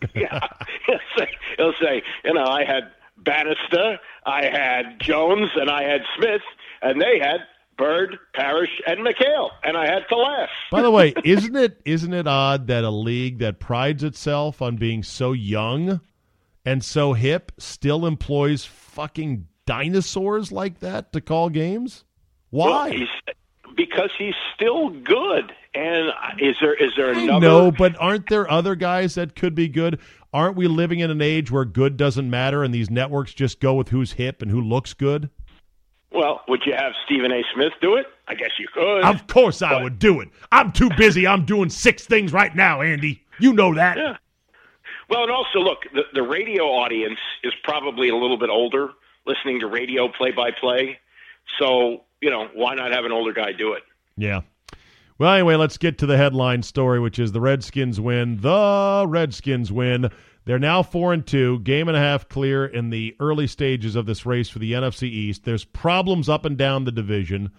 yeah. 0.14 0.40
He'll 0.86 1.00
say, 1.16 1.28
he'll 1.56 1.74
say, 1.80 2.02
you 2.24 2.34
know, 2.34 2.44
I 2.44 2.64
had 2.64 2.92
Bannister, 3.18 3.98
I 4.24 4.44
had 4.44 5.00
Jones, 5.00 5.50
and 5.56 5.68
I 5.68 5.82
had 5.82 6.02
Smith, 6.16 6.42
and 6.82 7.00
they 7.00 7.18
had 7.18 7.40
Bird, 7.78 8.18
Parrish, 8.34 8.82
and 8.86 8.98
McHale, 9.00 9.50
and 9.62 9.76
I 9.76 9.86
had 9.86 10.02
to 10.08 10.16
laugh. 10.16 10.50
By 10.70 10.82
the 10.82 10.90
way, 10.90 11.14
isn't 11.24 11.56
it 11.56 11.80
isn't 11.84 12.12
it 12.12 12.26
odd 12.26 12.66
that 12.66 12.84
a 12.84 12.90
league 12.90 13.38
that 13.38 13.60
prides 13.60 14.02
itself 14.02 14.60
on 14.60 14.76
being 14.76 15.02
so 15.02 15.32
young 15.32 16.00
and 16.64 16.84
so 16.84 17.12
hip 17.14 17.52
still 17.58 18.04
employs 18.04 18.64
fucking 18.64 19.46
dinosaurs 19.64 20.50
like 20.50 20.80
that 20.80 21.12
to 21.12 21.20
call 21.20 21.48
games? 21.48 22.04
Well, 22.50 22.70
Why? 22.70 22.90
he's, 22.90 23.08
because 23.76 24.10
he's 24.18 24.34
still 24.54 24.90
good. 24.90 25.52
And 25.74 26.10
is 26.40 26.56
there 26.60 26.74
is 26.74 26.90
there 26.96 27.12
another? 27.12 27.40
know, 27.40 27.70
but 27.70 27.94
aren't 28.00 28.28
there 28.28 28.50
other 28.50 28.74
guys 28.74 29.14
that 29.14 29.36
could 29.36 29.54
be 29.54 29.68
good? 29.68 30.00
Aren't 30.32 30.56
we 30.56 30.66
living 30.66 30.98
in 30.98 31.10
an 31.10 31.22
age 31.22 31.50
where 31.50 31.64
good 31.64 31.96
doesn't 31.96 32.28
matter 32.28 32.64
and 32.64 32.74
these 32.74 32.90
networks 32.90 33.32
just 33.32 33.60
go 33.60 33.74
with 33.74 33.90
who's 33.90 34.12
hip 34.12 34.42
and 34.42 34.50
who 34.50 34.60
looks 34.60 34.92
good? 34.94 35.30
Well, 36.10 36.42
would 36.48 36.62
you 36.64 36.72
have 36.74 36.92
Stephen 37.04 37.30
A. 37.32 37.42
Smith 37.54 37.72
do 37.80 37.96
it? 37.96 38.06
I 38.26 38.34
guess 38.34 38.50
you 38.58 38.66
could. 38.72 39.04
Of 39.04 39.26
course 39.26 39.62
I 39.62 39.82
would 39.82 39.98
do 39.98 40.20
it. 40.20 40.28
I'm 40.50 40.72
too 40.72 40.90
busy. 40.96 41.26
I'm 41.26 41.44
doing 41.44 41.68
six 41.68 42.06
things 42.06 42.32
right 42.32 42.54
now, 42.54 42.80
Andy. 42.80 43.24
You 43.38 43.52
know 43.52 43.74
that. 43.74 43.96
Yeah. 43.98 44.16
Well, 45.10 45.22
and 45.22 45.30
also 45.30 45.58
look, 45.58 45.80
the, 45.92 46.02
the 46.14 46.22
radio 46.22 46.64
audience 46.64 47.18
is 47.42 47.52
probably 47.62 48.08
a 48.08 48.16
little 48.16 48.38
bit 48.38 48.50
older, 48.50 48.90
listening 49.26 49.60
to 49.60 49.66
radio 49.66 50.08
play 50.08 50.32
by 50.32 50.50
play. 50.50 50.98
So 51.58 52.04
you 52.20 52.30
know, 52.30 52.48
why 52.54 52.74
not 52.74 52.92
have 52.92 53.04
an 53.04 53.12
older 53.12 53.32
guy 53.32 53.52
do 53.52 53.72
it? 53.74 53.82
Yeah. 54.16 54.40
Well, 55.18 55.32
anyway, 55.32 55.56
let's 55.56 55.78
get 55.78 55.98
to 55.98 56.06
the 56.06 56.16
headline 56.16 56.62
story, 56.62 57.00
which 57.00 57.18
is 57.18 57.32
the 57.32 57.40
Redskins 57.40 58.00
win. 58.00 58.40
The 58.40 59.04
Redskins 59.08 59.72
win. 59.72 60.10
They're 60.48 60.58
now 60.58 60.82
four 60.82 61.12
and 61.12 61.26
two, 61.26 61.58
game 61.58 61.88
and 61.88 61.96
a 61.96 62.00
half 62.00 62.26
clear 62.26 62.64
in 62.64 62.88
the 62.88 63.14
early 63.20 63.46
stages 63.46 63.94
of 63.94 64.06
this 64.06 64.24
race 64.24 64.48
for 64.48 64.58
the 64.58 64.72
NFC 64.72 65.02
East. 65.02 65.44
There's 65.44 65.66
problems 65.66 66.26
up 66.26 66.46
and 66.46 66.56
down 66.56 66.86
the 66.86 66.90
division, 66.90 67.50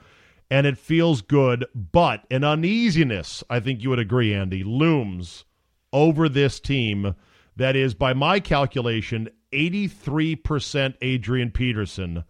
and 0.49 0.65
it 0.65 0.75
feels 0.75 1.21
good, 1.21 1.67
but 1.75 2.25
an 2.31 2.43
uneasiness, 2.43 3.43
I 3.47 3.59
think 3.59 3.83
you 3.83 3.91
would 3.91 3.99
agree, 3.99 4.33
Andy, 4.33 4.63
looms 4.63 5.45
over 5.93 6.27
this 6.27 6.59
team 6.59 7.13
that 7.57 7.75
is, 7.75 7.93
by 7.93 8.15
my 8.15 8.39
calculation, 8.39 9.29
83% 9.53 10.95
Adrian 10.99 11.51
Peterson, 11.51 12.23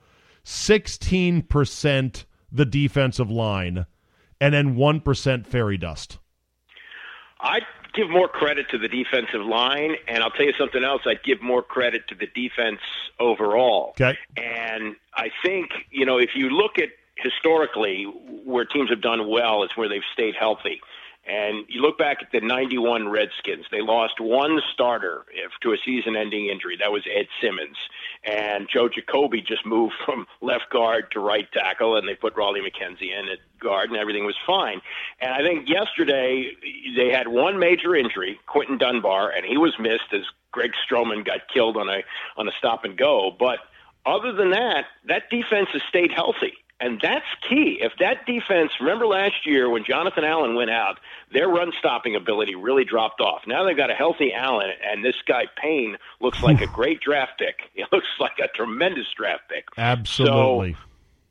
16% 0.43 2.25
the 2.51 2.65
defensive 2.65 3.31
line, 3.31 3.85
and 4.41 4.53
then 4.53 4.75
1% 4.75 5.47
fairy 5.47 5.77
dust. 5.77 6.17
I'd 7.39 7.63
give 7.93 8.09
more 8.09 8.27
credit 8.27 8.69
to 8.69 8.77
the 8.77 8.87
defensive 8.87 9.41
line, 9.41 9.95
and 10.07 10.23
I'll 10.23 10.31
tell 10.31 10.45
you 10.45 10.53
something 10.57 10.83
else. 10.83 11.01
I'd 11.05 11.23
give 11.23 11.41
more 11.41 11.61
credit 11.61 12.07
to 12.09 12.15
the 12.15 12.27
defense 12.27 12.81
overall. 13.19 13.89
Okay. 13.91 14.17
And 14.37 14.95
I 15.13 15.29
think, 15.43 15.69
you 15.91 16.05
know, 16.05 16.17
if 16.17 16.31
you 16.35 16.49
look 16.49 16.77
at 16.77 16.89
historically 17.15 18.03
where 18.03 18.65
teams 18.65 18.89
have 18.89 19.01
done 19.01 19.27
well, 19.27 19.63
it's 19.63 19.75
where 19.75 19.89
they've 19.89 20.01
stayed 20.13 20.35
healthy. 20.35 20.81
And 21.27 21.65
you 21.67 21.81
look 21.81 21.97
back 21.97 22.19
at 22.21 22.31
the 22.31 22.41
91 22.41 23.07
Redskins, 23.07 23.65
they 23.71 23.81
lost 23.81 24.19
one 24.19 24.61
starter 24.73 25.25
if, 25.31 25.51
to 25.61 25.73
a 25.73 25.77
season 25.85 26.15
ending 26.15 26.47
injury. 26.47 26.77
That 26.79 26.91
was 26.91 27.03
Ed 27.05 27.27
Simmons. 27.41 27.77
And 28.23 28.67
Joe 28.71 28.89
Jacoby 28.89 29.41
just 29.41 29.65
moved 29.65 29.93
from 30.05 30.27
left 30.41 30.69
guard 30.71 31.11
to 31.11 31.19
right 31.19 31.49
tackle, 31.51 31.95
and 31.95 32.07
they 32.07 32.15
put 32.15 32.35
Raleigh 32.35 32.61
McKenzie 32.61 33.17
in 33.17 33.29
at 33.29 33.39
guard, 33.59 33.89
and 33.89 33.97
everything 33.97 34.25
was 34.25 34.35
fine. 34.45 34.81
And 35.21 35.33
I 35.33 35.41
think 35.41 35.69
yesterday 35.69 36.51
they 36.95 37.09
had 37.11 37.27
one 37.27 37.59
major 37.59 37.95
injury, 37.95 38.39
Quinton 38.47 38.77
Dunbar, 38.77 39.31
and 39.31 39.45
he 39.45 39.57
was 39.57 39.73
missed 39.79 40.13
as 40.13 40.21
Greg 40.51 40.71
Stroman 40.89 41.25
got 41.25 41.47
killed 41.53 41.77
on 41.77 41.89
a 41.89 42.01
on 42.37 42.47
a 42.47 42.51
stop 42.57 42.83
and 42.83 42.97
go. 42.97 43.35
But 43.37 43.59
other 44.05 44.31
than 44.31 44.51
that, 44.51 44.85
that 45.07 45.29
defense 45.29 45.69
has 45.73 45.81
stayed 45.89 46.11
healthy. 46.11 46.53
And 46.81 46.99
that's 47.01 47.25
key. 47.47 47.79
If 47.81 47.93
that 47.99 48.25
defense, 48.25 48.71
remember 48.79 49.05
last 49.05 49.45
year 49.45 49.69
when 49.69 49.83
Jonathan 49.83 50.23
Allen 50.23 50.55
went 50.55 50.69
out, 50.69 50.99
their 51.31 51.49
run 51.49 51.73
stopping 51.77 52.15
ability 52.15 52.55
really 52.55 52.85
dropped 52.85 53.19
off. 53.19 53.41
Now 53.45 53.65
they've 53.65 53.75
got 53.75 53.91
a 53.91 53.95
healthy 53.95 54.33
Allen, 54.33 54.71
and 54.89 55.03
this 55.03 55.15
guy 55.27 55.43
Payne 55.61 55.97
looks 56.21 56.41
like 56.41 56.61
a 56.61 56.67
hmm. 56.67 56.75
great 56.75 57.01
draft 57.01 57.33
pick. 57.37 57.59
He 57.73 57.85
looks 57.91 58.07
like 58.19 58.39
a 58.43 58.47
tremendous 58.49 59.07
draft 59.15 59.43
pick. 59.49 59.65
Absolutely. 59.77 60.75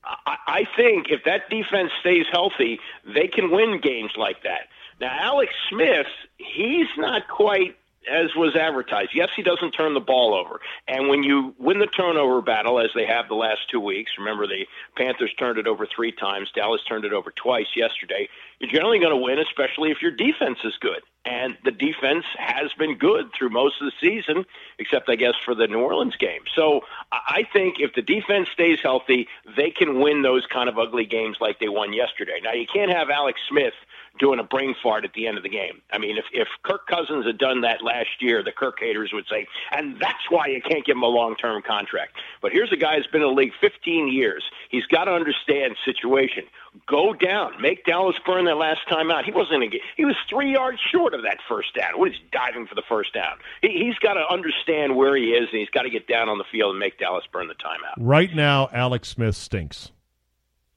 I, 0.04 0.36
I 0.46 0.64
think 0.76 1.06
if 1.10 1.24
that 1.24 1.50
defense 1.50 1.90
stays 2.00 2.24
healthy, 2.32 2.80
they 3.06 3.28
can 3.28 3.50
win 3.50 3.80
games 3.82 4.12
like 4.16 4.42
that. 4.44 4.68
Now, 5.00 5.16
Alex 5.20 5.52
Smith, 5.68 6.06
he's 6.38 6.88
not 6.96 7.28
quite 7.28 7.76
as 8.06 8.34
was 8.36 8.54
advertised. 8.56 9.10
Yes, 9.14 9.28
he 9.36 9.42
doesn't 9.42 9.72
turn 9.72 9.94
the 9.94 10.00
ball 10.00 10.34
over. 10.34 10.60
And 10.86 11.08
when 11.08 11.22
you 11.22 11.54
win 11.58 11.78
the 11.78 11.86
turnover 11.86 12.40
battle, 12.40 12.80
as 12.80 12.90
they 12.94 13.06
have 13.06 13.28
the 13.28 13.34
last 13.34 13.68
two 13.70 13.80
weeks, 13.80 14.12
remember 14.18 14.46
the 14.46 14.66
Panthers 14.96 15.32
turned 15.38 15.58
it 15.58 15.66
over 15.66 15.86
three 15.86 16.12
times, 16.12 16.50
Dallas 16.54 16.82
turned 16.88 17.04
it 17.04 17.12
over 17.12 17.32
twice 17.34 17.68
yesterday, 17.76 18.28
you're 18.60 18.70
generally 18.70 18.98
going 18.98 19.10
to 19.10 19.16
win, 19.16 19.38
especially 19.38 19.90
if 19.90 20.02
your 20.02 20.10
defense 20.10 20.58
is 20.64 20.74
good. 20.80 21.00
And 21.24 21.58
the 21.62 21.70
defense 21.70 22.24
has 22.38 22.72
been 22.78 22.96
good 22.96 23.30
through 23.36 23.50
most 23.50 23.82
of 23.82 23.86
the 23.86 23.92
season, 24.00 24.46
except, 24.78 25.10
I 25.10 25.16
guess, 25.16 25.34
for 25.44 25.54
the 25.54 25.66
New 25.66 25.80
Orleans 25.80 26.16
game. 26.16 26.42
So 26.54 26.82
I 27.12 27.44
think 27.52 27.76
if 27.80 27.92
the 27.94 28.02
defense 28.02 28.48
stays 28.52 28.78
healthy, 28.82 29.28
they 29.56 29.70
can 29.70 30.00
win 30.00 30.22
those 30.22 30.46
kind 30.46 30.68
of 30.68 30.78
ugly 30.78 31.04
games 31.04 31.36
like 31.40 31.58
they 31.58 31.68
won 31.68 31.92
yesterday. 31.92 32.40
Now, 32.42 32.52
you 32.52 32.66
can't 32.72 32.90
have 32.90 33.10
Alex 33.10 33.40
Smith 33.48 33.74
doing 34.18 34.38
a 34.38 34.42
brain 34.42 34.74
fart 34.82 35.04
at 35.04 35.12
the 35.14 35.26
end 35.26 35.36
of 35.36 35.42
the 35.42 35.48
game. 35.48 35.80
I 35.92 35.98
mean, 35.98 36.16
if, 36.16 36.24
if 36.32 36.48
Kirk 36.62 36.86
Cousins 36.86 37.26
had 37.26 37.38
done 37.38 37.62
that 37.62 37.82
last 37.82 38.20
year, 38.20 38.42
the 38.42 38.52
Kirk 38.52 38.78
haters 38.80 39.10
would 39.12 39.26
say, 39.30 39.46
and 39.72 39.98
that's 40.00 40.30
why 40.30 40.46
you 40.46 40.60
can't 40.60 40.84
give 40.84 40.96
him 40.96 41.02
a 41.02 41.06
long 41.06 41.36
term 41.36 41.62
contract. 41.62 42.16
But 42.42 42.52
here's 42.52 42.72
a 42.72 42.76
guy 42.76 42.96
who's 42.96 43.06
been 43.06 43.22
in 43.22 43.28
the 43.28 43.34
league 43.34 43.52
15 43.60 44.12
years. 44.12 44.42
He's 44.70 44.86
got 44.86 45.04
to 45.04 45.12
understand 45.12 45.76
situation. 45.84 46.44
Go 46.86 47.14
down, 47.14 47.60
make 47.60 47.84
Dallas 47.84 48.16
burn 48.24 48.44
that 48.44 48.56
last 48.56 48.80
time 48.88 49.10
out. 49.10 49.24
He 49.24 49.32
wasn't 49.32 49.64
in 49.64 49.72
a, 49.72 49.80
he 49.96 50.04
was 50.04 50.16
three 50.28 50.52
yards 50.52 50.78
short 50.92 51.14
of 51.14 51.22
that 51.22 51.38
first 51.48 51.74
down. 51.74 51.98
What 51.98 52.10
is 52.10 52.16
diving 52.30 52.66
for 52.66 52.74
the 52.74 52.82
first 52.88 53.14
down? 53.14 53.38
He, 53.62 53.84
he's 53.84 53.98
got 53.98 54.14
to 54.14 54.24
understand 54.30 54.96
where 54.96 55.16
he 55.16 55.30
is, 55.30 55.48
and 55.50 55.58
he's 55.58 55.70
got 55.70 55.82
to 55.82 55.90
get 55.90 56.06
down 56.06 56.28
on 56.28 56.38
the 56.38 56.44
field 56.52 56.70
and 56.70 56.78
make 56.78 56.98
Dallas 56.98 57.24
burn 57.32 57.48
the 57.48 57.54
timeout. 57.54 57.94
Right 57.98 58.34
now, 58.34 58.68
Alex 58.72 59.08
Smith 59.08 59.36
stinks. 59.36 59.90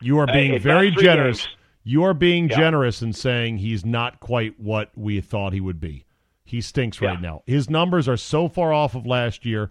You 0.02 0.18
are 0.18 0.28
being 0.28 0.60
very 0.60 0.92
generous. 0.92 1.46
games. 1.46 1.56
You 1.84 2.04
are 2.04 2.14
being 2.14 2.50
Yeah. 2.50 2.58
generous 2.58 3.02
in 3.02 3.14
saying 3.14 3.58
he's 3.58 3.86
not 3.86 4.20
quite 4.20 4.60
what 4.60 4.92
we 4.96 5.20
thought 5.22 5.54
he 5.54 5.62
would 5.62 5.80
be. 5.80 6.06
He 6.46 6.62
stinks 6.62 7.02
right 7.02 7.20
now. 7.22 7.44
His 7.46 7.70
numbers 7.70 8.08
are 8.10 8.18
so 8.18 8.48
far 8.48 8.74
off 8.74 8.94
of 8.96 9.06
last 9.06 9.46
year. 9.46 9.70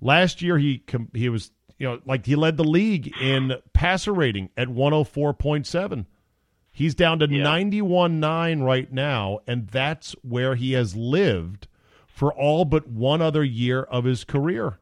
Last 0.00 0.42
year 0.42 0.58
he 0.58 0.78
com- 0.78 1.08
he 1.14 1.28
was 1.28 1.50
you 1.78 1.86
know 1.88 2.00
like 2.04 2.26
he 2.26 2.36
led 2.36 2.56
the 2.56 2.64
league 2.64 3.12
in 3.20 3.54
passer 3.72 4.12
rating 4.12 4.50
at 4.56 4.68
104.7. 4.68 6.06
He's 6.70 6.94
down 6.94 7.18
to 7.20 7.26
91.9 7.26 8.62
right 8.62 8.92
now 8.92 9.38
and 9.46 9.66
that's 9.68 10.12
where 10.22 10.54
he 10.54 10.72
has 10.72 10.94
lived 10.94 11.66
for 12.06 12.32
all 12.32 12.64
but 12.64 12.86
one 12.88 13.20
other 13.22 13.42
year 13.42 13.82
of 13.82 14.04
his 14.04 14.24
career. 14.24 14.78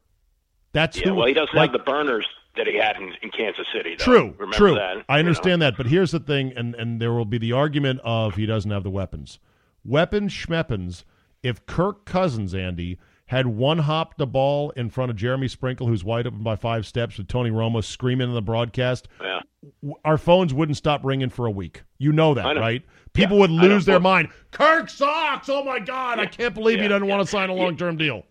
That's 0.72 0.98
Yeah, 0.98 1.08
who. 1.10 1.14
well, 1.14 1.26
he 1.26 1.32
doesn't 1.34 1.54
like, 1.54 1.70
have 1.72 1.78
the 1.80 1.90
burners 1.90 2.26
that 2.56 2.66
he 2.66 2.76
had 2.78 2.96
in, 2.96 3.12
in 3.22 3.30
Kansas 3.30 3.66
City. 3.74 3.96
Though. 3.98 4.04
True, 4.04 4.34
Remember 4.38 4.56
true. 4.56 4.74
that? 4.74 5.04
I 5.08 5.16
you 5.18 5.22
know? 5.22 5.28
understand 5.28 5.62
that, 5.62 5.76
but 5.76 5.86
here's 5.86 6.10
the 6.10 6.20
thing, 6.20 6.52
and 6.56 6.74
and 6.74 7.00
there 7.00 7.12
will 7.12 7.24
be 7.24 7.38
the 7.38 7.52
argument 7.52 8.00
of 8.04 8.34
he 8.34 8.46
doesn't 8.46 8.70
have 8.70 8.82
the 8.82 8.90
weapons. 8.90 9.38
Weapons 9.84 10.32
schmeppens. 10.32 11.04
If 11.42 11.64
Kirk 11.66 12.04
Cousins, 12.06 12.54
Andy, 12.54 12.98
had 13.26 13.46
one 13.46 13.78
hopped 13.78 14.18
the 14.18 14.26
ball 14.26 14.70
in 14.70 14.90
front 14.90 15.10
of 15.10 15.16
Jeremy 15.16 15.46
Sprinkle, 15.48 15.86
who's 15.86 16.02
wide 16.02 16.26
open 16.26 16.42
by 16.42 16.56
five 16.56 16.86
steps, 16.86 17.18
with 17.18 17.28
Tony 17.28 17.50
Romo 17.50 17.84
screaming 17.84 18.28
in 18.28 18.34
the 18.34 18.42
broadcast, 18.42 19.06
Yeah. 19.20 19.40
w- 19.82 19.94
our 20.04 20.18
phones 20.18 20.52
wouldn't 20.54 20.76
stop 20.76 21.04
ringing 21.04 21.28
for 21.30 21.46
a 21.46 21.50
week. 21.50 21.82
You 21.98 22.12
know 22.12 22.34
that, 22.34 22.54
know. 22.54 22.60
right? 22.60 22.82
People 23.12 23.36
Yeah, 23.36 23.40
would 23.42 23.50
lose 23.50 23.84
their 23.84 24.00
mind. 24.00 24.28
Kirk 24.50 24.88
sucks. 24.90 25.48
Oh 25.48 25.62
my 25.64 25.78
God! 25.78 26.18
I 26.18 26.26
can't 26.26 26.54
believe 26.54 26.80
he 26.80 26.88
doesn't 26.88 27.06
yeah. 27.06 27.14
want 27.14 27.24
to 27.26 27.30
sign 27.30 27.48
a 27.48 27.54
long 27.54 27.76
term 27.76 27.96
deal. 27.96 28.24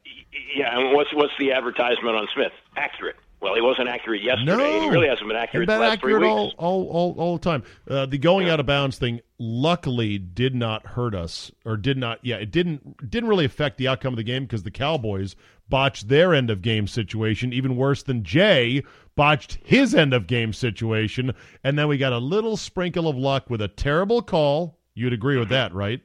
Yeah, 0.56 0.78
and 0.78 0.94
what's 0.94 1.14
what's 1.14 1.34
the 1.40 1.52
advertisement 1.54 2.16
on 2.16 2.28
Smith? 2.34 2.52
Accurate. 2.76 3.16
Well, 3.46 3.54
he 3.54 3.62
wasn't 3.62 3.90
accurate 3.90 4.24
yesterday, 4.24 4.56
No, 4.56 4.82
he 4.82 4.90
really 4.90 5.08
hasn't 5.08 5.28
been 5.28 5.38
accurate 5.38 5.68
Been 5.68 5.78
the 5.78 5.86
last 5.86 5.94
accurate 5.94 6.18
three 6.20 6.28
all, 6.28 6.46
weeks. 6.46 6.56
all, 6.58 6.88
all, 6.88 7.16
all 7.20 7.38
the 7.38 7.44
time. 7.44 7.62
Uh, 7.88 8.08
the 8.08 8.18
going 8.18 8.50
out 8.50 8.60
of 8.60 8.66
bounds 8.66 8.98
thing, 8.98 9.22
luckily, 9.38 10.18
did 10.18 10.56
not 10.56 10.84
hurt 10.88 11.14
us, 11.14 11.52
or 11.64 11.78
did 11.78 11.96
not. 11.96 12.18
Yeah, 12.24 12.38
it 12.38 12.50
didn't 12.50 13.08
didn't 13.08 13.30
really 13.30 13.46
affect 13.46 13.78
the 13.78 13.88
outcome 13.88 14.14
of 14.14 14.18
the 14.18 14.24
game 14.24 14.46
because 14.46 14.64
the 14.64 14.72
Cowboys 14.72 15.36
botched 15.70 16.08
their 16.08 16.34
end 16.34 16.50
of 16.50 16.64
game 16.64 16.88
situation, 16.88 17.54
even 17.54 17.76
worse 17.76 18.02
than 18.02 18.24
Jay 18.24 18.82
botched 19.16 19.60
his 19.64 19.94
end 19.94 20.12
of 20.16 20.26
game 20.26 20.52
situation, 20.52 21.32
and 21.64 21.78
then 21.78 21.88
we 21.88 22.00
got 22.00 22.14
a 22.14 22.18
little 22.18 22.58
sprinkle 22.58 23.08
of 23.08 23.16
luck 23.16 23.48
with 23.48 23.62
a 23.62 23.68
terrible 23.68 24.24
call. 24.24 24.80
You'd 24.96 25.14
agree 25.14 25.38
with 25.38 25.50
that, 25.50 25.72
right? 25.72 26.02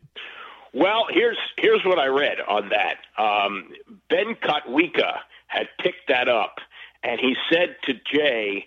Well, 0.75 1.07
here's 1.11 1.39
here's 1.57 1.83
what 1.87 1.99
I 1.99 2.07
read 2.07 2.37
on 2.47 2.69
that. 2.69 2.97
Um, 3.17 3.71
ben 4.11 4.37
Kotwica 4.43 5.21
had 5.49 5.67
picked 5.81 6.07
that 6.09 6.29
up, 6.29 6.59
and 7.03 7.21
he 7.21 7.35
said 7.51 7.77
to 7.85 7.95
Jay, 7.95 8.67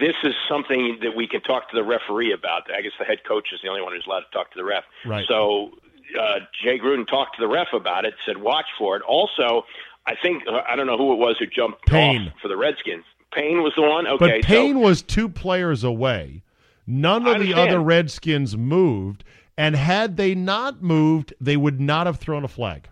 "This 0.00 0.14
is 0.22 0.34
something 0.48 0.98
that 1.02 1.16
we 1.16 1.26
can 1.26 1.40
talk 1.42 1.70
to 1.70 1.76
the 1.76 1.84
referee 1.84 2.32
about." 2.32 2.70
I 2.70 2.82
guess 2.82 2.92
the 2.98 3.04
head 3.04 3.24
coach 3.26 3.48
is 3.52 3.60
the 3.62 3.68
only 3.68 3.82
one 3.82 3.92
who's 3.92 4.06
allowed 4.06 4.20
to 4.20 4.30
talk 4.32 4.50
to 4.52 4.56
the 4.56 4.64
ref. 4.64 4.84
Right. 5.04 5.24
So 5.28 5.72
uh, 6.18 6.40
Jay 6.62 6.78
Gruden 6.78 7.06
talked 7.06 7.36
to 7.36 7.40
the 7.40 7.48
ref 7.48 7.68
about 7.72 8.04
it. 8.04 8.14
Said, 8.24 8.38
"Watch 8.38 8.66
for 8.78 8.96
it." 8.96 9.02
Also, 9.02 9.64
I 10.06 10.14
think 10.20 10.44
I 10.48 10.76
don't 10.76 10.86
know 10.86 10.98
who 10.98 11.12
it 11.12 11.18
was 11.18 11.36
who 11.38 11.46
jumped 11.46 11.86
Payne. 11.86 12.28
off 12.28 12.34
for 12.40 12.48
the 12.48 12.56
Redskins. 12.56 13.04
Payne 13.32 13.62
was 13.62 13.72
the 13.76 13.82
one. 13.82 14.06
Okay, 14.06 14.40
but 14.40 14.44
Payne 14.44 14.80
was 14.80 15.02
two 15.02 15.28
players 15.28 15.84
away. 15.84 16.42
None 16.86 17.26
of 17.26 17.40
the 17.40 17.52
other 17.52 17.80
Redskins 17.80 18.56
moved, 18.56 19.24
and 19.58 19.74
had 19.74 20.16
they 20.16 20.34
not 20.34 20.82
moved, 20.82 21.34
they 21.40 21.56
would 21.56 21.80
not 21.80 22.06
have 22.06 22.18
thrown 22.18 22.44
a 22.44 22.48
flag. 22.48 22.88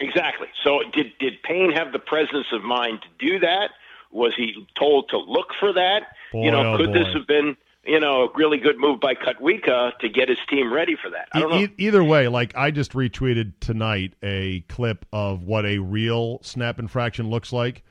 Exactly. 0.00 0.48
So 0.64 0.80
did 0.92 1.12
did 1.20 1.42
Payne 1.42 1.72
have 1.72 1.92
the 1.92 1.98
presence 1.98 2.46
of 2.52 2.62
mind 2.62 3.00
to 3.02 3.26
do 3.26 3.38
that? 3.40 3.70
Was 4.10 4.34
he 4.36 4.66
told 4.78 5.08
to 5.10 5.18
look 5.18 5.48
for 5.60 5.72
that? 5.72 6.02
Boy, 6.32 6.44
you 6.44 6.50
know, 6.50 6.74
oh 6.74 6.76
could 6.76 6.92
this 6.92 7.12
have 7.14 7.26
been 7.26 7.56
you 7.84 8.00
know 8.00 8.24
a 8.24 8.28
really 8.34 8.58
good 8.58 8.78
move 8.78 9.00
by 9.00 9.14
Kotwica 9.14 9.96
to 9.98 10.08
get 10.08 10.28
his 10.28 10.38
team 10.48 10.72
ready 10.72 10.96
for 10.96 11.10
that? 11.10 11.28
I 11.32 11.40
don't 11.40 11.50
know. 11.50 11.58
E- 11.58 11.74
either 11.78 12.02
way, 12.04 12.28
like 12.28 12.56
I 12.56 12.70
just 12.70 12.92
retweeted 12.92 13.52
tonight 13.60 14.14
a 14.22 14.60
clip 14.68 15.06
of 15.12 15.42
what 15.42 15.64
a 15.66 15.78
real 15.78 16.40
snap 16.42 16.78
infraction 16.78 17.28
looks 17.30 17.52
like. 17.52 17.82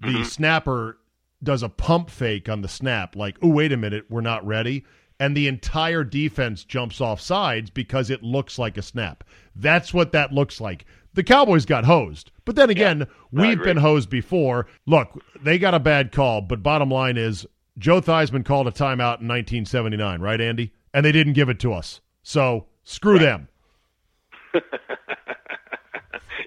The 0.00 0.08
Mm-hmm. 0.08 0.22
snapper 0.24 0.98
does 1.42 1.62
a 1.62 1.68
pump 1.68 2.10
fake 2.10 2.48
on 2.48 2.62
the 2.62 2.68
snap, 2.68 3.14
like, 3.16 3.36
oh, 3.42 3.48
wait 3.48 3.72
a 3.72 3.76
minute, 3.76 4.06
we're 4.08 4.20
not 4.20 4.46
ready. 4.46 4.84
And 5.20 5.36
the 5.36 5.48
entire 5.48 6.04
defense 6.04 6.64
jumps 6.64 7.00
off 7.00 7.20
sides 7.20 7.70
because 7.70 8.10
it 8.10 8.22
looks 8.22 8.58
like 8.58 8.76
a 8.76 8.82
snap. 8.82 9.24
That's 9.56 9.92
what 9.92 10.12
that 10.12 10.32
looks 10.32 10.60
like. 10.60 10.84
The 11.14 11.24
Cowboys 11.24 11.64
got 11.64 11.84
hosed. 11.84 12.30
But 12.44 12.54
then 12.54 12.70
again, 12.70 13.06
we've 13.32 13.62
been 13.62 13.76
hosed 13.76 14.10
before. 14.10 14.66
Look, 14.86 15.20
they 15.42 15.58
got 15.58 15.74
a 15.74 15.80
bad 15.80 16.12
call, 16.12 16.40
but 16.40 16.62
bottom 16.62 16.90
line 16.90 17.16
is 17.16 17.46
Joe 17.78 18.00
Theismann 18.00 18.44
called 18.44 18.68
a 18.68 18.72
timeout 18.72 19.20
in 19.20 19.26
1979, 19.28 20.20
right, 20.20 20.40
Andy? 20.40 20.72
And 20.94 21.04
they 21.04 21.12
didn't 21.12 21.32
give 21.32 21.48
it 21.48 21.58
to 21.60 21.72
us. 21.72 22.00
So 22.22 22.66
screw 22.84 23.18
them. 23.18 23.48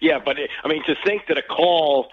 Yeah, 0.02 0.18
but 0.24 0.40
it, 0.40 0.50
I 0.64 0.68
mean 0.68 0.84
to 0.86 0.96
think 1.06 1.28
that 1.28 1.38
a 1.38 1.44
call 1.44 2.10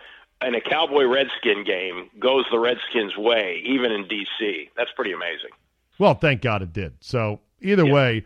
in 0.46 0.54
a 0.54 0.60
Cowboy 0.60 1.04
Redskin 1.04 1.64
game 1.64 2.10
goes 2.20 2.44
the 2.52 2.58
Redskins' 2.58 3.16
way, 3.16 3.62
even 3.66 3.90
in 3.90 4.06
D.C. 4.06 4.68
That's 4.76 4.90
pretty 4.94 5.12
amazing. 5.12 5.50
Well, 5.98 6.14
thank 6.14 6.42
God 6.42 6.62
it 6.62 6.72
did. 6.72 6.94
So 7.00 7.40
either 7.60 7.84
way, 7.86 8.24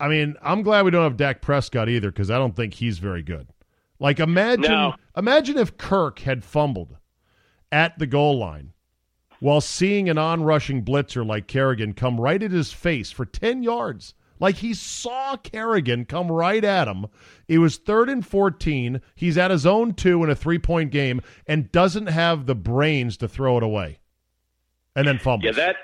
I 0.00 0.08
mean, 0.08 0.34
I'm 0.42 0.62
glad 0.62 0.84
we 0.84 0.90
don't 0.90 1.04
have 1.04 1.16
Dak 1.16 1.40
Prescott 1.42 1.88
either 1.88 2.10
because 2.10 2.30
I 2.30 2.38
don't 2.38 2.56
think 2.56 2.74
he's 2.74 2.98
very 2.98 3.22
good. 3.22 3.48
Like 4.00 4.18
imagine, 4.20 4.62
No. 4.70 4.94
imagine 5.16 5.56
if 5.56 5.76
Kirk 5.76 6.18
had 6.20 6.44
fumbled 6.44 6.96
at 7.70 7.98
the 7.98 8.06
goal 8.06 8.38
line 8.38 8.72
while 9.40 9.60
seeing 9.60 10.08
an 10.08 10.18
on-rushing 10.18 10.84
blitzer 10.84 11.24
like 11.24 11.46
Kerrigan 11.46 11.92
come 11.92 12.20
right 12.20 12.42
at 12.42 12.50
his 12.50 12.72
face 12.72 13.10
for 13.10 13.24
ten 13.24 13.62
yards. 13.62 14.14
Like 14.40 14.56
he 14.56 14.74
saw 14.74 15.36
Kerrigan 15.36 16.06
come 16.06 16.30
right 16.30 16.62
at 16.64 16.88
him. 16.88 17.06
It 17.46 17.58
was 17.58 17.76
third 17.76 18.08
and 18.10 18.26
14. 18.26 19.00
He's 19.14 19.38
at 19.38 19.52
his 19.52 19.64
own 19.64 19.94
two 19.94 20.24
in 20.24 20.28
a 20.28 20.34
three 20.34 20.58
point 20.58 20.90
game 20.90 21.20
and 21.46 21.70
doesn't 21.70 22.08
have 22.08 22.46
the 22.46 22.56
brains 22.56 23.16
to 23.18 23.28
throw 23.28 23.56
it 23.56 23.62
away. 23.62 24.00
And 24.96 25.06
then 25.06 25.18
fumbles. 25.18 25.56
Yeah, 25.56 25.64
that 25.66 25.76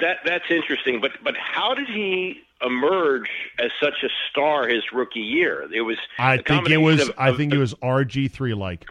that 0.00 0.18
that's 0.24 0.44
interesting. 0.50 1.00
But 1.00 1.12
but 1.22 1.34
how 1.36 1.74
did 1.74 1.88
he 1.88 2.40
emerge 2.64 3.28
as 3.58 3.70
such 3.80 4.02
a 4.02 4.08
star 4.30 4.66
his 4.68 4.82
rookie 4.92 5.20
year? 5.20 5.68
It 5.72 5.82
was 5.82 5.96
I 6.18 6.38
think 6.38 6.68
it 6.70 6.78
was. 6.78 7.08
of- 7.08 7.14
I 7.18 7.30
of- 7.30 7.36
think 7.36 7.52
it 7.52 7.58
was 7.58 7.74
RG 7.74 8.30
three 8.30 8.54
like. 8.54 8.84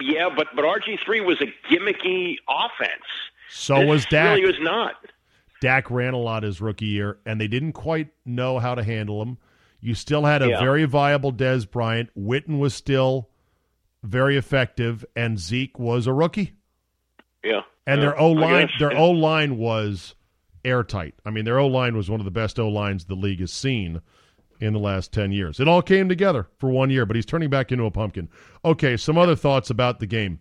Yeah, 0.00 0.30
but 0.34 0.48
but 0.54 0.64
RG 0.64 0.98
three 1.04 1.20
was 1.20 1.40
a 1.40 1.46
gimmicky 1.72 2.36
offense. 2.48 3.04
So 3.50 3.80
This 3.80 3.88
was 3.88 4.06
Dak. 4.06 4.36
Really 4.36 4.46
was 4.46 4.60
not. 4.60 4.94
Dak 5.60 5.90
ran 5.90 6.14
a 6.14 6.18
lot 6.18 6.42
his 6.42 6.60
rookie 6.60 6.86
year, 6.86 7.18
and 7.26 7.40
they 7.40 7.48
didn't 7.48 7.72
quite 7.72 8.08
know 8.24 8.58
how 8.58 8.74
to 8.74 8.82
handle 8.82 9.22
him. 9.22 9.38
You 9.80 9.94
still 9.94 10.24
had 10.24 10.42
a 10.42 10.48
Yeah. 10.48 10.60
very 10.60 10.84
viable 10.84 11.32
Dez 11.32 11.70
Bryant. 11.70 12.10
Witten 12.18 12.58
was 12.58 12.74
still 12.74 13.28
very 14.02 14.36
effective, 14.36 15.04
and 15.14 15.38
Zeke 15.38 15.78
was 15.78 16.06
a 16.06 16.12
rookie. 16.12 16.52
Yeah. 17.44 17.62
And 17.86 18.00
Yeah, 18.00 18.06
their 18.06 18.20
O 18.20 18.32
line, 18.32 18.68
their 18.78 18.92
yeah. 18.92 18.98
O 18.98 19.10
line 19.10 19.58
was 19.58 20.14
airtight. 20.64 21.14
I 21.24 21.30
mean, 21.30 21.44
their 21.44 21.58
O 21.58 21.66
line 21.66 21.96
was 21.96 22.10
one 22.10 22.20
of 22.20 22.24
the 22.24 22.30
best 22.30 22.58
O 22.58 22.68
lines 22.68 23.04
the 23.04 23.14
league 23.14 23.40
has 23.40 23.52
seen 23.52 24.00
in 24.60 24.72
the 24.72 24.78
last 24.78 25.12
ten 25.12 25.32
years. 25.32 25.60
It 25.60 25.68
all 25.68 25.82
came 25.82 26.08
together 26.08 26.48
for 26.58 26.70
one 26.70 26.90
year, 26.90 27.06
but 27.06 27.16
he's 27.16 27.26
turning 27.26 27.50
back 27.50 27.70
into 27.70 27.84
a 27.84 27.90
pumpkin. 27.90 28.28
Okay, 28.64 28.96
some 28.96 29.18
other 29.18 29.36
thoughts 29.36 29.70
about 29.70 30.00
the 30.00 30.06
game. 30.06 30.40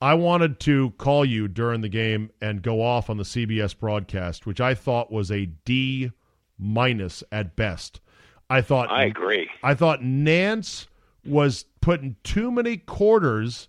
I 0.00 0.14
wanted 0.14 0.60
to 0.60 0.90
call 0.98 1.24
you 1.24 1.48
during 1.48 1.80
the 1.80 1.88
game 1.88 2.30
and 2.40 2.60
go 2.62 2.82
off 2.82 3.08
on 3.08 3.16
the 3.16 3.24
CBS 3.24 3.78
broadcast, 3.78 4.46
which 4.46 4.60
I 4.60 4.74
thought 4.74 5.10
was 5.10 5.30
a 5.30 5.46
D 5.46 6.10
minus 6.58 7.22
at 7.32 7.56
best. 7.56 8.00
I 8.48 8.60
thought 8.60 8.90
I 8.90 9.04
agree. 9.04 9.48
I 9.62 9.74
thought 9.74 10.02
Nance 10.02 10.86
was 11.24 11.64
putting 11.80 12.16
too 12.22 12.50
many 12.50 12.76
quarters 12.76 13.68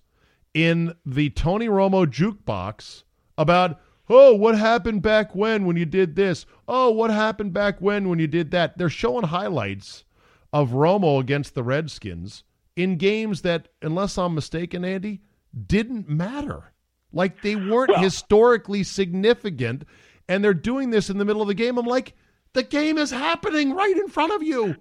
in 0.53 0.93
the 1.05 1.29
Tony 1.31 1.67
Romo 1.67 2.05
jukebox 2.05 3.03
about, 3.37 3.79
oh, 4.09 4.33
what 4.35 4.57
happened 4.57 5.01
back 5.01 5.35
when 5.35 5.65
when 5.65 5.75
you 5.77 5.85
did 5.85 6.15
this? 6.15 6.45
Oh, 6.67 6.91
what 6.91 7.11
happened 7.11 7.53
back 7.53 7.79
when 7.81 8.09
when 8.09 8.19
you 8.19 8.27
did 8.27 8.51
that? 8.51 8.77
They're 8.77 8.89
showing 8.89 9.23
highlights 9.25 10.03
of 10.53 10.71
Romo 10.71 11.19
against 11.19 11.55
the 11.55 11.63
Redskins 11.63 12.43
in 12.75 12.97
games 12.97 13.41
that, 13.41 13.67
unless 13.81 14.17
I'm 14.17 14.35
mistaken, 14.35 14.85
Andy, 14.85 15.21
didn't 15.67 16.07
matter. 16.09 16.71
Like 17.11 17.41
they 17.41 17.55
weren't 17.55 17.89
Well- 17.91 18.01
historically 18.01 18.83
significant, 18.83 19.83
and 20.29 20.43
they're 20.43 20.53
doing 20.53 20.89
this 20.89 21.09
in 21.09 21.17
the 21.17 21.25
middle 21.25 21.41
of 21.41 21.47
the 21.47 21.53
game. 21.53 21.77
I'm 21.77 21.85
like, 21.85 22.13
the 22.53 22.63
game 22.63 22.97
is 22.97 23.11
happening 23.11 23.73
right 23.73 23.95
in 23.97 24.07
front 24.09 24.33
of 24.33 24.43
you. 24.43 24.75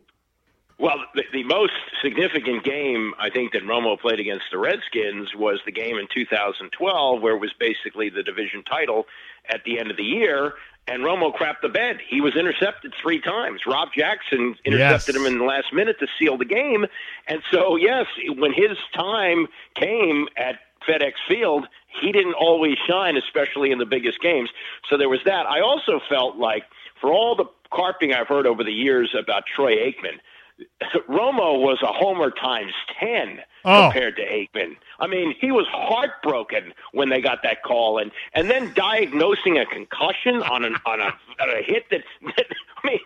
Well, 0.79 0.99
the, 1.14 1.24
the 1.33 1.43
most 1.45 1.72
significant 2.03 2.62
game 2.64 3.14
I 3.18 3.31
think 3.31 3.53
that 3.53 3.62
Romo 3.64 3.99
played 3.99 4.20
against 4.20 4.45
the 4.51 4.59
Redskins 4.59 5.35
was 5.35 5.61
the 5.64 5.72
game 5.72 5.97
in 5.97 6.07
2012, 6.12 7.22
where 7.22 7.35
it 7.35 7.39
was 7.41 7.53
basically 7.59 8.11
the 8.11 8.22
division 8.22 8.62
title 8.62 9.07
at 9.49 9.64
the 9.64 9.79
end 9.79 9.91
of 9.91 9.97
the 9.97 10.05
year, 10.05 10.53
and 10.87 11.03
Romo 11.03 11.35
crapped 11.35 11.62
the 11.62 11.68
bed. 11.70 11.99
He 12.07 12.20
was 12.20 12.37
intercepted 12.37 12.93
three 13.01 13.20
times. 13.20 13.62
Rob 13.66 13.89
Jackson 13.97 14.55
intercepted 14.66 15.14
Yes. 15.14 15.16
him 15.16 15.27
in 15.33 15.39
the 15.39 15.45
last 15.45 15.72
minute 15.72 15.99
to 16.01 16.07
seal 16.18 16.37
the 16.37 16.45
game, 16.45 16.85
and 17.27 17.43
so 17.51 17.77
yes, 17.77 18.07
when 18.37 18.53
his 18.53 18.77
time 18.95 19.47
came 19.74 20.29
at 20.37 20.61
FedEx 20.87 21.12
Field, 21.27 21.66
he 22.01 22.12
didn't 22.12 22.35
always 22.35 22.77
shine, 22.87 23.16
especially 23.16 23.70
in 23.72 23.79
the 23.79 23.87
biggest 23.87 24.20
games. 24.20 24.51
So 24.91 24.97
there 24.99 25.09
was 25.09 25.20
that. 25.24 25.47
I 25.47 25.61
also 25.61 26.01
felt 26.09 26.37
like, 26.37 26.64
for 27.01 27.11
all 27.12 27.35
the 27.35 27.47
carping 27.72 28.12
I've 28.12 28.29
heard 28.29 28.47
over 28.47 28.62
the 28.62 28.72
years 28.72 29.14
about 29.18 29.45
Troy 29.47 29.74
Aikman, 29.77 30.18
Romo 31.09 31.61
was 31.61 31.78
a 31.82 31.92
homer 31.92 32.30
times 32.30 32.72
10 33.00 33.40
Oh. 33.68 33.90
compared 33.90 34.14
to 34.14 34.22
Aikman. 34.22 34.76
I 35.00 35.09
mean, 35.09 35.34
he 35.40 35.50
was 35.50 35.66
heartbroken 35.68 36.72
when 36.92 37.09
they 37.09 37.20
got 37.20 37.42
that 37.42 37.64
call 37.64 37.98
and 37.98 38.12
and 38.32 38.48
then 38.48 38.72
diagnosing 38.74 39.59
a 39.59 39.66
concussion 39.66 40.36
on 40.40 40.64
an 40.64 40.76
on 40.86 41.00
a, 41.00 41.04
on 41.42 41.50
a 41.50 41.62
hit 41.64 41.84
that, 41.90 42.02
that 42.36 42.46
I 42.84 42.86
mean, 42.86 43.00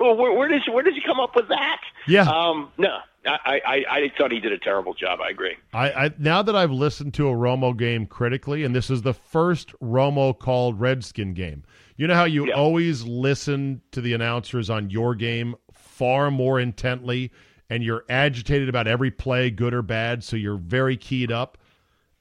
where, 0.00 0.32
where 0.32 0.48
does 0.48 0.62
where 0.68 0.82
does 0.82 0.94
he 0.94 1.00
come 1.00 1.20
up 1.20 1.36
with 1.36 1.46
that? 1.50 1.80
Yeah. 2.08 2.22
Um, 2.22 2.72
no, 2.78 2.98
I, 3.24 3.60
I, 3.64 3.84
I 3.88 4.12
thought 4.18 4.32
he 4.32 4.40
did 4.40 4.50
a 4.50 4.58
terrible 4.58 4.92
job. 4.92 5.20
I 5.20 5.28
agree. 5.30 5.54
I, 5.72 5.92
I 6.06 6.10
now 6.18 6.42
that 6.42 6.56
I've 6.56 6.72
listened 6.72 7.14
to 7.14 7.28
a 7.28 7.32
Romo 7.32 7.76
game 7.76 8.06
critically, 8.06 8.64
and 8.64 8.74
this 8.74 8.90
is 8.90 9.02
the 9.02 9.14
first 9.14 9.72
Romo 9.80 10.36
called 10.36 10.80
Redskin 10.80 11.32
game. 11.32 11.62
You 11.96 12.08
know 12.08 12.14
how 12.14 12.24
you 12.24 12.48
Yeah. 12.48 12.54
always 12.54 13.04
listen 13.04 13.82
to 13.92 14.00
the 14.00 14.14
announcers 14.14 14.68
on 14.68 14.90
your 14.90 15.14
game 15.14 15.54
far 16.00 16.30
more 16.30 16.58
intently, 16.58 17.30
and 17.68 17.84
you're 17.84 18.04
agitated 18.08 18.70
about 18.70 18.86
every 18.88 19.10
play, 19.10 19.50
good 19.50 19.74
or 19.74 19.82
bad, 19.82 20.24
so 20.24 20.34
you're 20.34 20.56
very 20.56 20.96
keyed 20.96 21.30
up. 21.30 21.58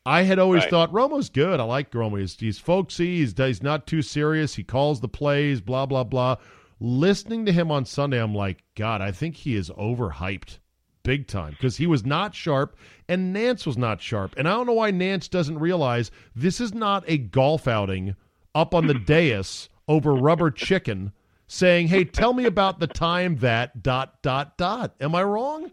I 0.05 0.23
had 0.23 0.37
always 0.37 0.63
Right. 0.63 0.69
thought 0.69 0.91
Romo's 0.91 1.29
good. 1.29 1.61
I 1.61 1.63
like 1.63 1.89
Romo. 1.91 2.19
He's, 2.19 2.37
he's 2.37 2.59
folksy. 2.59 3.19
He's, 3.19 3.33
he's 3.37 3.63
not 3.63 3.87
too 3.87 4.01
serious. 4.01 4.55
He 4.55 4.63
calls 4.65 4.99
the 4.99 5.07
plays. 5.07 5.61
Blah 5.61 5.85
blah 5.85 6.03
blah. 6.03 6.35
Listening 6.81 7.45
to 7.45 7.53
him 7.53 7.71
on 7.71 7.85
Sunday, 7.85 8.21
I'm 8.21 8.35
like, 8.35 8.63
God, 8.75 9.01
I 9.01 9.11
think 9.13 9.35
he 9.35 9.55
is 9.55 9.69
overhyped 9.71 10.59
big 11.03 11.27
time 11.27 11.51
because 11.51 11.77
he 11.77 11.87
was 11.87 12.05
not 12.05 12.35
sharp 12.35 12.75
and 13.07 13.31
Nance 13.31 13.65
was 13.65 13.77
not 13.77 14.01
sharp. 14.01 14.33
And 14.37 14.45
I 14.47 14.51
don't 14.51 14.67
know 14.67 14.73
why 14.73 14.91
Nance 14.91 15.29
doesn't 15.29 15.57
realize 15.59 16.11
this 16.35 16.59
is 16.59 16.73
not 16.73 17.03
a 17.07 17.17
golf 17.17 17.65
outing 17.67 18.15
up 18.53 18.73
on 18.75 18.87
the 18.87 18.93
dais 19.13 19.69
over 19.87 20.13
rubber 20.13 20.51
chicken 20.51 21.13
saying, 21.49 21.87
"Hey, 21.89 22.05
tell 22.05 22.31
me 22.31 22.45
about 22.45 22.79
the 22.79 22.87
time 22.87 23.35
that 23.37 23.83
dot 23.83 24.21
dot 24.21 24.57
dot." 24.57 24.93
Am 25.01 25.13
I 25.13 25.23
wrong? 25.23 25.71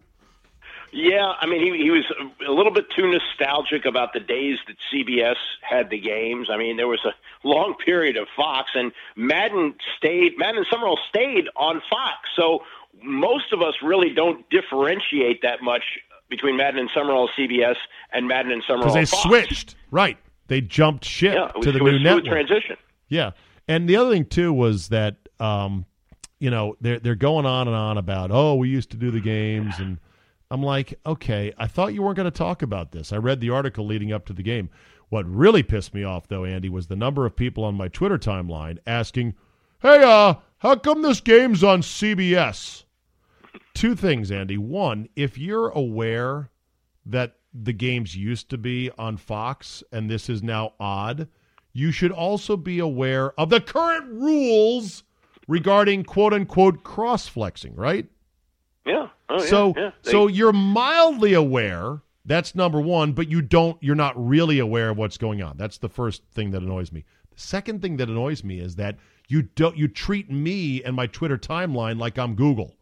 Yeah, 0.92 1.32
I 1.40 1.46
mean, 1.46 1.60
he, 1.60 1.82
he 1.82 1.90
was 1.90 2.04
a 2.46 2.50
little 2.50 2.72
bit 2.72 2.86
too 2.96 3.10
nostalgic 3.10 3.84
about 3.84 4.14
the 4.14 4.20
days 4.20 4.58
that 4.66 4.76
CBS 4.90 5.34
had 5.60 5.90
the 5.90 5.98
games. 5.98 6.48
I 6.50 6.56
mean, 6.56 6.76
there 6.78 6.88
was 6.88 7.04
a 7.04 7.12
long 7.46 7.74
period 7.74 8.16
of 8.16 8.28
Fox, 8.34 8.70
and 8.74 8.92
Madden 9.14 9.74
stayed, 9.98 10.38
Madden 10.38 10.58
and 10.58 10.66
Summerall 10.70 10.98
stayed 11.08 11.48
on 11.56 11.82
Fox. 11.90 12.16
So 12.34 12.62
most 13.02 13.52
of 13.52 13.60
us 13.60 13.74
really 13.82 14.10
don't 14.10 14.48
differentiate 14.48 15.42
that 15.42 15.60
much 15.60 15.82
between 16.30 16.56
Madden 16.56 16.80
and 16.80 16.90
Summerall 16.94 17.28
CBS 17.38 17.76
and 18.12 18.26
Madden 18.26 18.52
and 18.52 18.62
Summerall 18.66 18.84
Because 18.84 18.94
they 18.94 19.04
Fox. 19.16 19.22
switched. 19.24 19.74
Right. 19.90 20.16
They 20.48 20.62
jumped 20.62 21.04
ship 21.04 21.34
Yeah, 21.34 21.50
was, 21.54 21.64
to 21.66 21.72
the 21.72 21.80
new 21.80 21.98
network. 21.98 22.24
transition. 22.24 22.76
Yeah, 23.08 23.32
and 23.68 23.86
the 23.88 23.96
other 23.96 24.12
thing 24.12 24.24
too 24.24 24.52
was 24.52 24.88
that 24.88 25.25
um, 25.40 25.84
you 26.38 26.50
know 26.50 26.76
they're 26.80 26.98
they're 26.98 27.14
going 27.14 27.46
on 27.46 27.66
and 27.66 27.76
on 27.76 27.98
about 27.98 28.30
oh 28.30 28.54
we 28.54 28.68
used 28.68 28.90
to 28.90 28.96
do 28.96 29.10
the 29.10 29.20
games 29.20 29.74
and 29.78 29.98
I'm 30.50 30.62
like 30.62 30.98
okay 31.06 31.52
I 31.58 31.66
thought 31.66 31.94
you 31.94 32.02
weren't 32.02 32.16
going 32.16 32.30
to 32.30 32.36
talk 32.36 32.62
about 32.62 32.92
this. 32.92 33.12
I 33.12 33.16
read 33.16 33.40
the 33.40 33.50
article 33.50 33.86
leading 33.86 34.12
up 34.12 34.26
to 34.26 34.32
the 34.32 34.42
game. 34.42 34.70
What 35.08 35.26
really 35.26 35.62
pissed 35.62 35.94
me 35.94 36.02
off 36.02 36.28
though, 36.28 36.44
Andy, 36.44 36.68
was 36.68 36.88
the 36.88 36.96
number 36.96 37.26
of 37.26 37.36
people 37.36 37.64
on 37.64 37.74
my 37.74 37.88
Twitter 37.88 38.18
timeline 38.18 38.78
asking, 38.86 39.34
"Hey, 39.80 40.02
uh, 40.02 40.34
how 40.58 40.76
come 40.76 41.02
this 41.02 41.20
game's 41.20 41.62
on 41.62 41.82
CBS?" 41.82 42.84
Two 43.74 43.94
things, 43.94 44.30
Andy. 44.30 44.58
One, 44.58 45.08
if 45.16 45.38
you're 45.38 45.68
aware 45.68 46.50
that 47.04 47.36
the 47.54 47.72
games 47.72 48.16
used 48.16 48.50
to 48.50 48.58
be 48.58 48.90
on 48.98 49.16
Fox 49.16 49.82
and 49.92 50.10
this 50.10 50.28
is 50.28 50.42
now 50.42 50.74
odd, 50.80 51.28
you 51.72 51.92
should 51.92 52.10
also 52.10 52.56
be 52.56 52.78
aware 52.78 53.38
of 53.38 53.50
the 53.50 53.60
current 53.60 54.06
rules 54.10 55.04
regarding 55.46 56.04
quote 56.04 56.32
unquote 56.32 56.82
cross 56.84 57.26
flexing, 57.28 57.74
right? 57.74 58.06
Yeah. 58.84 59.08
Oh, 59.28 59.40
yeah, 59.42 59.46
so 59.48 59.74
yeah. 59.76 59.90
They- 60.02 60.10
so 60.12 60.26
you're 60.28 60.52
mildly 60.52 61.34
aware. 61.34 62.00
That's 62.24 62.54
number 62.56 62.80
one, 62.80 63.12
but 63.12 63.28
you 63.28 63.40
don't. 63.42 63.80
You're 63.82 63.94
not 63.94 64.14
really 64.16 64.58
aware 64.58 64.90
of 64.90 64.96
what's 64.96 65.16
going 65.16 65.42
on. 65.42 65.56
That's 65.56 65.78
the 65.78 65.88
first 65.88 66.22
thing 66.32 66.50
that 66.52 66.62
annoys 66.62 66.90
me. 66.90 67.04
The 67.32 67.40
second 67.40 67.82
thing 67.82 67.96
that 67.98 68.08
annoys 68.08 68.42
me 68.42 68.58
is 68.58 68.76
that 68.76 68.96
you 69.28 69.42
don't. 69.42 69.76
You 69.76 69.86
treat 69.88 70.30
me 70.30 70.82
and 70.82 70.96
my 70.96 71.06
Twitter 71.06 71.38
timeline 71.38 71.98
like 72.00 72.18
I'm 72.18 72.34
Google. 72.34 72.74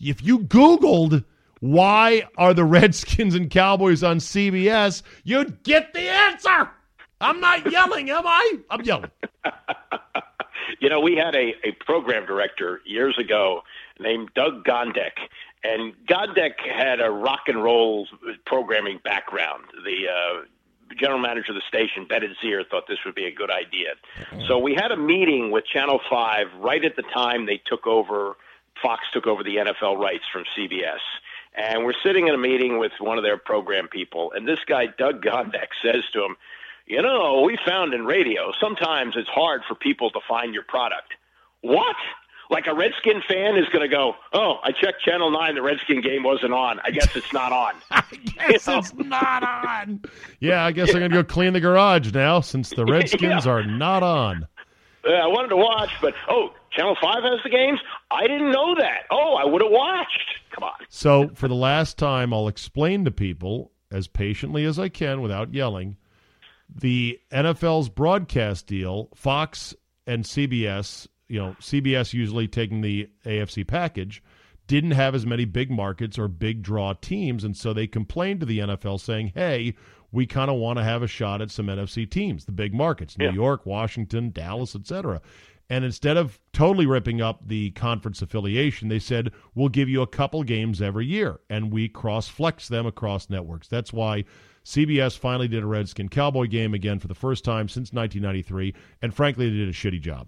If 0.00 0.22
you 0.22 0.38
Googled 0.40 1.24
why 1.60 2.24
are 2.36 2.52
the 2.54 2.64
Redskins 2.76 3.34
and 3.34 3.50
Cowboys 3.50 4.02
on 4.02 4.18
CBS, 4.18 5.02
you'd 5.24 5.62
get 5.62 5.92
the 5.94 6.00
answer. 6.08 6.70
I'm 7.20 7.40
not 7.40 7.70
yelling, 7.72 8.10
am 8.10 8.26
I? 8.26 8.58
I'm 8.70 8.82
yelling. 8.82 9.10
You 10.80 10.88
know, 10.88 11.00
we 11.00 11.14
had 11.16 11.34
a, 11.34 11.54
a 11.64 11.72
program 11.80 12.26
director 12.26 12.80
years 12.84 13.18
ago 13.18 13.62
named 13.98 14.30
Doug 14.34 14.64
Gondek, 14.64 15.12
and 15.64 15.94
Gondek 16.06 16.60
had 16.60 17.00
a 17.00 17.10
rock 17.10 17.48
and 17.48 17.62
roll 17.62 18.06
programming 18.44 19.00
background. 19.02 19.64
The 19.84 20.08
uh, 20.08 20.44
general 20.98 21.18
manager 21.18 21.52
of 21.52 21.56
the 21.56 21.62
station, 21.68 22.06
Bennett 22.08 22.30
Zier, 22.42 22.62
thought 22.68 22.84
this 22.88 22.98
would 23.04 23.14
be 23.14 23.26
a 23.26 23.32
good 23.32 23.50
idea. 23.50 23.94
So 24.46 24.58
we 24.58 24.74
had 24.74 24.92
a 24.92 24.96
meeting 24.96 25.50
with 25.50 25.64
Channel 25.66 26.00
5 26.08 26.46
right 26.60 26.84
at 26.84 26.96
the 26.96 27.02
time 27.02 27.46
they 27.46 27.60
took 27.66 27.86
over, 27.86 28.36
Fox 28.82 29.04
took 29.12 29.26
over 29.26 29.42
the 29.42 29.56
NFL 29.56 29.98
rights 29.98 30.24
from 30.32 30.44
CBS. 30.56 31.00
And 31.54 31.84
we're 31.84 31.94
sitting 32.04 32.28
in 32.28 32.34
a 32.34 32.38
meeting 32.38 32.78
with 32.78 32.92
one 33.00 33.16
of 33.16 33.24
their 33.24 33.38
program 33.38 33.88
people, 33.88 34.32
and 34.32 34.46
this 34.46 34.58
guy, 34.66 34.86
Doug 34.86 35.22
Gondek, 35.22 35.68
says 35.82 36.04
to 36.12 36.24
him, 36.24 36.36
you 36.86 37.02
know, 37.02 37.42
we 37.44 37.58
found 37.66 37.94
in 37.94 38.04
radio, 38.06 38.52
sometimes 38.60 39.14
it's 39.16 39.28
hard 39.28 39.62
for 39.68 39.74
people 39.74 40.10
to 40.10 40.20
find 40.28 40.54
your 40.54 40.62
product. 40.64 41.12
What? 41.62 41.96
Like 42.48 42.68
a 42.68 42.74
Redskin 42.74 43.22
fan 43.28 43.56
is 43.56 43.64
going 43.72 43.88
to 43.88 43.88
go, 43.88 44.14
oh, 44.32 44.58
I 44.62 44.70
checked 44.70 45.02
Channel 45.04 45.32
9, 45.32 45.56
the 45.56 45.62
Redskin 45.62 46.00
game 46.00 46.22
wasn't 46.22 46.52
on. 46.52 46.78
I 46.84 46.90
guess 46.92 47.14
it's 47.16 47.32
not 47.32 47.52
on. 47.52 47.74
Yes, 48.48 48.68
it's 48.68 48.94
not 48.94 49.42
on. 49.42 50.00
Yeah, 50.40 50.64
I 50.64 50.70
guess 50.70 50.90
I'm 50.90 51.00
going 51.00 51.10
to 51.10 51.16
go 51.22 51.24
clean 51.24 51.54
the 51.54 51.60
garage 51.60 52.12
now 52.12 52.40
since 52.40 52.70
the 52.70 52.84
Redskins 52.84 53.46
Yeah. 53.46 53.50
are 53.52 53.64
not 53.64 54.02
on. 54.04 54.46
Uh, 55.04 55.10
I 55.12 55.26
wanted 55.26 55.48
to 55.48 55.56
watch, 55.56 55.90
but, 56.00 56.14
oh, 56.28 56.52
Channel 56.70 56.96
5 57.00 57.22
has 57.24 57.40
the 57.42 57.50
games? 57.50 57.80
I 58.12 58.28
didn't 58.28 58.52
know 58.52 58.74
that. 58.76 59.02
Oh, 59.10 59.34
I 59.34 59.44
would 59.44 59.62
have 59.62 59.70
watched. 59.72 60.22
Come 60.52 60.64
on. 60.64 60.72
So, 60.88 61.30
for 61.34 61.48
the 61.48 61.54
last 61.54 61.98
time, 61.98 62.32
I'll 62.32 62.46
explain 62.48 63.04
to 63.06 63.10
people 63.10 63.72
as 63.90 64.06
patiently 64.06 64.64
as 64.64 64.78
I 64.78 64.88
can 64.88 65.20
without 65.20 65.52
yelling 65.54 65.96
the 66.74 67.20
NFL's 67.30 67.88
broadcast 67.88 68.66
deal, 68.66 69.08
Fox 69.14 69.74
and 70.06 70.24
CBS, 70.24 71.06
you 71.28 71.40
know, 71.40 71.56
CBS 71.60 72.12
usually 72.12 72.48
taking 72.48 72.80
the 72.80 73.08
AFC 73.24 73.66
package, 73.66 74.22
didn't 74.66 74.92
have 74.92 75.14
as 75.14 75.24
many 75.26 75.44
big 75.44 75.70
markets 75.70 76.18
or 76.18 76.28
big 76.28 76.62
draw 76.62 76.92
teams. 76.94 77.44
And 77.44 77.56
so 77.56 77.72
they 77.72 77.86
complained 77.86 78.40
to 78.40 78.46
the 78.46 78.58
NFL 78.60 79.00
saying, 79.00 79.32
hey, 79.34 79.74
we 80.12 80.26
kind 80.26 80.50
of 80.50 80.56
want 80.56 80.78
to 80.78 80.84
have 80.84 81.02
a 81.02 81.06
shot 81.06 81.40
at 81.40 81.50
some 81.50 81.66
NFC 81.66 82.08
teams, 82.08 82.44
the 82.44 82.52
big 82.52 82.74
markets, 82.74 83.16
New 83.18 83.26
Yeah. 83.26 83.32
York, 83.32 83.66
Washington, 83.66 84.30
Dallas, 84.30 84.74
etc. 84.74 85.20
And 85.68 85.84
instead 85.84 86.16
of 86.16 86.38
totally 86.52 86.86
ripping 86.86 87.20
up 87.20 87.46
the 87.46 87.70
conference 87.72 88.22
affiliation, 88.22 88.88
they 88.88 89.00
said, 89.00 89.32
we'll 89.54 89.68
give 89.68 89.88
you 89.88 90.00
a 90.02 90.06
couple 90.06 90.42
games 90.44 90.80
every 90.80 91.06
year. 91.06 91.40
And 91.50 91.72
we 91.72 91.88
cross 91.88 92.28
flex 92.28 92.68
them 92.68 92.86
across 92.86 93.28
networks. 93.28 93.66
That's 93.68 93.92
why 93.92 94.24
CBS 94.66 95.16
finally 95.16 95.46
did 95.46 95.62
a 95.62 95.66
Redskin 95.66 96.08
Cowboy 96.08 96.48
game 96.48 96.74
again 96.74 96.98
for 96.98 97.06
the 97.06 97.14
first 97.14 97.44
time 97.44 97.68
since 97.68 97.92
1993. 97.92 98.74
And 99.00 99.14
frankly, 99.14 99.48
they 99.48 99.56
did 99.56 99.68
a 99.68 99.72
shitty 99.72 100.00
job. 100.00 100.26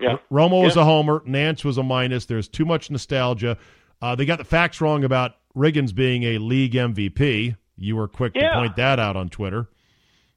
Yeah. 0.00 0.16
Romo 0.32 0.64
was 0.64 0.76
a 0.76 0.84
homer. 0.84 1.22
Nance 1.26 1.64
was 1.64 1.76
a 1.76 1.82
minus. 1.82 2.24
There's 2.24 2.48
too 2.48 2.64
much 2.64 2.90
nostalgia. 2.90 3.58
Uh, 4.00 4.14
they 4.14 4.24
got 4.24 4.38
the 4.38 4.44
facts 4.44 4.80
wrong 4.80 5.04
about 5.04 5.32
Riggins 5.54 5.94
being 5.94 6.22
a 6.22 6.38
league 6.38 6.72
MVP. 6.72 7.56
You 7.76 7.96
were 7.96 8.08
quick 8.08 8.32
to 8.34 8.50
point 8.54 8.76
that 8.76 8.98
out 8.98 9.16
on 9.16 9.28
Twitter. 9.28 9.68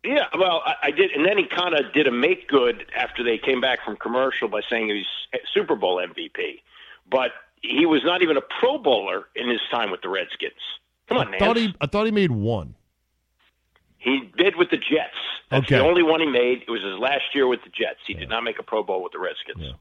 Yeah, 0.03 0.25
well, 0.37 0.61
I, 0.65 0.73
I 0.83 0.91
did, 0.91 1.11
and 1.11 1.25
then 1.25 1.37
he 1.37 1.45
kind 1.45 1.73
of 1.73 1.93
did 1.93 2.05
a 2.05 2.11
make 2.11 2.49
good 2.49 2.85
after 2.95 3.23
they 3.23 3.37
came 3.37 3.61
back 3.61 3.79
from 3.83 3.95
commercial 3.95 4.49
by 4.49 4.61
saying 4.69 4.87
he 4.89 4.93
was 4.93 5.41
Super 5.53 5.75
Bowl 5.75 5.97
MVP, 5.97 6.61
but 7.09 7.31
he 7.61 7.85
was 7.85 8.01
not 8.03 8.21
even 8.21 8.35
a 8.35 8.41
Pro 8.59 8.77
Bowler 8.77 9.25
in 9.35 9.49
his 9.49 9.61
time 9.71 9.89
with 9.89 10.01
the 10.01 10.09
Redskins. 10.09 10.53
Come 11.07 11.17
on, 11.17 11.27
I 11.27 11.31
Nance. 11.31 11.39
thought 11.43 11.57
he, 11.57 11.75
I 11.81 11.85
thought 11.87 12.05
he 12.05 12.11
made 12.11 12.31
one. 12.31 12.75
He 13.97 14.31
did 14.37 14.55
with 14.55 14.69
the 14.69 14.77
Jets. 14.77 15.15
That's 15.49 15.65
Okay. 15.65 15.77
the 15.77 15.83
only 15.83 16.03
one 16.03 16.19
he 16.19 16.27
made. 16.27 16.63
It 16.67 16.69
was 16.71 16.81
his 16.81 16.99
last 16.99 17.23
year 17.33 17.47
with 17.47 17.61
the 17.63 17.69
Jets. 17.69 17.99
He 18.05 18.13
did 18.13 18.29
not 18.29 18.43
make 18.43 18.59
a 18.59 18.63
Pro 18.63 18.83
Bowl 18.83 19.01
with 19.03 19.13
the 19.13 19.19
Redskins. 19.19 19.57
Yeah. 19.59 19.71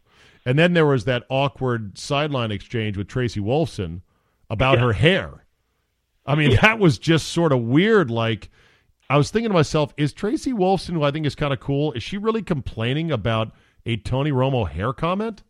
And 0.45 0.59
then 0.59 0.74
there 0.74 0.87
was 0.87 1.05
that 1.07 1.24
awkward 1.29 1.99
sideline 1.99 2.51
exchange 2.53 2.97
with 2.97 3.09
Tracy 3.09 3.41
Wolfson 3.41 4.03
about 4.49 4.79
her 4.79 4.93
hair. 4.93 5.45
I 6.24 6.35
mean, 6.37 6.57
that 6.62 6.79
was 6.79 6.99
just 6.99 7.29
sort 7.29 7.53
of 7.53 7.61
weird. 7.62 8.11
Like, 8.11 8.49
I 9.11 9.16
was 9.16 9.31
thinking 9.31 9.51
to 9.51 9.55
myself, 9.55 9.93
is 9.97 10.12
Tracy 10.12 10.53
Wolfson, 10.53 10.93
who 10.95 11.03
I 11.03 11.11
think 11.11 11.27
is 11.27 11.35
kind 11.35 11.53
of 11.53 11.59
cool, 11.61 11.93
is 11.93 12.03
she 12.03 12.16
really 12.16 12.43
complaining 12.43 13.11
about 13.11 13.53
a 13.85 13.97
Tony 13.97 14.31
Romo 14.31 14.68
hair 14.68 14.93
comment? 14.93 15.43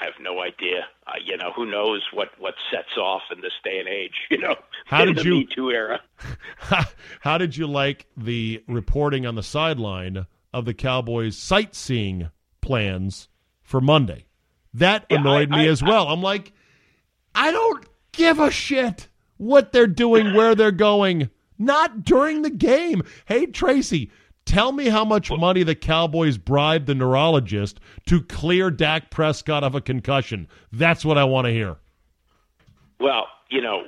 I 0.00 0.04
have 0.06 0.14
no 0.20 0.40
idea. 0.40 0.86
Uh, 1.06 1.12
you 1.22 1.36
know, 1.36 1.52
who 1.54 1.66
knows 1.70 2.02
what 2.12 2.28
what 2.38 2.54
sets 2.72 2.96
off 2.96 3.22
in 3.34 3.40
this 3.42 3.52
day 3.62 3.78
and 3.80 3.88
age? 3.88 4.14
You 4.30 4.38
know, 4.38 4.56
How 4.86 5.02
in 5.02 5.08
did 5.08 5.16
the 5.18 5.24
you- 5.24 5.34
Me 5.34 5.48
Too 5.54 5.70
era. 5.70 6.00
How 7.20 7.38
did 7.38 7.56
you 7.56 7.66
like 7.66 8.06
the 8.16 8.62
reporting 8.66 9.26
on 9.26 9.34
the 9.34 9.42
sideline 9.42 10.26
of 10.52 10.64
the 10.64 10.74
Cowboys' 10.74 11.36
sightseeing 11.36 12.30
plans 12.60 13.28
for 13.62 13.80
Monday? 13.80 14.26
That 14.74 15.04
Yeah, 15.10 15.18
annoyed 15.20 15.52
I- 15.52 15.56
me 15.58 15.68
I- 15.68 15.70
as 15.70 15.82
well. 15.82 16.08
I'm 16.08 16.22
like, 16.22 16.52
I 17.34 17.50
don't 17.50 17.84
give 18.12 18.38
a 18.38 18.50
shit 18.50 19.08
what 19.36 19.72
they're 19.72 19.86
doing, 19.86 20.34
where 20.34 20.54
they're 20.54 20.70
going. 20.72 21.30
Not 21.58 22.04
during 22.04 22.42
the 22.42 22.50
game. 22.50 23.02
Hey, 23.26 23.46
Tracy, 23.46 24.10
tell 24.50 24.72
me 24.72 24.88
how 24.88 25.04
much 25.04 25.30
money 25.30 25.62
the 25.62 25.76
Cowboys 25.76 26.36
bribed 26.36 26.86
the 26.86 26.94
neurologist 26.94 27.78
to 28.06 28.20
clear 28.20 28.68
Dak 28.68 29.08
Prescott 29.08 29.62
of 29.62 29.76
a 29.76 29.80
concussion. 29.80 30.48
That's 30.72 31.04
what 31.04 31.16
I 31.16 31.24
want 31.24 31.46
to 31.46 31.52
hear. 31.52 31.76
Well, 32.98 33.28
you 33.50 33.60
know, 33.60 33.84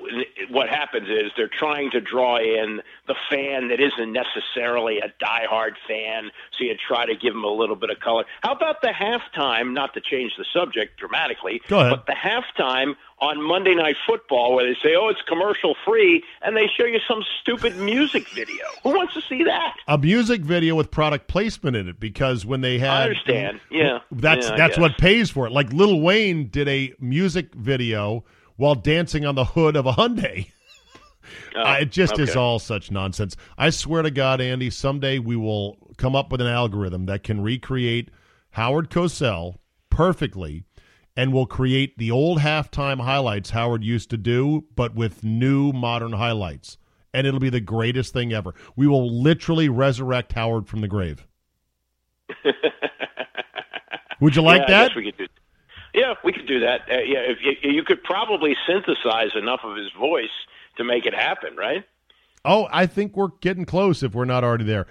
what 0.51 0.69
happens 0.69 1.09
is 1.09 1.31
they're 1.37 1.49
trying 1.49 1.91
to 1.93 2.01
draw 2.01 2.37
in 2.37 2.81
the 3.07 3.15
fan 3.31 3.69
that 3.69 3.81
isn't 3.81 4.13
necessarily 4.13 4.99
a 4.99 5.13
diehard 5.25 5.75
fan, 5.87 6.31
so 6.59 6.65
you 6.65 6.75
try 6.77 7.07
to 7.07 7.15
give 7.15 7.33
them 7.33 7.45
a 7.45 7.53
little 7.53 7.77
bit 7.77 7.89
of 7.91 8.01
color. 8.01 8.25
How 8.43 8.53
about 8.53 8.83
the 8.83 8.89
halftime, 8.89 9.73
not 9.73 9.95
to 9.95 10.01
change 10.01 10.33
the 10.37 10.45
subject 10.53 10.99
dramatically, 10.99 11.63
Go 11.69 11.79
ahead. 11.79 11.93
but 11.93 12.07
the 12.07 12.13
halftime 12.13 12.97
on 13.21 13.41
Monday 13.41 13.75
Night 13.77 13.95
Football 14.05 14.57
where 14.57 14.67
they 14.67 14.77
say, 14.83 14.97
oh, 14.97 15.09
it's 15.09 15.23
commercial 15.29 15.77
free, 15.85 16.25
and 16.43 16.57
they 16.57 16.67
show 16.77 16.85
you 16.85 16.99
some 17.07 17.23
stupid 17.41 17.77
music 17.77 18.29
video. 18.31 18.65
Who 18.83 18.91
wants 18.97 19.15
to 19.15 19.21
see 19.21 19.45
that? 19.45 19.77
A 19.87 19.97
music 19.97 20.41
video 20.41 20.75
with 20.75 20.91
product 20.91 21.29
placement 21.29 21.77
in 21.77 21.89
it 21.89 22.01
because 22.01 22.45
when 22.45 22.63
they 22.63 22.81
had 22.81 22.91
I 22.91 23.03
understand. 23.05 23.61
Yeah. 23.71 24.01
That's 24.11 24.49
Yeah, 24.49 24.57
that's 24.57 24.77
what 24.77 24.99
pays 24.99 25.31
for 25.31 25.47
it. 25.47 25.53
Like 25.53 25.73
Lil 25.73 26.01
Wayne 26.01 26.49
did 26.49 26.67
a 26.69 26.95
music 26.99 27.55
video 27.55 28.25
while 28.57 28.75
dancing 28.75 29.25
on 29.25 29.35
the 29.35 29.45
hood 29.45 29.77
of 29.77 29.87
a 29.87 29.93
Hyundai. 29.93 30.49
Uh, 31.55 31.79
it 31.81 31.93
just 31.93 32.19
is 32.19 32.35
Oh, 32.35 32.41
all 32.41 32.59
such 32.59 32.91
nonsense. 32.91 33.37
I 33.57 33.71
swear 33.71 34.03
to 34.03 34.11
God, 34.11 34.41
Andy, 34.41 34.71
someday 34.71 35.19
we 35.19 35.37
will 35.37 35.79
come 35.97 36.17
up 36.17 36.33
with 36.33 36.41
an 36.41 36.47
algorithm 36.49 37.07
that 37.07 37.23
can 37.23 37.41
recreate 37.41 38.11
Howard 38.51 38.91
Cosell 38.91 39.57
perfectly 39.89 40.65
and 41.17 41.33
will 41.33 41.47
create 41.47 41.97
the 41.99 42.11
old 42.11 42.41
halftime 42.41 43.01
highlights 43.01 43.51
Howard 43.51 43.85
used 43.85 44.11
to 44.11 44.17
do, 44.17 44.65
but 44.75 44.95
with 44.95 45.23
new 45.23 45.73
modern 45.73 46.13
highlights. 46.13 46.79
And 47.15 47.27
it'll 47.27 47.41
be 47.41 47.51
the 47.51 47.61
greatest 47.61 48.13
thing 48.13 48.33
ever. 48.33 48.55
We 48.75 48.87
will 48.87 49.11
literally 49.11 49.69
resurrect 49.69 50.33
Howard 50.33 50.67
from 50.67 50.81
the 50.81 50.89
grave. 50.89 51.27
Would 54.21 54.37
you 54.37 54.43
like 54.43 54.63
yeah, 54.63 54.85
that? 54.89 54.97
we 54.97 55.05
could 55.05 55.19
do. 55.19 55.27
Yeah, 55.95 56.15
we 56.25 56.33
could 56.33 56.47
do 56.47 56.61
that. 56.61 56.83
Uh, 56.91 56.99
yeah, 57.01 57.21
if 57.21 57.39
you, 57.43 57.71
you 57.71 57.85
could 57.85 58.03
probably 58.03 58.57
synthesize 58.67 59.31
enough 59.35 59.61
of 59.63 59.77
his 59.77 59.91
voice 59.99 60.31
to 60.77 60.85
make 60.85 61.05
it 61.07 61.15
happen, 61.15 61.57
right? 61.57 61.85
Oh, 62.45 62.69
I 62.73 62.87
think 62.87 63.17
we're 63.17 63.29
getting 63.41 63.65
close 63.65 64.03
if 64.03 64.15
we're 64.15 64.25
not 64.25 64.43
already 64.43 64.65
there. 64.65 64.87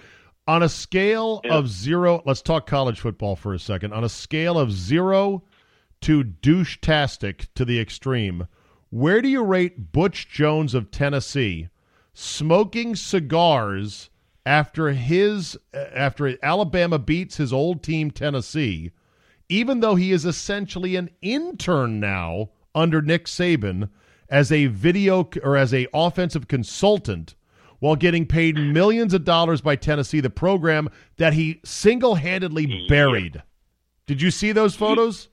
On 0.48 0.64
a 0.64 0.70
scale 0.70 1.42
of 1.50 1.68
zero, 1.68 2.22
let's 2.26 2.42
talk 2.42 2.66
college 2.66 3.00
football 3.00 3.36
for 3.36 3.54
a 3.54 3.60
second. 3.60 3.94
On 3.94 4.04
a 4.04 4.10
scale 4.10 4.58
of 4.58 4.72
zero 4.72 5.44
to 6.02 6.24
douche-tastic 6.24 7.54
to 7.56 7.64
the 7.64 7.80
extreme, 7.80 8.48
where 8.90 9.22
do 9.22 9.30
you 9.30 9.44
rate 9.44 9.92
Butch 9.92 10.28
Jones 10.30 10.74
of 10.74 10.92
Tennessee 10.92 11.70
smoking 12.14 12.96
cigars 12.96 14.10
after 14.46 14.92
his 14.92 15.58
after 15.74 16.38
Alabama 16.44 17.00
beats 17.00 17.38
his 17.38 17.54
old 17.54 17.84
team 17.84 18.12
Tennessee, 18.12 18.92
even 19.52 19.82
though 19.82 19.96
he 19.96 20.14
is 20.14 20.26
essentially 20.26 20.96
an 20.96 21.10
intern 21.22 22.00
now 22.00 22.50
under 22.74 23.02
Nick 23.02 23.26
Saban 23.26 23.90
as 24.30 24.50
a 24.50 24.68
video 24.68 25.30
or 25.44 25.58
as 25.58 25.74
a 25.74 25.88
offensive 25.94 26.48
consultant 26.48 27.36
while 27.80 27.98
getting 27.98 28.26
paid 28.26 28.56
millions 28.56 29.14
of 29.14 29.26
dollars 29.26 29.60
by 29.60 29.76
Tennessee, 29.76 30.22
the 30.22 30.30
program 30.30 30.88
that 31.18 31.34
he 31.34 31.60
single-handedly 31.66 32.86
buried. 32.88 33.44
Did 34.06 34.22
you 34.22 34.32
see 34.32 34.54
those 34.54 34.74
photos? 34.74 35.28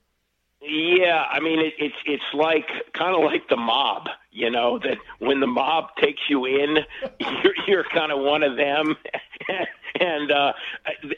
Yeah, 0.60 1.24
I 1.30 1.38
mean 1.38 1.60
it, 1.60 1.74
it's 1.78 1.94
it's 2.04 2.34
like 2.34 2.66
kind 2.92 3.14
of 3.14 3.22
like 3.22 3.48
the 3.48 3.56
mob, 3.56 4.08
you 4.32 4.50
know, 4.50 4.80
that 4.80 4.98
when 5.20 5.38
the 5.38 5.46
mob 5.46 5.90
takes 6.02 6.22
you 6.28 6.44
in, 6.44 6.78
you're 7.20 7.54
you're 7.68 7.84
kind 7.84 8.10
of 8.10 8.18
one 8.18 8.42
of 8.42 8.56
them. 8.56 8.96
and 10.00 10.32
uh, 10.32 10.52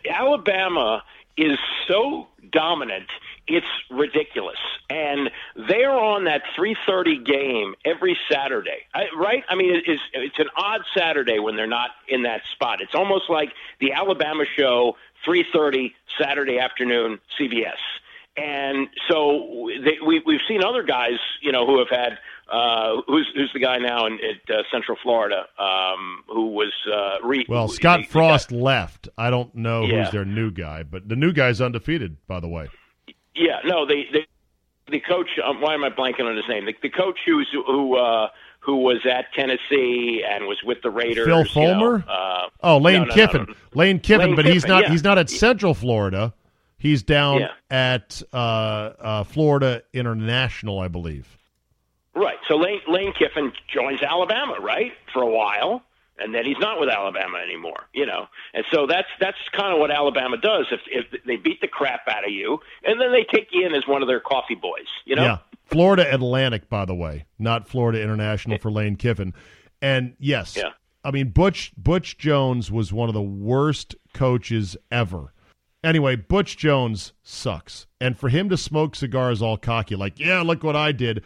Alabama 0.08 1.02
is 1.36 1.58
so 1.88 2.26
dominant, 2.52 3.06
it's 3.46 3.66
ridiculous. 3.90 4.58
And 4.88 5.30
they're 5.68 5.92
on 5.92 6.24
that 6.24 6.42
3:30 6.56 7.24
game 7.24 7.74
every 7.84 8.18
Saturday, 8.30 8.86
right? 9.16 9.44
I 9.48 9.54
mean, 9.54 9.82
it's 9.86 10.02
it's 10.12 10.38
an 10.38 10.48
odd 10.56 10.82
Saturday 10.96 11.38
when 11.38 11.56
they're 11.56 11.66
not 11.66 11.90
in 12.08 12.22
that 12.22 12.42
spot. 12.54 12.80
It's 12.80 12.94
almost 12.94 13.30
like 13.30 13.52
the 13.80 13.92
Alabama 13.92 14.44
show, 14.56 14.96
3:30 15.26 15.94
Saturday 16.18 16.58
afternoon, 16.58 17.20
CBS 17.38 17.78
and 18.36 18.88
so 19.08 19.68
they, 19.84 19.98
we, 20.04 20.22
we've 20.24 20.40
seen 20.48 20.62
other 20.64 20.82
guys, 20.82 21.18
you 21.40 21.52
know, 21.52 21.66
who 21.66 21.78
have 21.78 21.88
had. 21.90 22.18
Uh, 22.50 23.02
who's 23.06 23.30
who's 23.34 23.50
the 23.52 23.60
guy 23.60 23.78
now 23.78 24.06
in 24.06 24.14
at 24.14 24.54
uh, 24.54 24.62
Central 24.72 24.98
Florida? 25.02 25.44
Um, 25.58 26.24
who 26.28 26.48
was 26.48 26.72
uh, 26.92 27.18
re- 27.26 27.46
Well, 27.48 27.68
Scott 27.68 28.06
Frost 28.06 28.50
left. 28.50 29.08
I 29.16 29.30
don't 29.30 29.54
know 29.54 29.84
Yeah. 29.84 30.02
who's 30.04 30.12
their 30.12 30.24
new 30.24 30.50
guy, 30.50 30.82
but 30.82 31.08
the 31.08 31.16
new 31.16 31.32
guy's 31.32 31.60
undefeated, 31.60 32.16
by 32.26 32.40
the 32.40 32.48
way. 32.48 32.68
yeah, 33.34 33.58
no, 33.64 33.86
they, 33.86 34.06
they 34.12 34.26
the 34.90 35.00
coach. 35.00 35.28
Um, 35.44 35.60
why 35.60 35.74
am 35.74 35.84
I 35.84 35.90
blanking 35.90 36.24
on 36.24 36.34
his 36.36 36.44
name? 36.48 36.64
The, 36.66 36.74
the 36.82 36.90
coach 36.90 37.18
who's 37.24 37.46
who 37.52 37.96
uh, 37.96 38.28
who 38.58 38.76
was 38.78 38.98
at 39.08 39.26
Tennessee 39.32 40.24
and 40.28 40.46
was 40.46 40.58
with 40.64 40.78
the 40.82 40.90
Raiders. 40.90 41.26
Phil 41.26 41.38
you 41.38 41.44
know, 41.44 41.50
Fulmer? 41.50 42.04
uh, 42.08 42.48
oh, 42.62 42.78
Lane 42.78 43.02
no, 43.02 43.04
no, 43.04 43.14
Kiffin. 43.14 43.46
no. 43.48 43.54
Lane 43.74 44.00
Kiffin, 44.00 44.26
Lane 44.30 44.36
but 44.36 44.44
he's 44.46 44.66
not. 44.66 44.82
yeah. 44.84 44.90
He's 44.90 45.04
not 45.04 45.18
at 45.18 45.30
Central 45.30 45.74
Florida. 45.74 46.34
He's 46.78 47.02
down 47.04 47.40
Yeah. 47.42 47.48
at 47.70 48.22
uh, 48.32 48.36
uh, 48.36 49.24
Florida 49.24 49.82
International, 49.92 50.80
I 50.80 50.88
believe. 50.88 51.36
Right. 52.14 52.38
So 52.48 52.56
Lane, 52.56 52.80
Lane 52.88 53.12
Kiffin 53.18 53.52
joins 53.72 54.02
Alabama, 54.02 54.56
right, 54.60 54.92
for 55.12 55.22
a 55.22 55.30
while, 55.30 55.82
and 56.18 56.34
then 56.34 56.44
he's 56.44 56.58
not 56.58 56.80
with 56.80 56.88
Alabama 56.88 57.38
anymore. 57.38 57.86
You 57.94 58.06
know, 58.06 58.26
and 58.52 58.64
so 58.72 58.86
that's 58.86 59.08
that's 59.20 59.38
kind 59.52 59.72
of 59.72 59.78
what 59.78 59.90
Alabama 59.90 60.36
does. 60.36 60.66
If 60.70 60.80
if 60.86 61.24
they 61.24 61.36
beat 61.36 61.60
the 61.60 61.68
crap 61.68 62.02
out 62.08 62.24
of 62.24 62.32
you, 62.32 62.58
and 62.84 63.00
then 63.00 63.12
they 63.12 63.24
take 63.32 63.48
you 63.52 63.66
in 63.66 63.74
as 63.74 63.86
one 63.86 64.02
of 64.02 64.08
their 64.08 64.20
coffee 64.20 64.56
boys. 64.56 64.88
You 65.04 65.16
know. 65.16 65.22
Yeah. 65.22 65.38
Florida 65.66 66.12
Atlantic, 66.12 66.68
by 66.68 66.84
the 66.84 66.96
way, 66.96 67.26
not 67.38 67.68
Florida 67.68 68.02
International 68.02 68.58
for 68.58 68.72
Lane 68.72 68.96
Kiffin. 68.96 69.32
And 69.80 70.14
yes, 70.18 70.56
Yeah. 70.56 70.70
I 71.04 71.12
mean 71.12 71.30
Butch 71.30 71.72
Butch 71.76 72.18
Jones 72.18 72.72
was 72.72 72.92
one 72.92 73.08
of 73.08 73.14
the 73.14 73.22
worst 73.22 73.94
coaches 74.12 74.76
ever. 74.90 75.32
Anyway, 75.84 76.16
Butch 76.16 76.56
Jones 76.58 77.12
sucks. 77.22 77.86
And 78.00 78.18
for 78.18 78.28
him 78.28 78.48
to 78.50 78.56
smoke 78.56 78.94
cigars 78.96 79.40
all 79.40 79.56
cocky, 79.56 79.94
like, 79.94 80.18
yeah, 80.18 80.42
look 80.42 80.62
what 80.62 80.76
I 80.76 80.92
did. 80.92 81.22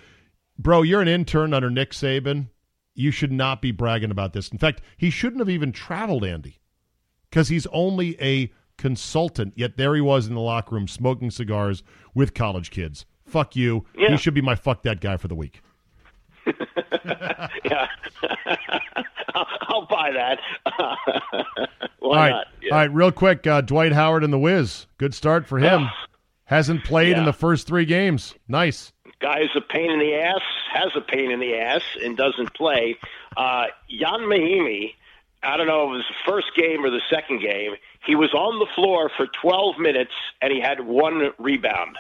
Bro, 0.58 0.82
you're 0.82 1.02
an 1.02 1.08
intern 1.08 1.52
under 1.52 1.70
Nick 1.70 1.90
Saban. 1.90 2.48
You 2.94 3.10
should 3.10 3.32
not 3.32 3.60
be 3.60 3.72
bragging 3.72 4.10
about 4.10 4.32
this. 4.32 4.48
In 4.48 4.58
fact, 4.58 4.80
he 4.96 5.10
shouldn't 5.10 5.40
have 5.40 5.50
even 5.50 5.72
traveled, 5.72 6.24
Andy, 6.24 6.60
because 7.28 7.48
he's 7.48 7.66
only 7.66 8.20
a 8.22 8.52
consultant. 8.78 9.54
Yet 9.56 9.76
there 9.76 9.94
he 9.94 10.00
was 10.00 10.28
in 10.28 10.34
the 10.34 10.40
locker 10.40 10.74
room 10.74 10.86
smoking 10.86 11.30
cigars 11.30 11.82
with 12.14 12.34
college 12.34 12.70
kids. 12.70 13.04
Fuck 13.26 13.56
you. 13.56 13.84
Yeah. 13.96 14.10
He 14.10 14.16
should 14.16 14.34
be 14.34 14.42
my 14.42 14.54
fuck 14.54 14.82
that 14.84 15.00
guy 15.00 15.16
for 15.16 15.28
the 15.28 15.34
week. 15.34 15.60
yeah. 17.64 17.88
I'll, 19.34 19.46
I'll 19.62 19.86
buy 19.86 20.12
that. 20.12 20.38
Why 21.98 22.08
all 22.08 22.14
right, 22.14 22.30
not? 22.30 22.46
Yeah. 22.62 22.72
all 22.72 22.78
right. 22.78 22.94
Real 22.94 23.10
quick, 23.10 23.46
uh, 23.46 23.60
Dwight 23.62 23.92
Howard 23.92 24.22
and 24.22 24.32
the 24.32 24.38
Wiz. 24.38 24.86
Good 24.98 25.14
start 25.14 25.46
for 25.46 25.58
him. 25.58 25.88
Hasn't 26.44 26.84
played 26.84 27.16
in 27.16 27.24
the 27.24 27.32
first 27.32 27.66
three 27.66 27.86
games. 27.86 28.34
Nice. 28.46 28.92
Guy's 29.24 29.48
a 29.56 29.60
pain 29.62 29.90
in 29.90 29.98
the 29.98 30.14
ass, 30.16 30.42
has 30.74 30.90
a 30.94 31.00
pain 31.00 31.30
in 31.30 31.40
the 31.40 31.54
ass, 31.56 31.80
and 32.04 32.14
doesn't 32.14 32.52
play. 32.52 32.96
Uh, 33.34 33.66
Ian 33.90 34.20
Mahinmi, 34.28 34.92
I 35.42 35.56
don't 35.56 35.66
know 35.66 35.84
if 35.84 35.94
it 35.94 35.96
was 35.96 36.04
the 36.10 36.30
first 36.30 36.48
game 36.54 36.84
or 36.84 36.90
the 36.90 37.00
second 37.08 37.40
game, 37.40 37.72
he 38.04 38.14
was 38.16 38.34
on 38.34 38.58
the 38.58 38.66
floor 38.74 39.10
for 39.16 39.26
12 39.40 39.78
minutes 39.78 40.12
and 40.42 40.52
he 40.52 40.60
had 40.60 40.80
one 40.86 41.30
rebound. 41.38 41.96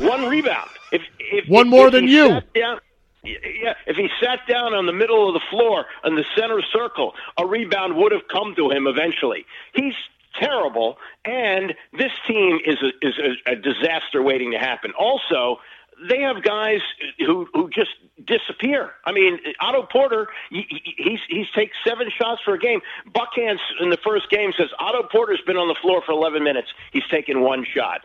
One 0.00 0.26
rebound. 0.28 0.70
If, 0.92 1.02
if 1.18 1.48
One 1.48 1.68
more 1.70 1.86
if 1.88 1.92
than 1.92 2.06
you. 2.08 2.40
down- 2.54 2.80
yeah, 3.24 3.74
if 3.86 3.96
he 3.96 4.08
sat 4.22 4.40
down 4.48 4.74
on 4.74 4.84
the 4.86 4.92
middle 4.92 5.28
of 5.28 5.32
the 5.34 5.40
floor 5.50 5.86
in 6.04 6.16
the 6.16 6.24
center 6.36 6.60
circle, 6.72 7.14
a 7.38 7.46
rebound 7.46 7.96
would 7.96 8.12
have 8.12 8.26
come 8.28 8.54
to 8.56 8.70
him 8.70 8.86
eventually. 8.86 9.46
He's 9.74 9.94
terrible, 10.38 10.98
and 11.24 11.72
this 11.96 12.10
team 12.26 12.58
is 12.66 12.76
a, 12.82 13.06
is 13.06 13.14
a, 13.18 13.52
a 13.52 13.56
disaster 13.56 14.20
waiting 14.22 14.50
to 14.52 14.58
happen. 14.58 14.92
Also, 14.98 15.60
they 16.08 16.20
have 16.20 16.42
guys 16.42 16.80
who 17.18 17.46
who 17.52 17.70
just 17.70 17.90
disappear. 18.24 18.92
I 19.04 19.12
mean, 19.12 19.38
Otto 19.60 19.82
Porter, 19.90 20.28
he, 20.50 20.64
he- 20.68 20.94
he's 20.96 21.20
he's 21.28 21.46
takes 21.54 21.76
seven 21.86 22.08
shots 22.18 22.40
for 22.44 22.54
a 22.54 22.58
game. 22.58 22.80
Buckhantz 23.14 23.58
in 23.80 23.90
the 23.90 23.98
first 24.04 24.30
game 24.30 24.52
says 24.56 24.68
Otto 24.78 25.08
Porter's 25.10 25.40
been 25.46 25.56
on 25.56 25.68
the 25.68 25.76
floor 25.82 26.02
for 26.04 26.12
11 26.12 26.42
minutes. 26.42 26.68
He's 26.92 27.06
taken 27.10 27.40
one 27.42 27.64
shot. 27.74 28.04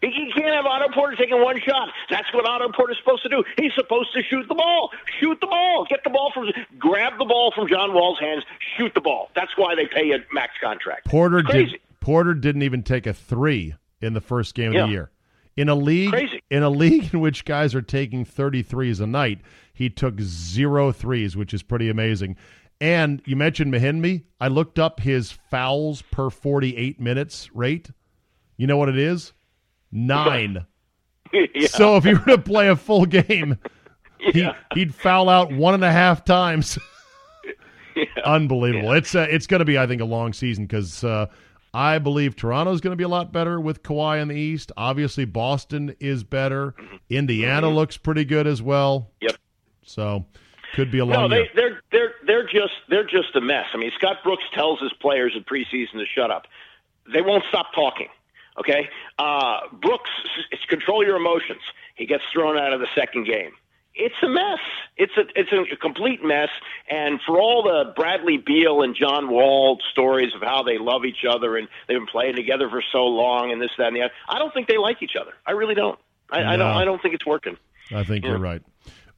He- 0.00 0.08
You 0.08 0.32
can't 0.34 0.54
have 0.54 0.66
Otto 0.66 0.92
Porter 0.92 1.16
taking 1.16 1.40
one 1.42 1.60
shot. 1.60 1.88
That's 2.10 2.32
what 2.34 2.48
Otto 2.48 2.70
Porter's 2.72 2.98
supposed 2.98 3.22
to 3.22 3.28
do. 3.28 3.44
He's 3.56 3.72
supposed 3.74 4.12
to 4.14 4.22
shoot 4.22 4.46
the 4.48 4.54
ball. 4.54 4.90
Shoot 5.20 5.38
the 5.40 5.46
ball. 5.46 5.86
Get 5.88 6.02
the 6.04 6.10
ball 6.10 6.30
from, 6.34 6.48
grab 6.78 7.18
the 7.18 7.24
ball 7.24 7.52
from 7.54 7.68
John 7.68 7.92
Wall's 7.94 8.18
hands. 8.18 8.44
Shoot 8.76 8.94
the 8.94 9.00
ball. 9.00 9.30
That's 9.34 9.52
why 9.56 9.74
they 9.74 9.86
pay 9.86 10.10
a 10.12 10.18
max 10.32 10.52
contract. 10.62 11.06
Porter 11.06 11.42
did. 11.70 11.80
Porter 12.00 12.34
didn't 12.34 12.62
even 12.62 12.82
take 12.82 13.06
a 13.06 13.12
three 13.14 13.74
in 14.00 14.12
the 14.14 14.20
first 14.20 14.56
game 14.56 14.72
of 14.72 14.74
the 14.86 14.92
year. 14.92 15.10
In 15.56 15.68
a 15.68 15.74
league, 15.74 16.10
Crazy. 16.10 16.42
in 16.50 16.62
a 16.62 16.70
league 16.70 17.12
in 17.12 17.20
which 17.20 17.44
guys 17.44 17.74
are 17.74 17.82
taking 17.82 18.24
33s 18.24 19.00
a 19.00 19.06
night, 19.06 19.40
he 19.74 19.90
took 19.90 20.18
zero 20.20 20.92
threes, 20.92 21.36
which 21.36 21.52
is 21.52 21.62
pretty 21.62 21.90
amazing. 21.90 22.36
And 22.80 23.22
you 23.26 23.36
mentioned 23.36 23.72
Mahinmi. 23.72 24.24
I 24.40 24.48
looked 24.48 24.78
up 24.78 25.00
his 25.00 25.30
fouls 25.30 26.02
per 26.10 26.30
48 26.30 26.98
minutes 27.00 27.50
rate. 27.54 27.90
You 28.56 28.66
know 28.66 28.76
what 28.76 28.88
it 28.88 28.98
is? 28.98 29.32
Nine. 29.90 30.66
Yeah. 31.54 31.66
So 31.68 31.96
if 31.96 32.04
you 32.04 32.18
were 32.18 32.36
to 32.36 32.38
play 32.38 32.68
a 32.68 32.76
full 32.76 33.06
game, 33.06 33.56
he, 34.18 34.46
he'd 34.74 34.94
foul 34.94 35.30
out 35.30 35.50
one 35.50 35.72
and 35.72 35.82
a 35.82 35.90
half 35.90 36.26
times. 36.26 36.78
yeah. 37.96 38.04
Unbelievable. 38.26 38.90
Yeah. 38.90 38.98
It's 38.98 39.14
uh, 39.14 39.26
it's 39.30 39.46
going 39.46 39.60
to 39.60 39.64
be, 39.64 39.78
I 39.78 39.86
think, 39.86 40.02
a 40.02 40.04
long 40.04 40.34
season 40.34 40.66
because 40.66 41.02
uh, 41.04 41.28
I 41.74 41.98
believe 41.98 42.36
Toronto's 42.36 42.80
going 42.80 42.92
to 42.92 42.96
be 42.96 43.04
a 43.04 43.08
lot 43.08 43.32
better 43.32 43.60
with 43.60 43.82
Kawhi 43.82 44.20
in 44.20 44.28
the 44.28 44.34
East. 44.34 44.72
Obviously, 44.76 45.24
Boston 45.24 45.96
is 46.00 46.22
better. 46.22 46.72
Mm-hmm. 46.72 46.96
Indiana 47.08 47.66
mm-hmm. 47.66 47.76
looks 47.76 47.96
pretty 47.96 48.24
good 48.24 48.46
as 48.46 48.60
well. 48.60 49.10
Yep. 49.20 49.36
So 49.84 50.26
could 50.74 50.90
be 50.90 50.98
a 50.98 51.04
long. 51.04 51.30
No, 51.30 51.36
they, 51.36 51.48
they're 51.54 51.80
they're 51.90 52.14
they're 52.26 52.44
just 52.44 52.74
they're 52.88 53.04
just 53.04 53.34
a 53.34 53.40
mess. 53.40 53.66
I 53.72 53.78
mean, 53.78 53.90
Scott 53.96 54.18
Brooks 54.22 54.44
tells 54.54 54.80
his 54.80 54.92
players 54.94 55.32
in 55.34 55.44
preseason 55.44 55.92
to 55.92 56.04
shut 56.14 56.30
up. 56.30 56.46
They 57.12 57.22
won't 57.22 57.44
stop 57.48 57.72
talking. 57.74 58.08
Okay, 58.58 58.88
uh, 59.18 59.60
Brooks, 59.80 60.10
control 60.68 61.04
your 61.04 61.16
emotions. 61.16 61.62
He 61.94 62.04
gets 62.04 62.22
thrown 62.32 62.58
out 62.58 62.74
of 62.74 62.80
the 62.80 62.88
second 62.94 63.26
game 63.26 63.52
it's 63.94 64.14
a 64.22 64.28
mess. 64.28 64.58
It's 64.96 65.12
a 65.16 65.22
it's 65.34 65.50
a 65.52 65.76
complete 65.76 66.24
mess. 66.24 66.48
And 66.88 67.20
for 67.26 67.40
all 67.40 67.62
the 67.62 67.92
Bradley 67.94 68.38
Beal 68.38 68.82
and 68.82 68.94
John 68.94 69.30
Wall 69.30 69.78
stories 69.90 70.34
of 70.34 70.42
how 70.42 70.62
they 70.62 70.78
love 70.78 71.04
each 71.04 71.24
other 71.28 71.56
and 71.56 71.68
they've 71.86 71.98
been 71.98 72.06
playing 72.06 72.36
together 72.36 72.68
for 72.68 72.82
so 72.92 73.04
long 73.04 73.52
and 73.52 73.60
this 73.60 73.70
that 73.78 73.88
and 73.88 73.96
the 73.96 74.02
other, 74.02 74.14
I 74.28 74.38
don't 74.38 74.52
think 74.54 74.68
they 74.68 74.78
like 74.78 75.02
each 75.02 75.16
other. 75.20 75.32
I 75.46 75.52
really 75.52 75.74
don't. 75.74 75.98
I, 76.30 76.42
no. 76.42 76.48
I 76.48 76.56
don't. 76.56 76.76
I 76.76 76.84
don't 76.84 77.02
think 77.02 77.14
it's 77.14 77.26
working. 77.26 77.56
I 77.90 78.04
think 78.04 78.24
yeah. 78.24 78.30
you're 78.30 78.38
right. 78.38 78.62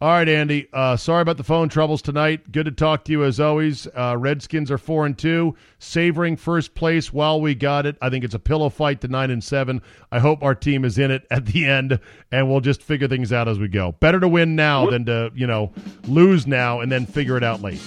All 0.05 0.11
right, 0.11 0.29
Andy. 0.29 0.69
Uh, 0.71 0.99
sorry 0.99 1.23
about 1.23 1.39
the 1.39 1.45
phone 1.45 1.71
troubles 1.71 2.03
tonight. 2.03 2.53
Good 2.53 2.67
to 2.67 2.73
talk 2.73 3.07
to 3.07 3.13
you 3.13 3.25
as 3.25 3.41
always. 3.41 3.87
Uh, 3.87 4.15
Redskins 4.19 4.71
are 4.71 4.77
four 4.77 5.07
and 5.07 5.17
two, 5.17 5.57
savoring 5.79 6.37
first 6.37 6.75
place 6.75 7.11
while 7.11 7.41
we 7.41 7.55
got 7.55 7.87
it. 7.87 7.97
I 8.03 8.11
think 8.11 8.23
it's 8.23 8.35
a 8.35 8.39
pillow 8.39 8.69
fight 8.69 9.01
to 9.01 9.09
nine 9.09 9.31
and 9.31 9.43
seven. 9.43 9.81
I 10.13 10.19
hope 10.19 10.43
our 10.43 10.55
team 10.55 10.85
is 10.85 10.99
in 10.99 11.11
it 11.11 11.27
at 11.31 11.47
the 11.47 11.65
end, 11.65 11.99
and 12.31 12.51
we'll 12.51 12.61
just 12.61 12.83
figure 12.83 13.09
things 13.09 13.33
out 13.33 13.49
as 13.49 13.59
we 13.59 13.67
go. 13.67 13.93
Better 13.93 14.21
to 14.21 14.29
win 14.29 14.55
now 14.55 14.91
than 14.91 15.07
to 15.07 15.33
you 15.35 15.47
know 15.47 15.73
lose 16.07 16.47
now 16.47 16.81
and 16.81 16.93
then 16.93 17.07
figure 17.07 17.39
it 17.39 17.43
out 17.43 17.63
late. 17.63 17.81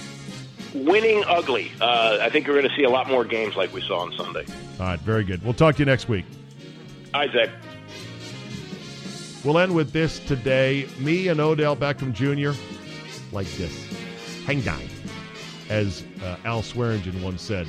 Winning 0.74 1.22
ugly. 1.28 1.70
Uh, 1.80 2.18
I 2.20 2.30
think 2.30 2.48
we're 2.48 2.54
going 2.54 2.68
to 2.68 2.74
see 2.74 2.82
a 2.82 2.90
lot 2.90 3.08
more 3.08 3.24
games 3.24 3.54
like 3.54 3.72
we 3.72 3.80
saw 3.82 4.00
on 4.00 4.12
Sunday. 4.14 4.44
All 4.80 4.86
right, 4.86 4.98
very 4.98 5.22
good. 5.22 5.44
We'll 5.44 5.54
talk 5.54 5.76
to 5.76 5.78
you 5.78 5.86
next 5.86 6.08
week. 6.08 6.24
Isaac. 7.14 7.50
We'll 9.44 9.58
end 9.58 9.72
with 9.72 9.92
this 9.92 10.18
today. 10.18 10.88
Me 10.98 11.28
and 11.28 11.40
Odell 11.40 11.76
Beckham 11.76 12.12
Jr. 12.12 12.58
like 13.30 13.46
this. 13.52 13.86
Hang 14.44 14.62
down. 14.62 14.82
As 15.68 16.02
uh, 16.24 16.36
Al 16.44 16.62
Swearengen 16.62 17.22
once 17.22 17.42
said 17.42 17.68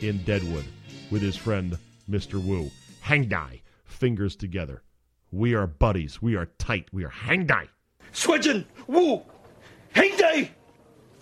in 0.00 0.22
Deadwood 0.24 0.64
with 1.10 1.20
his 1.20 1.36
friend 1.36 1.76
Mr. 2.10 2.42
Wu. 2.42 2.70
Hang 3.00 3.28
dai. 3.28 3.60
Fingers 3.84 4.36
together. 4.36 4.82
We 5.30 5.54
are 5.54 5.66
buddies. 5.66 6.22
We 6.22 6.34
are 6.34 6.46
tight. 6.58 6.88
We 6.92 7.04
are 7.04 7.10
hang 7.10 7.46
dai. 7.46 7.68
Swedgen. 8.12 8.64
Wu. 8.86 9.22
Hang 9.92 10.16
dai. 10.16 10.50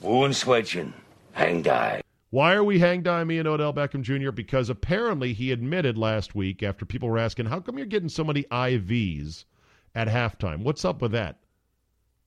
Wu 0.02 0.24
and 0.24 0.34
Swedgen. 0.34 0.92
Hang 1.32 1.62
dai. 1.62 2.00
Why 2.30 2.54
are 2.54 2.62
we 2.62 2.78
hang 2.78 3.02
dai 3.02 3.24
me 3.24 3.38
and 3.38 3.48
Odell 3.48 3.74
Beckham 3.74 4.02
Jr.? 4.02 4.30
Because 4.30 4.70
apparently 4.70 5.32
he 5.32 5.50
admitted 5.50 5.98
last 5.98 6.36
week 6.36 6.62
after 6.62 6.84
people 6.84 7.08
were 7.08 7.18
asking, 7.18 7.46
how 7.46 7.58
come 7.58 7.76
you're 7.76 7.86
getting 7.86 8.08
so 8.08 8.22
many 8.22 8.44
IVs? 8.44 9.46
At 9.94 10.08
halftime. 10.08 10.62
What's 10.62 10.84
up 10.84 11.02
with 11.02 11.12
that? 11.12 11.40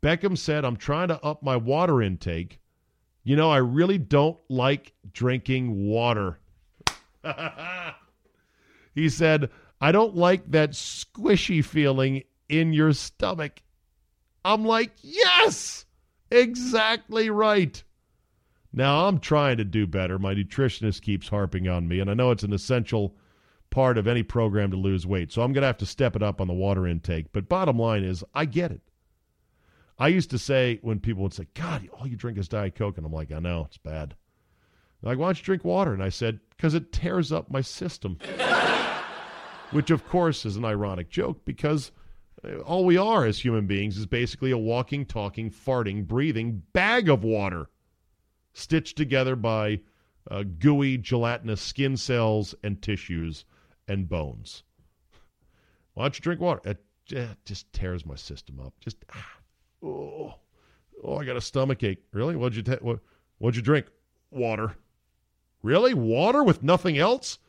Beckham 0.01 0.37
said, 0.37 0.65
I'm 0.65 0.75
trying 0.75 1.07
to 1.07 1.23
up 1.23 1.43
my 1.43 1.55
water 1.55 2.01
intake. 2.01 2.59
You 3.23 3.35
know, 3.35 3.49
I 3.49 3.57
really 3.57 3.97
don't 3.97 4.37
like 4.49 4.93
drinking 5.13 5.87
water. 5.87 6.39
he 8.93 9.07
said, 9.07 9.49
I 9.79 9.91
don't 9.91 10.15
like 10.15 10.51
that 10.51 10.71
squishy 10.71 11.63
feeling 11.63 12.23
in 12.49 12.73
your 12.73 12.91
stomach. 12.91 13.61
I'm 14.43 14.65
like, 14.65 14.91
yes, 15.01 15.85
exactly 16.29 17.29
right. 17.29 17.81
Now, 18.73 19.07
I'm 19.07 19.19
trying 19.19 19.57
to 19.57 19.63
do 19.63 19.87
better. 19.87 20.19
My 20.19 20.33
nutritionist 20.33 21.01
keeps 21.01 21.29
harping 21.29 21.69
on 21.69 21.87
me, 21.87 21.99
and 21.99 22.09
I 22.09 22.15
know 22.15 22.31
it's 22.31 22.43
an 22.43 22.53
essential 22.53 23.15
part 23.73 23.97
of 23.97 24.07
any 24.07 24.21
program 24.21 24.69
to 24.69 24.77
lose 24.77 25.07
weight. 25.07 25.31
So 25.31 25.41
I'm 25.41 25.51
going 25.51 25.63
to 25.63 25.67
have 25.67 25.79
to 25.79 25.85
step 25.87 26.15
it 26.15 26.21
up 26.21 26.39
on 26.39 26.47
the 26.47 26.53
water 26.53 26.85
intake. 26.85 27.33
But 27.33 27.49
bottom 27.49 27.79
line 27.79 28.03
is, 28.03 28.23
I 28.31 28.45
get 28.45 28.71
it. 28.71 28.81
I 29.97 30.09
used 30.09 30.29
to 30.29 30.37
say 30.37 30.77
when 30.83 30.99
people 30.99 31.23
would 31.23 31.33
say, 31.33 31.47
God, 31.55 31.89
all 31.91 32.05
you 32.05 32.15
drink 32.15 32.37
is 32.37 32.47
Diet 32.47 32.75
Coke. 32.75 32.97
And 32.97 33.05
I'm 33.05 33.11
like, 33.11 33.31
I 33.31 33.39
know, 33.39 33.63
it's 33.65 33.79
bad. 33.79 34.13
They're 35.01 35.11
like, 35.11 35.17
why 35.17 35.25
don't 35.25 35.39
you 35.39 35.43
drink 35.43 35.65
water? 35.65 35.91
And 35.91 36.03
I 36.03 36.09
said, 36.09 36.39
because 36.51 36.75
it 36.75 36.91
tears 36.91 37.31
up 37.31 37.49
my 37.49 37.61
system. 37.61 38.19
Which, 39.71 39.89
of 39.89 40.07
course, 40.07 40.45
is 40.45 40.55
an 40.55 40.65
ironic 40.65 41.09
joke 41.09 41.43
because 41.43 41.91
uh, 42.45 42.59
all 42.59 42.85
we 42.85 42.95
are 42.95 43.25
as 43.25 43.39
human 43.39 43.65
beings 43.65 43.97
is 43.97 44.05
basically 44.05 44.51
a 44.51 44.57
walking, 44.57 45.03
talking, 45.03 45.49
farting, 45.49 46.05
breathing 46.05 46.61
bag 46.73 47.09
of 47.09 47.23
water 47.23 47.69
stitched 48.53 48.97
together 48.97 49.35
by 49.35 49.79
uh, 50.29 50.43
gooey, 50.59 50.99
gelatinous 50.99 51.59
skin 51.59 51.97
cells 51.97 52.53
and 52.63 52.79
tissues 52.79 53.45
and 53.87 54.09
bones. 54.09 54.63
Why 55.93 56.05
don't 56.05 56.17
you 56.17 56.21
drink 56.21 56.41
water? 56.41 56.61
It, 56.65 56.83
it 57.09 57.37
just 57.45 57.71
tears 57.73 58.05
my 58.05 58.15
system 58.15 58.59
up. 58.59 58.73
Just 58.79 58.97
ah, 59.13 59.27
oh, 59.83 60.33
oh, 61.03 61.17
I 61.17 61.25
got 61.25 61.37
a 61.37 61.41
stomach 61.41 61.83
ache. 61.83 62.03
Really? 62.11 62.35
What'd 62.35 62.55
you 62.55 62.63
ta- 62.63 62.81
what, 62.81 62.99
what'd 63.37 63.55
you 63.55 63.61
drink? 63.61 63.87
Water. 64.31 64.75
Really? 65.61 65.93
Water 65.93 66.43
with 66.43 66.63
nothing 66.63 66.97
else? 66.97 67.39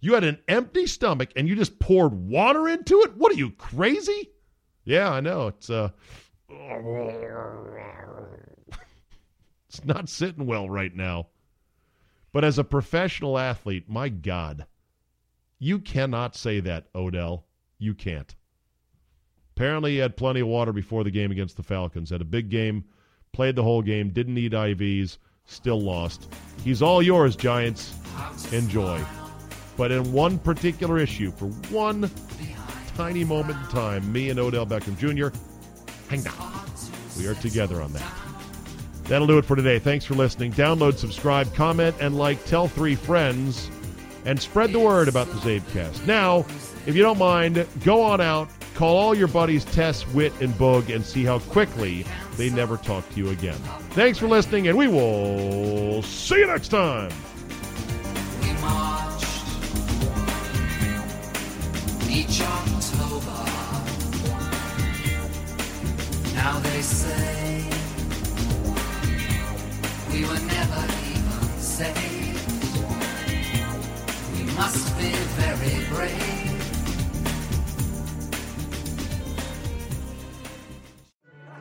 You 0.00 0.14
had 0.14 0.24
an 0.24 0.38
empty 0.48 0.86
stomach 0.86 1.30
and 1.36 1.48
you 1.48 1.54
just 1.54 1.78
poured 1.78 2.12
water 2.12 2.68
into 2.68 3.00
it? 3.02 3.16
What 3.16 3.32
are 3.32 3.36
you 3.36 3.52
crazy? 3.52 4.30
Yeah, 4.84 5.10
I 5.10 5.20
know. 5.20 5.46
It's 5.46 5.70
uh 5.70 5.90
It's 9.68 9.84
not 9.84 10.08
sitting 10.08 10.44
well 10.44 10.68
right 10.68 10.94
now. 10.94 11.28
But 12.32 12.44
as 12.44 12.58
a 12.58 12.64
professional 12.64 13.38
athlete, 13.38 13.88
my 13.88 14.08
god, 14.08 14.66
you 15.62 15.78
cannot 15.78 16.34
say 16.34 16.58
that, 16.58 16.86
Odell. 16.92 17.44
You 17.78 17.94
can't. 17.94 18.34
Apparently, 19.54 19.92
he 19.92 19.98
had 19.98 20.16
plenty 20.16 20.40
of 20.40 20.48
water 20.48 20.72
before 20.72 21.04
the 21.04 21.10
game 21.12 21.30
against 21.30 21.56
the 21.56 21.62
Falcons. 21.62 22.10
Had 22.10 22.20
a 22.20 22.24
big 22.24 22.48
game, 22.48 22.84
played 23.32 23.54
the 23.54 23.62
whole 23.62 23.80
game, 23.80 24.10
didn't 24.10 24.34
need 24.34 24.52
IVs, 24.52 25.18
still 25.44 25.80
lost. 25.80 26.28
He's 26.64 26.82
all 26.82 27.00
yours, 27.00 27.36
Giants. 27.36 27.94
Enjoy. 28.50 29.00
But 29.76 29.92
in 29.92 30.12
one 30.12 30.36
particular 30.40 30.98
issue, 30.98 31.30
for 31.30 31.46
one 31.70 32.10
tiny 32.96 33.22
moment 33.22 33.60
in 33.60 33.66
time, 33.68 34.12
me 34.12 34.30
and 34.30 34.40
Odell 34.40 34.66
Beckham 34.66 34.98
Jr., 34.98 35.28
hang 36.08 36.26
on. 36.26 36.64
We 37.16 37.28
are 37.28 37.34
together 37.34 37.80
on 37.80 37.92
that. 37.92 38.12
That'll 39.04 39.28
do 39.28 39.38
it 39.38 39.44
for 39.44 39.54
today. 39.54 39.78
Thanks 39.78 40.04
for 40.04 40.14
listening. 40.14 40.54
Download, 40.54 40.96
subscribe, 40.96 41.54
comment, 41.54 41.94
and 42.00 42.18
like. 42.18 42.44
Tell 42.46 42.66
three 42.66 42.96
friends 42.96 43.70
and 44.24 44.40
spread 44.40 44.72
the 44.72 44.78
word 44.80 45.08
about 45.08 45.28
the 45.28 45.34
Czabecast. 45.34 46.06
Now, 46.06 46.44
if 46.86 46.94
you 46.94 47.02
don't 47.02 47.18
mind, 47.18 47.66
go 47.84 48.02
on 48.02 48.20
out, 48.20 48.48
call 48.74 48.96
all 48.96 49.14
your 49.14 49.28
buddies 49.28 49.64
Tess, 49.64 50.06
Wit, 50.08 50.32
and 50.40 50.52
Boog, 50.54 50.94
and 50.94 51.04
see 51.04 51.24
how 51.24 51.38
quickly 51.38 52.04
they 52.36 52.50
never 52.50 52.76
talk 52.76 53.08
to 53.10 53.16
you 53.16 53.30
again. 53.30 53.58
Thanks 53.90 54.18
for 54.18 54.28
listening, 54.28 54.68
and 54.68 54.76
we 54.76 54.88
will 54.88 56.02
see 56.02 56.38
you 56.38 56.46
next 56.46 56.68
time. 56.68 57.12
Now 66.34 66.58
they 66.58 66.82
say 66.82 67.64
we 70.10 70.24
were 70.24 70.40
never 70.40 70.84
even 71.14 71.58
must 74.56 74.96
be 74.98 75.10
very 75.10 75.84
brave. 75.88 76.18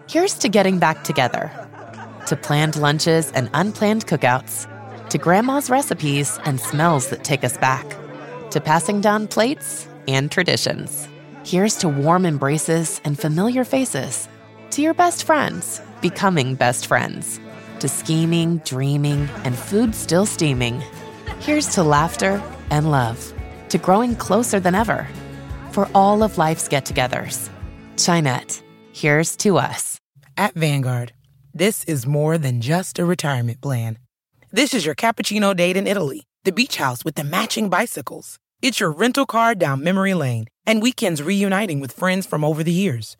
Here's 0.09 0.33
to 0.39 0.49
getting 0.49 0.79
back 0.79 1.03
together, 1.03 1.51
to 2.27 2.35
planned 2.35 2.75
lunches 2.75 3.31
and 3.31 3.49
unplanned 3.53 4.07
cookouts, 4.07 4.67
to 5.09 5.17
grandma's 5.17 5.69
recipes 5.69 6.39
and 6.45 6.59
smells 6.59 7.09
that 7.09 7.23
take 7.23 7.43
us 7.43 7.57
back, 7.57 7.85
to 8.51 8.59
passing 8.59 9.01
down 9.01 9.27
plates 9.27 9.87
and 10.07 10.31
traditions. 10.31 11.07
Here's 11.45 11.75
to 11.77 11.89
warm 11.89 12.25
embraces 12.25 12.99
and 13.03 13.17
familiar 13.17 13.63
faces, 13.63 14.27
to 14.71 14.81
your 14.81 14.93
best 14.93 15.23
friends 15.23 15.81
becoming 16.01 16.55
best 16.55 16.87
friends, 16.87 17.39
to 17.79 17.87
scheming, 17.87 18.57
dreaming, 18.59 19.29
and 19.43 19.55
food 19.57 19.95
still 19.95 20.25
steaming. 20.25 20.81
Here's 21.41 21.67
to 21.75 21.83
laughter 21.83 22.41
and 22.69 22.91
love, 22.91 23.33
to 23.69 23.77
growing 23.77 24.15
closer 24.15 24.59
than 24.59 24.75
ever. 24.75 25.07
For 25.71 25.89
all 25.93 26.23
of 26.23 26.37
life's 26.37 26.67
get 26.67 26.85
togethers, 26.85 27.49
Chinette, 27.95 28.61
here's 28.93 29.35
to 29.37 29.57
us. 29.57 29.99
At 30.37 30.53
Vanguard, 30.53 31.13
this 31.53 31.83
is 31.85 32.05
more 32.05 32.37
than 32.37 32.61
just 32.61 32.99
a 32.99 33.05
retirement 33.05 33.59
plan. 33.61 33.97
This 34.51 34.73
is 34.73 34.85
your 34.85 34.95
cappuccino 34.95 35.55
date 35.55 35.77
in 35.77 35.87
Italy, 35.87 36.23
the 36.43 36.51
beach 36.51 36.77
house 36.77 37.03
with 37.03 37.15
the 37.15 37.23
matching 37.23 37.69
bicycles. 37.69 38.37
It's 38.61 38.79
your 38.79 38.91
rental 38.91 39.25
car 39.25 39.55
down 39.55 39.83
memory 39.83 40.13
lane, 40.13 40.45
and 40.65 40.81
weekends 40.81 41.23
reuniting 41.23 41.79
with 41.79 41.91
friends 41.91 42.25
from 42.25 42.43
over 42.43 42.63
the 42.63 42.71
years. 42.71 43.17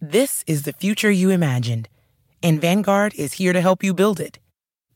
This 0.00 0.42
is 0.46 0.62
the 0.62 0.72
future 0.72 1.10
you 1.10 1.30
imagined 1.30 1.88
and 2.42 2.60
Vanguard 2.60 3.14
is 3.14 3.34
here 3.34 3.52
to 3.52 3.60
help 3.60 3.82
you 3.82 3.94
build 3.94 4.20
it. 4.20 4.38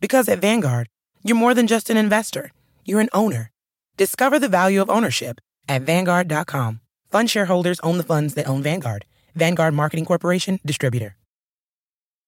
Because 0.00 0.28
at 0.28 0.40
Vanguard, 0.40 0.88
you're 1.22 1.36
more 1.36 1.54
than 1.54 1.66
just 1.66 1.90
an 1.90 1.96
investor, 1.96 2.50
you're 2.84 3.00
an 3.00 3.08
owner. 3.12 3.50
Discover 3.96 4.38
the 4.38 4.48
value 4.48 4.80
of 4.80 4.90
ownership 4.90 5.40
at 5.68 5.82
Vanguard.com. 5.82 6.80
Fund 7.10 7.30
shareholders 7.30 7.80
own 7.80 7.98
the 7.98 8.04
funds 8.04 8.34
that 8.34 8.48
own 8.48 8.62
Vanguard. 8.62 9.04
Vanguard 9.34 9.74
Marketing 9.74 10.04
Corporation, 10.04 10.60
distributor. 10.64 11.16